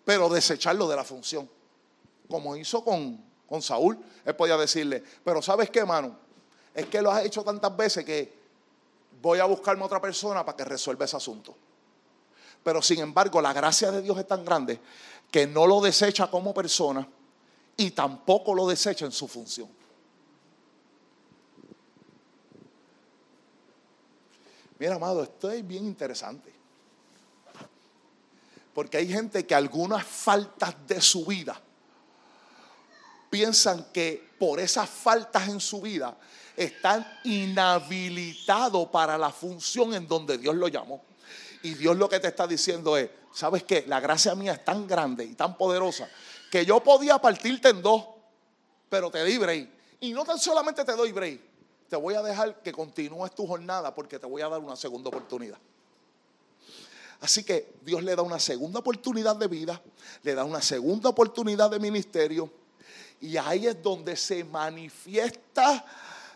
pero 0.05 0.29
desecharlo 0.29 0.87
de 0.87 0.95
la 0.95 1.03
función, 1.03 1.49
como 2.29 2.55
hizo 2.55 2.85
con, 2.85 3.21
con 3.45 3.61
Saúl. 3.61 3.99
Él 4.23 4.33
podía 4.33 4.55
decirle, 4.55 5.03
pero 5.25 5.41
¿sabes 5.41 5.69
qué, 5.69 5.79
hermano? 5.79 6.17
Es 6.73 6.85
que 6.85 7.01
lo 7.01 7.11
has 7.11 7.25
hecho 7.25 7.43
tantas 7.43 7.75
veces 7.75 8.05
que 8.05 8.33
voy 9.21 9.39
a 9.39 9.43
buscarme 9.43 9.83
otra 9.83 9.99
persona 9.99 10.45
para 10.45 10.55
que 10.55 10.63
resuelva 10.63 11.03
ese 11.03 11.17
asunto. 11.17 11.53
Pero 12.63 12.81
sin 12.81 12.99
embargo, 12.99 13.41
la 13.41 13.51
gracia 13.51 13.91
de 13.91 14.01
Dios 14.01 14.17
es 14.17 14.25
tan 14.25 14.45
grande 14.45 14.79
que 15.29 15.47
no 15.47 15.67
lo 15.67 15.81
desecha 15.81 16.31
como 16.31 16.53
persona 16.53 17.05
y 17.75 17.91
tampoco 17.91 18.55
lo 18.55 18.65
desecha 18.67 19.03
en 19.03 19.11
su 19.11 19.27
función. 19.27 19.67
Mira, 24.79 24.95
amado, 24.95 25.23
esto 25.23 25.49
es 25.49 25.65
bien 25.65 25.85
interesante. 25.85 26.53
Porque 28.73 28.97
hay 28.97 29.07
gente 29.07 29.45
que 29.45 29.55
algunas 29.55 30.05
faltas 30.05 30.75
de 30.85 30.99
su 30.99 31.25
vida 31.25 31.59
piensan 33.29 33.87
que 33.93 34.31
por 34.37 34.59
esas 34.59 34.89
faltas 34.89 35.47
en 35.47 35.59
su 35.59 35.81
vida 35.81 36.17
están 36.55 37.05
inhabilitados 37.23 38.89
para 38.89 39.17
la 39.17 39.29
función 39.29 39.93
en 39.93 40.07
donde 40.07 40.37
Dios 40.37 40.55
lo 40.55 40.67
llamó. 40.67 41.03
Y 41.63 41.73
Dios 41.73 41.97
lo 41.97 42.07
que 42.07 42.19
te 42.19 42.27
está 42.27 42.45
diciendo 42.47 42.97
es, 42.97 43.09
¿sabes 43.33 43.63
qué? 43.63 43.85
La 43.87 43.99
gracia 43.99 44.35
mía 44.35 44.53
es 44.53 44.63
tan 44.63 44.87
grande 44.87 45.23
y 45.25 45.35
tan 45.35 45.57
poderosa 45.57 46.07
que 46.51 46.65
yo 46.65 46.81
podía 46.81 47.17
partirte 47.17 47.69
en 47.69 47.81
dos, 47.81 48.05
pero 48.89 49.09
te 49.09 49.23
di 49.25 49.37
break. 49.37 49.69
Y 50.01 50.11
no 50.13 50.23
tan 50.23 50.37
solamente 50.37 50.85
te 50.85 50.93
doy 50.93 51.11
break, 51.11 51.41
te 51.89 51.95
voy 51.95 52.15
a 52.15 52.21
dejar 52.21 52.61
que 52.61 52.71
continúes 52.71 53.33
tu 53.33 53.45
jornada 53.45 53.93
porque 53.93 54.19
te 54.19 54.25
voy 54.25 54.41
a 54.41 54.49
dar 54.49 54.59
una 54.59 54.75
segunda 54.75 55.09
oportunidad. 55.09 55.57
Así 57.21 57.43
que 57.43 57.73
Dios 57.81 58.03
le 58.03 58.15
da 58.15 58.21
una 58.21 58.39
segunda 58.39 58.79
oportunidad 58.79 59.35
de 59.35 59.47
vida, 59.47 59.81
le 60.23 60.35
da 60.35 60.43
una 60.43 60.61
segunda 60.61 61.09
oportunidad 61.09 61.69
de 61.71 61.79
ministerio 61.79 62.49
y 63.21 63.37
ahí 63.37 63.67
es 63.67 63.81
donde 63.81 64.15
se 64.15 64.43
manifiesta 64.43 65.85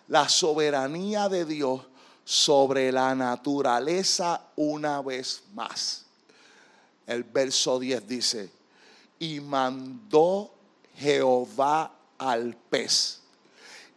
la 0.08 0.28
soberanía 0.30 1.30
de 1.30 1.45
Dios 1.45 1.82
sobre 2.24 2.91
la 2.91 3.14
naturaleza 3.16 4.41
una 4.56 5.02
vez 5.02 5.43
más. 5.54 6.06
El 7.06 7.24
verso 7.24 7.80
10 7.80 8.08
dice, 8.08 8.50
y 9.20 9.39
mandó 9.39 10.52
Jehová 10.95 11.91
al 12.18 12.56
pez 12.56 13.18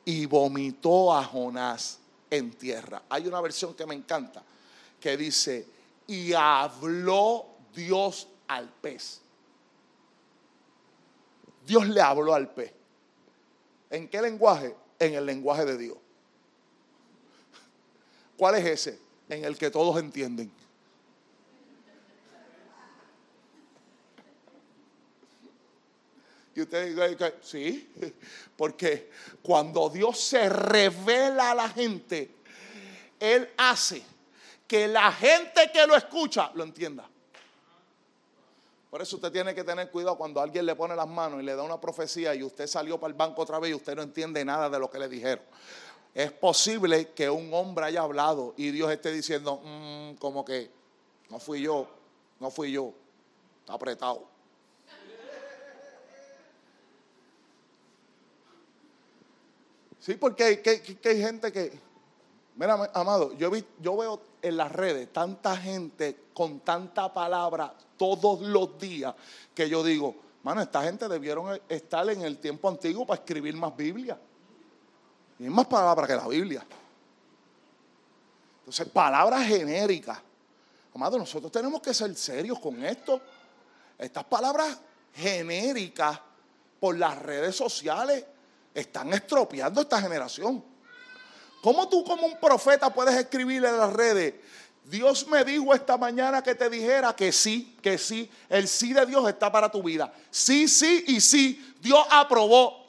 y 0.04 0.26
vomitó 0.26 1.14
a 1.14 1.24
Jonás 1.24 1.98
en 2.30 2.50
tierra. 2.52 3.02
Hay 3.08 3.26
una 3.26 3.40
versión 3.40 3.74
que 3.74 3.86
me 3.86 3.94
encanta 3.94 4.42
que 5.00 5.16
dice, 5.16 5.66
y 6.06 6.32
habló 6.32 7.46
Dios 7.74 8.28
al 8.46 8.68
pez. 8.68 9.20
Dios 11.66 11.88
le 11.88 12.00
habló 12.00 12.34
al 12.34 12.50
pez. 12.50 12.72
¿En 13.90 14.08
qué 14.08 14.22
lenguaje? 14.22 14.74
En 14.98 15.14
el 15.14 15.26
lenguaje 15.26 15.64
de 15.64 15.76
Dios. 15.76 15.96
¿Cuál 18.36 18.56
es 18.56 18.66
ese? 18.66 18.98
En 19.28 19.44
el 19.44 19.56
que 19.56 19.70
todos 19.70 20.00
entienden. 20.00 20.50
Y 26.54 26.60
usted 26.60 26.88
dice, 26.88 27.34
sí, 27.42 27.92
porque 28.56 29.10
cuando 29.42 29.88
Dios 29.88 30.20
se 30.20 30.48
revela 30.48 31.52
a 31.52 31.54
la 31.54 31.68
gente, 31.68 32.30
Él 33.18 33.50
hace 33.56 34.02
que 34.66 34.88
la 34.88 35.12
gente 35.12 35.70
que 35.72 35.86
lo 35.86 35.96
escucha 35.96 36.50
lo 36.54 36.64
entienda. 36.64 37.08
Por 38.90 39.00
eso 39.00 39.16
usted 39.16 39.32
tiene 39.32 39.54
que 39.54 39.64
tener 39.64 39.90
cuidado 39.90 40.18
cuando 40.18 40.38
alguien 40.38 40.66
le 40.66 40.76
pone 40.76 40.94
las 40.94 41.08
manos 41.08 41.40
y 41.40 41.44
le 41.44 41.56
da 41.56 41.62
una 41.62 41.80
profecía 41.80 42.34
y 42.34 42.42
usted 42.42 42.66
salió 42.66 43.00
para 43.00 43.10
el 43.10 43.16
banco 43.16 43.40
otra 43.40 43.58
vez 43.58 43.70
y 43.70 43.74
usted 43.74 43.96
no 43.96 44.02
entiende 44.02 44.44
nada 44.44 44.68
de 44.68 44.78
lo 44.78 44.90
que 44.90 44.98
le 44.98 45.08
dijeron. 45.08 45.42
Es 46.14 46.30
posible 46.30 47.08
que 47.12 47.30
un 47.30 47.54
hombre 47.54 47.86
haya 47.86 48.02
hablado 48.02 48.52
y 48.58 48.70
Dios 48.70 48.90
esté 48.92 49.10
diciendo, 49.10 49.62
mm, 49.64 50.16
como 50.16 50.44
que 50.44 50.70
no 51.30 51.38
fui 51.38 51.62
yo, 51.62 51.88
no 52.38 52.50
fui 52.50 52.70
yo, 52.70 52.92
está 53.60 53.72
apretado. 53.72 54.31
Sí, 60.02 60.14
porque 60.14 60.42
hay, 60.42 60.60
hay 61.04 61.22
gente 61.22 61.52
que, 61.52 61.78
mira, 62.56 62.90
amado, 62.92 63.34
yo, 63.34 63.52
vi, 63.52 63.64
yo 63.78 63.96
veo 63.96 64.20
en 64.42 64.56
las 64.56 64.72
redes 64.72 65.12
tanta 65.12 65.56
gente 65.56 66.24
con 66.34 66.58
tanta 66.58 67.12
palabra 67.12 67.72
todos 67.96 68.40
los 68.40 68.76
días 68.80 69.14
que 69.54 69.68
yo 69.68 69.84
digo, 69.84 70.16
mano, 70.42 70.60
esta 70.60 70.82
gente 70.82 71.06
debieron 71.06 71.56
estar 71.68 72.10
en 72.10 72.22
el 72.22 72.38
tiempo 72.38 72.68
antiguo 72.68 73.06
para 73.06 73.20
escribir 73.20 73.54
más 73.54 73.76
Biblia. 73.76 74.18
Y 75.38 75.44
más 75.44 75.66
palabras 75.66 76.08
que 76.08 76.16
la 76.16 76.26
Biblia. 76.26 76.66
Entonces, 78.58 78.88
palabras 78.88 79.46
genéricas. 79.46 80.18
Amado, 80.96 81.16
nosotros 81.16 81.52
tenemos 81.52 81.80
que 81.80 81.94
ser 81.94 82.12
serios 82.16 82.58
con 82.58 82.84
esto. 82.84 83.20
Estas 83.96 84.24
palabras 84.24 84.80
genéricas 85.14 86.18
por 86.80 86.98
las 86.98 87.16
redes 87.22 87.54
sociales 87.54 88.24
están 88.74 89.12
estropeando 89.12 89.80
esta 89.80 90.00
generación. 90.00 90.64
¿Cómo 91.62 91.88
tú 91.88 92.04
como 92.04 92.26
un 92.26 92.38
profeta 92.40 92.92
puedes 92.92 93.14
escribirle 93.14 93.68
en 93.68 93.78
las 93.78 93.92
redes? 93.92 94.34
Dios 94.84 95.28
me 95.28 95.44
dijo 95.44 95.72
esta 95.72 95.96
mañana 95.96 96.42
que 96.42 96.54
te 96.54 96.68
dijera 96.68 97.14
que 97.14 97.30
sí, 97.30 97.76
que 97.80 97.98
sí, 97.98 98.28
el 98.48 98.66
sí 98.66 98.92
de 98.92 99.06
Dios 99.06 99.28
está 99.28 99.50
para 99.52 99.70
tu 99.70 99.82
vida. 99.82 100.12
Sí, 100.30 100.66
sí 100.66 101.04
y 101.06 101.20
sí, 101.20 101.74
Dios 101.80 102.04
aprobó. 102.10 102.84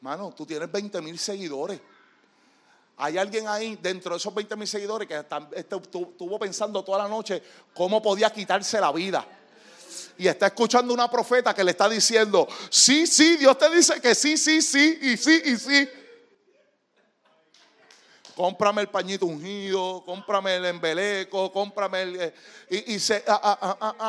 Mano, 0.00 0.32
tú 0.36 0.44
tienes 0.44 0.70
20 0.70 1.00
mil 1.00 1.16
seguidores. 1.16 1.80
Hay 2.96 3.16
alguien 3.18 3.46
ahí 3.46 3.78
dentro 3.80 4.12
de 4.12 4.16
esos 4.18 4.34
20 4.34 4.56
mil 4.56 4.66
seguidores 4.66 5.06
que 5.06 5.24
estuvo 5.56 6.38
pensando 6.38 6.82
toda 6.82 6.98
la 6.98 7.08
noche 7.08 7.42
cómo 7.72 8.02
podía 8.02 8.30
quitarse 8.30 8.80
la 8.80 8.90
vida 8.90 9.24
y 10.18 10.28
está 10.28 10.46
escuchando 10.46 10.92
una 10.94 11.10
profeta 11.10 11.54
que 11.54 11.64
le 11.64 11.72
está 11.72 11.88
diciendo, 11.88 12.48
sí, 12.70 13.06
sí, 13.06 13.36
Dios 13.36 13.58
te 13.58 13.70
dice 13.70 14.00
que 14.00 14.14
sí, 14.14 14.36
sí, 14.36 14.62
sí, 14.62 14.98
y 15.02 15.16
sí, 15.16 15.42
y 15.44 15.56
sí. 15.56 15.88
Cómprame 18.36 18.82
el 18.82 18.88
pañito 18.88 19.26
ungido, 19.26 20.02
cómprame 20.04 20.56
el 20.56 20.64
embeleco, 20.66 21.52
cómprame 21.52 22.02
el... 22.02 22.20
Eh, 22.20 22.34
y, 22.86 22.98
se, 22.98 23.22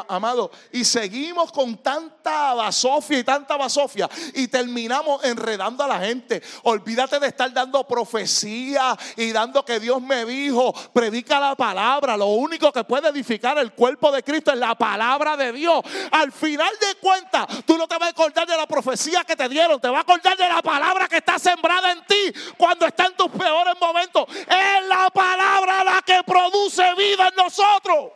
amado, 0.07 0.49
y 0.71 0.85
seguimos 0.85 1.51
con 1.51 1.77
tanta 1.77 2.53
basofia 2.53 3.19
y 3.19 3.23
tanta 3.23 3.57
basofia 3.57 4.09
y 4.33 4.47
terminamos 4.47 5.23
enredando 5.25 5.83
a 5.83 5.87
la 5.87 5.99
gente. 5.99 6.41
Olvídate 6.63 7.19
de 7.19 7.27
estar 7.27 7.51
dando 7.51 7.85
profecía 7.85 8.97
y 9.17 9.31
dando 9.33 9.65
que 9.65 9.81
Dios 9.81 10.01
me 10.01 10.23
dijo, 10.25 10.73
predica 10.93 11.41
la 11.41 11.55
palabra. 11.55 12.15
Lo 12.15 12.27
único 12.27 12.71
que 12.71 12.85
puede 12.85 13.09
edificar 13.09 13.57
el 13.57 13.73
cuerpo 13.73 14.11
de 14.13 14.23
Cristo 14.23 14.51
es 14.51 14.57
la 14.57 14.75
palabra 14.75 15.35
de 15.35 15.51
Dios. 15.51 15.81
Al 16.11 16.31
final 16.31 16.71
de 16.79 16.95
cuentas, 17.01 17.47
tú 17.65 17.77
no 17.77 17.87
te 17.87 17.97
vas 17.97 18.07
a 18.07 18.11
acordar 18.11 18.47
de 18.47 18.55
la 18.55 18.65
profecía 18.65 19.23
que 19.25 19.35
te 19.35 19.49
dieron, 19.49 19.79
te 19.79 19.89
vas 19.89 19.99
a 19.99 20.01
acordar 20.01 20.37
de 20.37 20.47
la 20.47 20.61
palabra 20.61 21.07
que 21.09 21.17
está 21.17 21.37
sembrada 21.37 21.91
en 21.91 22.05
ti 22.05 22.33
cuando 22.57 22.85
está 22.85 23.07
en 23.07 23.15
tus 23.15 23.29
peores 23.29 23.75
momentos. 23.79 24.12
Es 24.21 24.87
la 24.87 25.09
palabra 25.09 25.83
la 25.83 26.01
que 26.05 26.21
produce 26.25 26.83
vida 26.95 27.29
en 27.29 27.35
nosotros. 27.35 28.11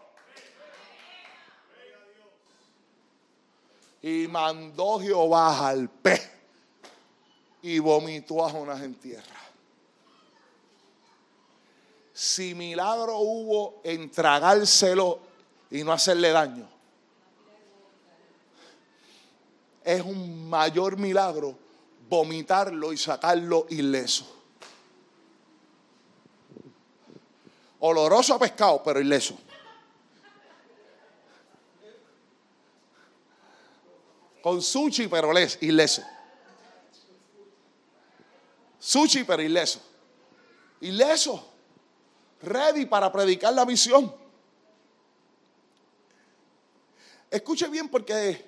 Y 4.02 4.28
mandó 4.28 5.00
Jehová 5.00 5.68
al 5.68 5.90
pez 5.90 6.32
y 7.64 7.80
vomitó 7.80 8.46
a 8.46 8.50
Jonás 8.52 8.82
en 8.82 8.96
tierra. 8.96 9.36
Si 12.14 12.56
milagro 12.56 13.18
hubo 13.18 13.82
en 13.84 14.10
tragárselo 14.10 15.20
y 15.70 15.84
no 15.84 15.92
hacerle 15.92 16.30
daño, 16.30 16.68
es 19.84 20.02
un 20.02 20.50
mayor 20.50 20.98
milagro 20.98 21.58
vomitarlo 22.10 22.94
y 22.94 22.98
sacarlo 22.98 23.66
ileso. 23.70 24.37
Oloroso 27.80 28.34
a 28.34 28.40
pescado, 28.40 28.82
pero 28.84 29.00
ileso. 29.00 29.38
Con 34.42 34.62
sushi, 34.62 35.08
pero 35.08 35.32
ileso. 35.62 36.02
Sushi, 38.80 39.24
pero 39.24 39.42
ileso. 39.42 39.82
Ileso. 40.82 41.54
Ready 42.42 42.86
para 42.86 43.12
predicar 43.12 43.54
la 43.54 43.66
misión. 43.66 44.14
Escuche 47.30 47.68
bien 47.68 47.90
porque 47.90 48.46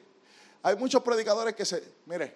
hay 0.63 0.75
muchos 0.75 1.03
predicadores 1.03 1.55
que 1.55 1.65
se... 1.65 1.83
Mire, 2.05 2.35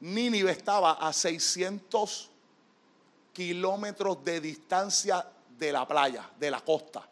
Nínive 0.00 0.50
estaba 0.50 0.92
a 0.92 1.12
600 1.12 2.29
kilómetros 3.32 4.24
de 4.24 4.40
distancia 4.40 5.26
de 5.58 5.72
la 5.72 5.86
playa, 5.86 6.28
de 6.38 6.50
la 6.50 6.60
costa. 6.60 7.06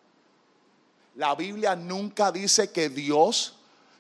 La 1.17 1.35
Biblia 1.35 1.75
nunca 1.75 2.31
dice 2.31 2.71
que 2.71 2.89
Dios 2.89 3.55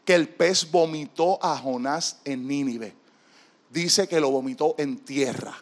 que 0.08 0.14
el 0.14 0.26
pez 0.26 0.70
vomitó 0.70 1.38
a 1.44 1.54
Jonás 1.58 2.20
en 2.24 2.48
Nínive. 2.48 2.94
Dice 3.68 4.08
que 4.08 4.18
lo 4.18 4.30
vomitó 4.30 4.74
en 4.78 4.96
tierra. 5.00 5.54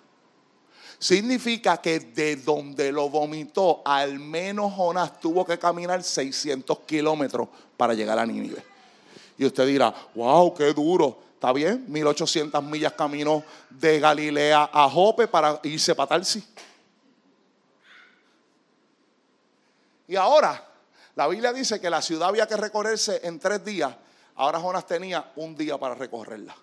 Significa 1.01 1.79
que 1.79 1.99
de 1.99 2.37
donde 2.37 2.93
lo 2.93 3.11
vomitó, 3.11 3.83
al 3.85 4.21
menos 4.21 4.73
Jonás 4.73 5.19
tuvo 5.19 5.45
que 5.45 5.59
caminar 5.59 6.01
600 6.01 6.79
kilómetros 6.87 7.49
para 7.77 7.93
llegar 7.93 8.21
a 8.21 8.25
Nínive. 8.25 8.65
Y 9.37 9.47
usted 9.47 9.67
dirá, 9.67 9.93
wow, 10.15 10.55
qué 10.55 10.73
duro. 10.73 11.19
Está 11.37 11.53
bien, 11.53 11.85
1800 11.87 12.65
millas 12.65 12.95
caminó 12.95 13.45
de 13.69 14.01
Galilea 14.01 14.71
a 14.73 14.89
Jope 14.89 15.29
para 15.29 15.61
irse 15.65 15.95
para 15.95 16.09
Tarsi. 16.09 16.43
Y 20.09 20.17
ahora, 20.17 20.67
la 21.15 21.29
Biblia 21.29 21.53
dice 21.53 21.79
que 21.79 21.91
la 21.91 22.01
ciudad 22.01 22.31
había 22.31 22.47
que 22.47 22.57
recorrerse 22.57 23.21
en 23.23 23.39
tres 23.39 23.63
días. 23.63 23.95
Ahora 24.37 24.59
Jonás 24.61 24.87
tenía 24.87 25.31
un 25.37 25.55
día 25.55 25.77
para 25.77 25.95
recorrerla. 25.95 26.57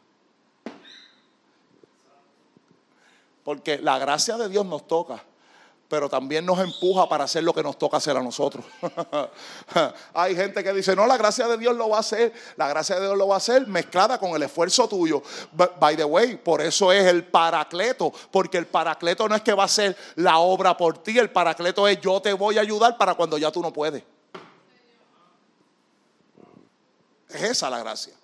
Porque 3.44 3.78
la 3.78 4.00
gracia 4.00 4.38
de 4.38 4.50
Dios 4.50 4.66
nos 4.66 4.88
toca, 4.88 5.24
pero 5.94 6.10
también 6.10 6.44
nos 6.44 6.58
empuja 6.58 7.08
para 7.08 7.26
hacer 7.26 7.44
lo 7.44 7.54
que 7.54 7.62
nos 7.62 7.78
toca 7.78 7.98
hacer 7.98 8.18
a 8.18 8.24
nosotros. 8.24 8.66
Hay 10.16 10.36
gente 10.36 10.64
que 10.64 10.74
dice, 10.74 10.96
no, 10.96 11.06
la 11.06 11.18
gracia 11.18 11.48
de 11.48 11.56
Dios 11.56 11.76
lo 11.76 11.88
va 11.88 11.98
a 11.98 12.00
hacer, 12.00 12.34
la 12.56 12.68
gracia 12.68 12.96
de 12.96 13.06
Dios 13.06 13.16
lo 13.16 13.28
va 13.28 13.36
a 13.36 13.38
hacer 13.38 13.68
mezclada 13.68 14.18
con 14.18 14.32
el 14.32 14.42
esfuerzo 14.42 14.88
tuyo. 14.88 15.22
By 15.52 15.96
the 15.96 16.04
way, 16.04 16.38
por 16.38 16.62
eso 16.62 16.92
es 16.92 17.06
el 17.06 17.28
paracleto, 17.28 18.12
porque 18.32 18.58
el 18.58 18.66
paracleto 18.66 19.30
no 19.30 19.36
es 19.36 19.44
que 19.44 19.54
va 19.54 19.66
a 19.66 19.68
ser 19.68 19.96
la 20.16 20.40
obra 20.40 20.76
por 20.76 20.98
ti, 20.98 21.20
el 21.20 21.30
paracleto 21.30 21.88
es 21.88 22.02
yo 22.02 22.20
te 22.20 22.34
voy 22.34 22.58
a 22.58 22.62
ayudar 22.62 22.98
para 22.98 23.14
cuando 23.14 23.38
ya 23.38 23.52
tú 23.52 23.62
no 23.62 23.72
puedes. 23.72 24.02
Es 27.30 27.44
esa 27.44 27.70
la 27.70 27.78
gracia. 27.78 28.16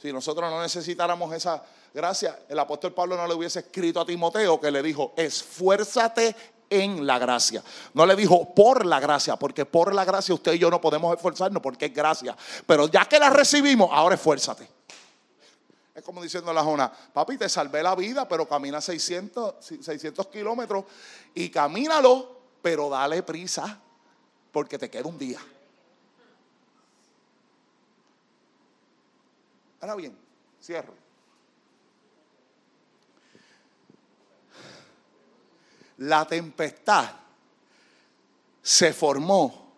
Si 0.00 0.12
nosotros 0.12 0.48
no 0.48 0.62
necesitáramos 0.62 1.34
esa 1.34 1.60
gracia, 1.92 2.38
el 2.48 2.58
apóstol 2.60 2.94
Pablo 2.94 3.16
no 3.16 3.26
le 3.26 3.34
hubiese 3.34 3.58
escrito 3.58 4.00
a 4.00 4.06
Timoteo 4.06 4.60
que 4.60 4.70
le 4.70 4.80
dijo, 4.80 5.12
esfuérzate 5.16 6.36
en 6.70 7.06
la 7.06 7.18
gracia. 7.18 7.62
No 7.94 8.06
le 8.06 8.16
dijo 8.16 8.54
por 8.54 8.84
la 8.84 9.00
gracia, 9.00 9.36
porque 9.36 9.64
por 9.64 9.94
la 9.94 10.04
gracia 10.04 10.34
usted 10.34 10.54
y 10.54 10.58
yo 10.58 10.70
no 10.70 10.80
podemos 10.80 11.14
esforzarnos 11.14 11.62
porque 11.62 11.86
es 11.86 11.94
gracia. 11.94 12.36
Pero 12.66 12.88
ya 12.88 13.04
que 13.04 13.18
la 13.18 13.30
recibimos, 13.30 13.90
ahora 13.92 14.14
esfuérzate. 14.14 14.68
Es 15.94 16.02
como 16.02 16.22
diciendo 16.22 16.52
la 16.52 16.62
Jona, 16.62 16.92
papi, 16.92 17.38
te 17.38 17.48
salvé 17.48 17.82
la 17.82 17.94
vida, 17.94 18.28
pero 18.28 18.46
camina 18.46 18.80
600, 18.80 19.54
600 19.80 20.26
kilómetros 20.26 20.84
y 21.34 21.48
camínalo, 21.48 22.36
pero 22.60 22.90
dale 22.90 23.22
prisa, 23.22 23.80
porque 24.52 24.78
te 24.78 24.90
queda 24.90 25.08
un 25.08 25.18
día. 25.18 25.40
Ahora 29.80 29.94
bien, 29.94 30.18
cierro. 30.62 31.05
La 35.98 36.26
tempestad 36.26 37.10
se 38.62 38.92
formó 38.92 39.72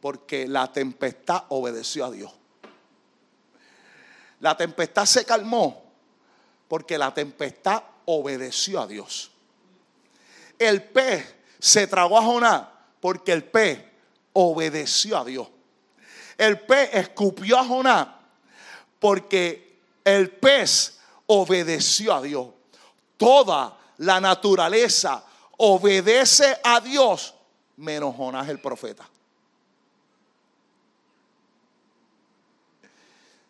porque 0.00 0.46
la 0.46 0.72
tempestad 0.72 1.44
obedeció 1.48 2.04
a 2.04 2.10
Dios. 2.10 2.32
La 4.40 4.56
tempestad 4.56 5.04
se 5.04 5.24
calmó 5.24 5.82
porque 6.68 6.98
la 6.98 7.12
tempestad 7.12 7.82
obedeció 8.04 8.80
a 8.80 8.86
Dios. 8.86 9.30
El 10.58 10.82
pez 10.82 11.34
se 11.58 11.86
tragó 11.86 12.18
a 12.18 12.22
Jonás 12.22 12.66
porque 13.00 13.32
el 13.32 13.44
pez 13.44 13.82
obedeció 14.32 15.18
a 15.18 15.24
Dios. 15.24 15.48
El 16.36 16.60
pez 16.60 16.90
escupió 16.92 17.58
a 17.58 17.64
Jonás 17.64 18.08
porque 19.00 19.78
el 20.04 20.30
pez 20.30 20.98
obedeció 21.26 22.14
a 22.14 22.22
Dios. 22.22 22.48
Toda 23.16 23.77
la 23.98 24.20
naturaleza 24.20 25.24
obedece 25.56 26.58
a 26.62 26.80
Dios, 26.80 27.34
menos 27.76 28.14
Jonás 28.14 28.48
el 28.48 28.60
profeta. 28.60 29.08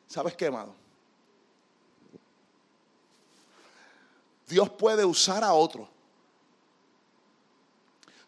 ¿Sabes 0.07 0.35
qué, 0.35 0.47
amado? 0.47 0.75
Dios 4.47 4.71
puede 4.71 5.05
usar 5.05 5.45
a 5.45 5.53
otro. 5.53 5.89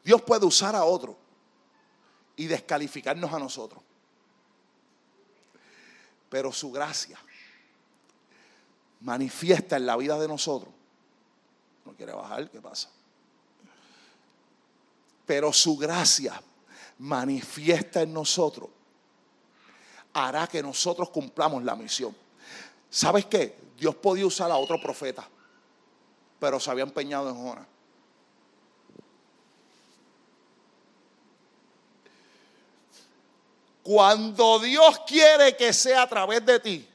Dios 0.04 0.20
puede 0.20 0.44
usar 0.44 0.76
a 0.76 0.84
otro 0.84 1.16
y 2.36 2.46
descalificarnos 2.46 3.32
a 3.32 3.38
nosotros. 3.38 3.82
Pero 6.28 6.52
su 6.52 6.70
gracia 6.70 7.18
manifiesta 9.00 9.78
en 9.78 9.86
la 9.86 9.96
vida 9.96 10.18
de 10.18 10.28
nosotros 10.28 10.74
no 11.84 11.92
quiere 11.94 12.12
bajar, 12.12 12.50
¿qué 12.50 12.60
pasa? 12.60 12.88
Pero 15.26 15.52
su 15.52 15.76
gracia 15.76 16.40
manifiesta 16.98 18.02
en 18.02 18.12
nosotros 18.12 18.68
hará 20.12 20.46
que 20.46 20.62
nosotros 20.62 21.10
cumplamos 21.10 21.62
la 21.62 21.76
misión. 21.76 22.14
¿Sabes 22.90 23.26
qué? 23.26 23.56
Dios 23.78 23.94
podía 23.94 24.26
usar 24.26 24.50
a 24.50 24.56
otro 24.56 24.80
profeta, 24.80 25.26
pero 26.38 26.58
se 26.58 26.70
había 26.70 26.84
empeñado 26.84 27.30
en 27.30 27.36
Jonás. 27.36 27.66
Cuando 33.82 34.58
Dios 34.58 35.00
quiere 35.06 35.56
que 35.56 35.72
sea 35.72 36.02
a 36.02 36.08
través 36.08 36.44
de 36.44 36.60
ti, 36.60 36.88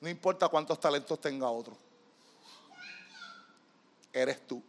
no 0.00 0.08
importa 0.08 0.48
cuántos 0.48 0.78
talentos 0.78 1.20
tenga 1.20 1.50
otro 1.50 1.87
eres 4.20 4.46
tú. 4.46 4.62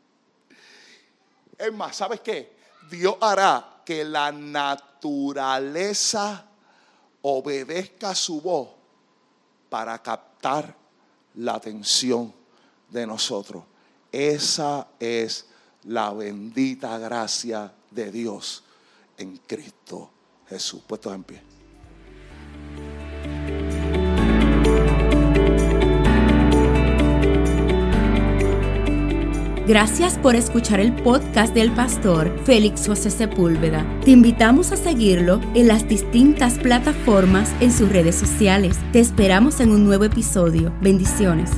Es 1.57 1.73
más, 1.73 1.95
¿sabes 1.95 2.21
qué? 2.21 2.57
Dios 2.89 3.15
hará 3.19 3.81
que 3.85 4.03
la 4.03 4.31
naturaleza 4.31 6.45
obedezca 7.21 8.15
su 8.15 8.41
voz 8.41 8.69
para 9.69 10.01
captar 10.01 10.75
la 11.35 11.53
atención 11.55 12.33
de 12.89 13.05
nosotros. 13.05 13.63
Esa 14.11 14.87
es 14.99 15.45
la 15.83 16.11
bendita 16.13 16.97
gracia 16.97 17.71
de 17.91 18.11
Dios 18.11 18.63
en 19.17 19.37
Cristo 19.37 20.09
Jesús. 20.47 20.81
Puestos 20.87 21.13
en 21.13 21.23
pie. 21.23 21.58
Gracias 29.69 30.17
por 30.17 30.35
escuchar 30.35 30.79
el 30.79 30.91
podcast 30.91 31.53
del 31.53 31.71
pastor 31.71 32.35
Félix 32.43 32.87
José 32.87 33.11
Sepúlveda. 33.11 33.85
Te 34.03 34.09
invitamos 34.09 34.71
a 34.71 34.77
seguirlo 34.77 35.39
en 35.53 35.67
las 35.67 35.87
distintas 35.87 36.57
plataformas 36.57 37.53
en 37.59 37.71
sus 37.71 37.87
redes 37.87 38.15
sociales. 38.15 38.79
Te 38.91 38.99
esperamos 38.99 39.59
en 39.59 39.69
un 39.69 39.85
nuevo 39.85 40.05
episodio. 40.05 40.73
Bendiciones. 40.81 41.51